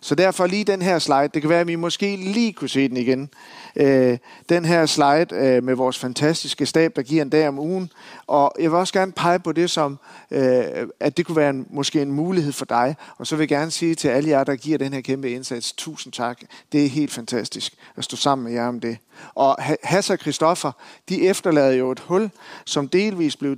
Så 0.00 0.14
derfor 0.14 0.46
lige 0.46 0.64
den 0.64 0.82
her 0.82 0.98
slide. 0.98 1.28
Det 1.34 1.42
kan 1.42 1.50
være, 1.50 1.60
at 1.60 1.66
vi 1.66 1.74
måske 1.74 2.16
lige 2.16 2.52
kunne 2.52 2.68
se 2.68 2.88
den 2.88 2.96
igen. 2.96 3.30
Øh, 3.76 4.18
den 4.48 4.64
her 4.64 4.86
slide 4.86 5.26
øh, 5.32 5.64
med 5.64 5.74
vores 5.74 5.98
fantastiske 5.98 6.66
stab, 6.66 6.96
der 6.96 7.02
giver 7.02 7.22
en 7.22 7.28
dag 7.28 7.48
om 7.48 7.58
ugen. 7.58 7.90
Og 8.26 8.52
jeg 8.58 8.70
vil 8.70 8.78
også 8.78 8.92
gerne 8.92 9.12
pege 9.12 9.38
på 9.38 9.52
det 9.52 9.70
som, 9.70 9.98
øh, 10.30 10.64
at 11.00 11.16
det 11.16 11.26
kunne 11.26 11.36
være 11.36 11.50
en, 11.50 11.66
måske 11.70 12.02
en 12.02 12.12
mulighed 12.12 12.52
for 12.52 12.64
dig. 12.64 12.96
Og 13.18 13.26
så 13.26 13.36
vil 13.36 13.42
jeg 13.42 13.48
gerne 13.48 13.70
sige 13.70 13.94
til 13.94 14.08
alle 14.08 14.30
jer, 14.30 14.44
der 14.44 14.56
giver 14.56 14.78
den 14.78 14.92
her 14.92 15.00
kæmpe 15.00 15.30
indsats, 15.30 15.72
tusind 15.72 16.12
tak. 16.12 16.40
Det 16.72 16.84
er 16.84 16.88
helt 16.88 17.12
fantastisk 17.12 17.74
at 17.96 18.04
stå 18.04 18.16
sammen 18.16 18.44
med 18.44 18.52
jer 18.52 18.68
om 18.68 18.80
det. 18.80 18.98
Og 19.34 19.56
Hasse 19.82 20.12
og 20.12 20.18
Christoffer, 20.18 20.72
de 21.08 21.28
efterlader 21.28 21.72
jo 21.72 21.90
et 21.90 22.00
hul, 22.00 22.30
som 22.64 22.88
delvis 22.88 23.36
blev, 23.36 23.56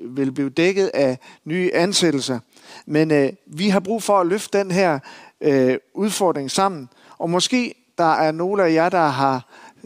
vil 0.00 0.32
blive 0.32 0.50
dækket 0.50 0.90
af 0.94 1.18
nye 1.44 1.70
ansættelser. 1.74 2.38
Men 2.86 3.10
øh, 3.10 3.32
vi 3.46 3.68
har 3.68 3.80
brug 3.80 4.02
for 4.02 4.20
at 4.20 4.26
løfte 4.26 4.58
den 4.58 4.70
her 4.70 4.98
øh, 5.40 5.78
udfordring 5.94 6.50
sammen. 6.50 6.88
Og 7.18 7.30
måske 7.30 7.74
der 7.98 8.12
er 8.12 8.32
nogle 8.32 8.64
af 8.64 8.72
jer, 8.72 8.88
der, 8.88 9.06
har, 9.06 9.44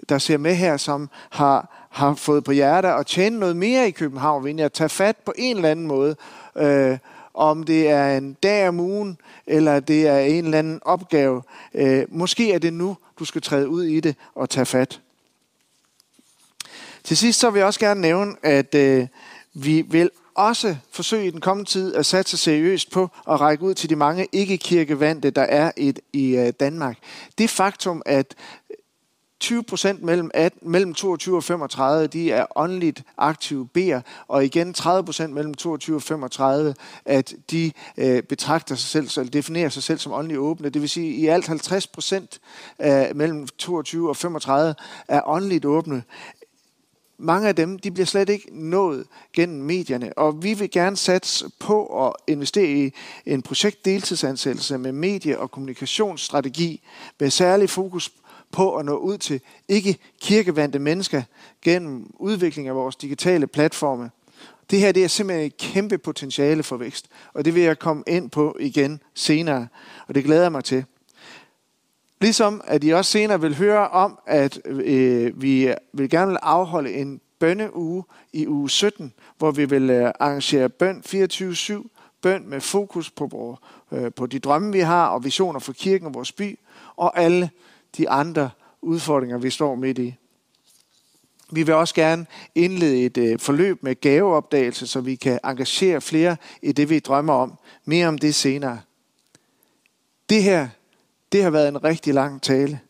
der 0.08 0.18
ser 0.18 0.36
med 0.36 0.54
her, 0.54 0.76
som 0.76 1.10
har, 1.30 1.86
har 1.90 2.14
fået 2.14 2.44
på 2.44 2.52
hjerte 2.52 2.88
at 2.88 3.06
tjene 3.06 3.38
noget 3.38 3.56
mere 3.56 3.88
i 3.88 3.90
København, 3.90 4.48
end 4.48 4.60
at 4.60 4.72
tage 4.72 4.88
fat 4.88 5.16
på 5.16 5.32
en 5.36 5.56
eller 5.56 5.70
anden 5.70 5.86
måde. 5.86 6.16
Øh, 6.56 6.98
om 7.34 7.62
det 7.62 7.90
er 7.90 8.16
en 8.16 8.36
dag 8.42 8.68
om 8.68 8.80
ugen, 8.80 9.18
eller 9.46 9.80
det 9.80 10.08
er 10.08 10.18
en 10.18 10.44
eller 10.44 10.58
anden 10.58 10.80
opgave. 10.82 11.42
Øh, 11.74 12.04
måske 12.08 12.52
er 12.52 12.58
det 12.58 12.72
nu, 12.72 12.96
du 13.18 13.24
skal 13.24 13.42
træde 13.42 13.68
ud 13.68 13.84
i 13.84 14.00
det 14.00 14.16
og 14.34 14.50
tage 14.50 14.66
fat. 14.66 15.00
Til 17.04 17.16
sidst 17.16 17.40
så 17.40 17.50
vil 17.50 17.58
jeg 17.58 17.66
også 17.66 17.80
gerne 17.80 18.00
nævne, 18.00 18.34
at 18.42 18.74
øh, 18.74 19.06
vi 19.54 19.82
vil 19.82 20.10
også 20.34 20.76
forsøge 20.90 21.26
i 21.26 21.30
den 21.30 21.40
kommende 21.40 21.70
tid 21.70 21.94
at 21.94 22.06
satse 22.06 22.36
seriøst 22.36 22.90
på 22.90 23.02
at 23.02 23.40
række 23.40 23.64
ud 23.64 23.74
til 23.74 23.90
de 23.90 23.96
mange 23.96 24.26
ikke-kirkevandte, 24.32 25.30
der 25.30 25.42
er 25.42 25.72
i, 25.76 25.94
i 26.12 26.36
øh, 26.36 26.52
Danmark. 26.60 26.96
Det 27.38 27.50
faktum, 27.50 28.02
at 28.06 28.34
20 29.42 29.62
procent 29.62 30.02
mellem, 30.02 30.30
mellem 30.62 30.94
22 30.94 31.36
og 31.36 31.44
35, 31.44 32.06
de 32.06 32.30
er 32.30 32.46
åndeligt 32.56 33.02
aktive 33.18 33.68
beder, 33.68 34.00
og 34.28 34.44
igen 34.44 34.74
30 34.74 35.04
procent 35.04 35.34
mellem 35.34 35.54
22 35.54 35.96
og 35.96 36.02
35, 36.02 36.74
at 37.04 37.34
de 37.50 37.72
øh, 37.96 38.22
betragter 38.22 38.74
sig 38.74 38.88
selv, 38.88 39.20
eller 39.20 39.30
definerer 39.30 39.68
sig 39.68 39.82
selv 39.82 39.98
som 39.98 40.12
åndeligt 40.12 40.38
åbne. 40.38 40.68
Det 40.68 40.82
vil 40.82 40.88
sige, 40.88 41.08
at 41.08 41.18
i 41.18 41.26
alt 41.26 41.46
50 41.46 41.86
procent 41.86 42.40
øh, 42.82 43.04
mellem 43.14 43.46
22 43.58 44.08
og 44.08 44.16
35 44.16 44.74
er 45.08 45.20
åndeligt 45.28 45.64
åbne 45.64 46.02
mange 47.22 47.48
af 47.48 47.56
dem, 47.56 47.78
de 47.78 47.90
bliver 47.90 48.06
slet 48.06 48.28
ikke 48.28 48.48
nået 48.52 49.06
gennem 49.32 49.62
medierne. 49.62 50.18
Og 50.18 50.42
vi 50.42 50.54
vil 50.54 50.70
gerne 50.70 50.96
satse 50.96 51.50
på 51.58 52.06
at 52.06 52.12
investere 52.26 52.70
i 52.70 52.92
en 53.26 53.42
projektdeltidsansættelse 53.42 54.78
med 54.78 54.92
medie- 54.92 55.38
og 55.38 55.50
kommunikationsstrategi 55.50 56.82
med 57.20 57.30
særlig 57.30 57.70
fokus 57.70 58.12
på 58.52 58.76
at 58.76 58.84
nå 58.84 58.96
ud 58.96 59.18
til 59.18 59.40
ikke 59.68 59.98
kirkevandte 60.20 60.78
mennesker 60.78 61.22
gennem 61.62 62.10
udvikling 62.14 62.68
af 62.68 62.74
vores 62.74 62.96
digitale 62.96 63.46
platforme. 63.46 64.10
Det 64.70 64.80
her 64.80 64.92
det 64.92 65.04
er 65.04 65.08
simpelthen 65.08 65.46
et 65.46 65.56
kæmpe 65.56 65.98
potentiale 65.98 66.62
for 66.62 66.76
vækst, 66.76 67.06
og 67.34 67.44
det 67.44 67.54
vil 67.54 67.62
jeg 67.62 67.78
komme 67.78 68.02
ind 68.06 68.30
på 68.30 68.56
igen 68.60 69.00
senere, 69.14 69.68
og 70.08 70.14
det 70.14 70.24
glæder 70.24 70.42
jeg 70.42 70.52
mig 70.52 70.64
til. 70.64 70.84
Ligesom 72.22 72.60
at 72.64 72.84
I 72.84 72.90
også 72.90 73.10
senere 73.10 73.40
vil 73.40 73.56
høre 73.56 73.88
om, 73.88 74.18
at 74.26 74.60
øh, 74.64 75.42
vi 75.42 75.74
vil 75.92 76.10
gerne 76.10 76.30
vil 76.30 76.38
afholde 76.42 76.92
en 76.92 77.20
bønneuge 77.38 78.04
i 78.32 78.46
uge 78.46 78.70
17, 78.70 79.12
hvor 79.38 79.50
vi 79.50 79.64
vil 79.64 79.90
øh, 79.90 80.12
arrangere 80.20 80.68
bøn 80.68 81.02
24-7, 81.06 82.18
bøn 82.22 82.48
med 82.48 82.60
fokus 82.60 83.10
på, 83.10 83.58
øh, 83.92 84.12
på 84.12 84.26
de 84.26 84.38
drømme, 84.38 84.72
vi 84.72 84.80
har, 84.80 85.06
og 85.06 85.24
visioner 85.24 85.60
for 85.60 85.72
kirken 85.72 86.06
og 86.06 86.14
vores 86.14 86.32
by, 86.32 86.58
og 86.96 87.20
alle 87.20 87.50
de 87.96 88.10
andre 88.10 88.50
udfordringer, 88.82 89.38
vi 89.38 89.50
står 89.50 89.74
midt 89.74 89.98
i. 89.98 90.14
Vi 91.50 91.62
vil 91.62 91.74
også 91.74 91.94
gerne 91.94 92.26
indlede 92.54 93.04
et 93.04 93.18
øh, 93.18 93.38
forløb 93.38 93.82
med 93.82 94.00
gaveopdagelse, 94.00 94.86
så 94.86 95.00
vi 95.00 95.14
kan 95.14 95.38
engagere 95.44 96.00
flere 96.00 96.36
i 96.62 96.72
det, 96.72 96.90
vi 96.90 96.98
drømmer 96.98 97.34
om. 97.34 97.58
Mere 97.84 98.08
om 98.08 98.18
det 98.18 98.34
senere. 98.34 98.80
Det 100.28 100.42
her, 100.42 100.68
det 101.32 101.42
har 101.42 101.50
været 101.50 101.68
en 101.68 101.84
rigtig 101.84 102.14
lang 102.14 102.42
tale. 102.42 102.80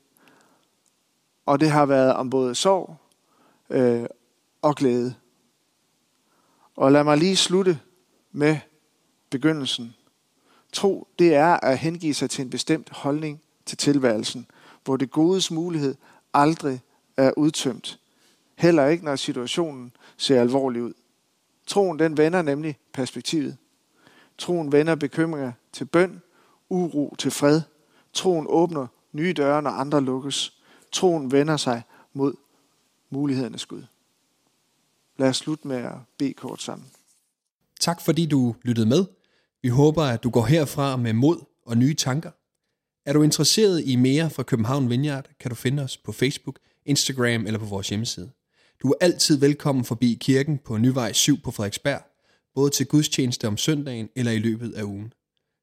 Og 1.47 1.61
det 1.61 1.71
har 1.71 1.87
været 1.87 2.15
om 2.15 2.31
både 2.31 2.55
sorg 2.55 2.97
øh, 3.71 4.07
og 4.63 4.77
glæde. 4.77 5.15
Og 6.77 6.93
lad 6.93 7.05
mig 7.05 7.19
lige 7.19 7.37
slutte 7.37 7.81
med 8.33 8.57
begyndelsen. 9.31 9.95
Tro, 10.73 11.09
det 11.19 11.35
er 11.35 11.57
at 11.57 11.79
hengive 11.79 12.15
sig 12.15 12.31
til 12.31 12.45
en 12.45 12.51
bestemt 12.51 12.91
holdning 12.91 13.43
til 13.67 13.79
tilværelsen, 13.79 14.47
hvor 14.85 14.97
det 14.97 15.11
godes 15.11 15.51
mulighed 15.51 15.95
aldrig 16.35 16.81
er 17.17 17.33
udtømt. 17.37 17.99
Heller 18.55 18.87
ikke, 18.87 19.05
når 19.05 19.17
situationen 19.17 19.93
ser 20.17 20.41
alvorlig 20.41 20.83
ud. 20.83 20.93
Troen 21.67 21.99
den 21.99 22.17
vender 22.17 22.43
nemlig 22.43 22.79
perspektivet. 22.93 23.57
Troen 24.39 24.73
vender 24.73 24.95
bekymringer 24.95 25.53
til 25.73 25.85
bøn, 25.85 26.23
uro 26.69 27.15
til 27.19 27.31
fred. 27.31 27.61
Troen 28.13 28.47
åbner 28.49 28.87
nye 29.13 29.33
døre, 29.33 29.63
når 29.63 29.71
andre 29.71 30.01
lukkes. 30.01 30.53
Troen 30.93 31.33
vender 31.33 31.57
sig 31.57 31.83
mod 32.13 32.35
mulighedernes 33.11 33.67
Gud. 33.67 33.83
Lad 35.19 35.29
os 35.29 35.37
slutte 35.37 35.69
med 35.69 35.77
at 35.77 35.95
bede 36.19 36.33
kort 36.33 36.63
sammen. 36.63 36.87
Tak 37.81 38.01
fordi 38.01 38.27
du 38.27 38.55
lyttede 38.63 38.87
med. 38.87 39.05
Vi 39.63 39.69
håber, 39.69 40.03
at 40.03 40.23
du 40.23 40.31
går 40.31 40.45
herfra 40.45 40.97
med 40.97 41.13
mod 41.13 41.41
og 41.67 41.77
nye 41.77 41.95
tanker. 41.95 42.31
Er 43.07 43.13
du 43.13 43.23
interesseret 43.23 43.83
i 43.85 43.97
mere 43.97 44.31
fra 44.31 44.43
København 44.43 44.91
Vineyard, 44.91 45.29
kan 45.41 45.49
du 45.49 45.55
finde 45.55 45.83
os 45.83 45.97
på 45.97 46.13
Facebook, 46.13 46.59
Instagram 46.87 47.47
eller 47.47 47.59
på 47.59 47.65
vores 47.65 47.89
hjemmeside. 47.89 48.31
Du 48.83 48.89
er 48.91 48.95
altid 49.01 49.39
velkommen 49.39 49.85
forbi 49.85 50.19
kirken 50.21 50.59
på 50.59 50.79
Nyvej 50.79 51.13
7 51.13 51.41
på 51.45 51.51
Frederiksberg, 51.51 52.03
både 52.55 52.71
til 52.71 52.87
gudstjeneste 52.87 53.49
om 53.49 53.57
søndagen 53.57 54.09
eller 54.17 54.33
i 54.33 54.39
løbet 54.39 54.73
af 54.73 54.83
ugen. 54.83 55.13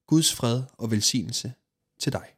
Guds 0.08 0.36
fred 0.36 0.64
og 0.78 0.91
velsignelse 0.91 1.54
til 2.00 2.14
dig. 2.14 2.28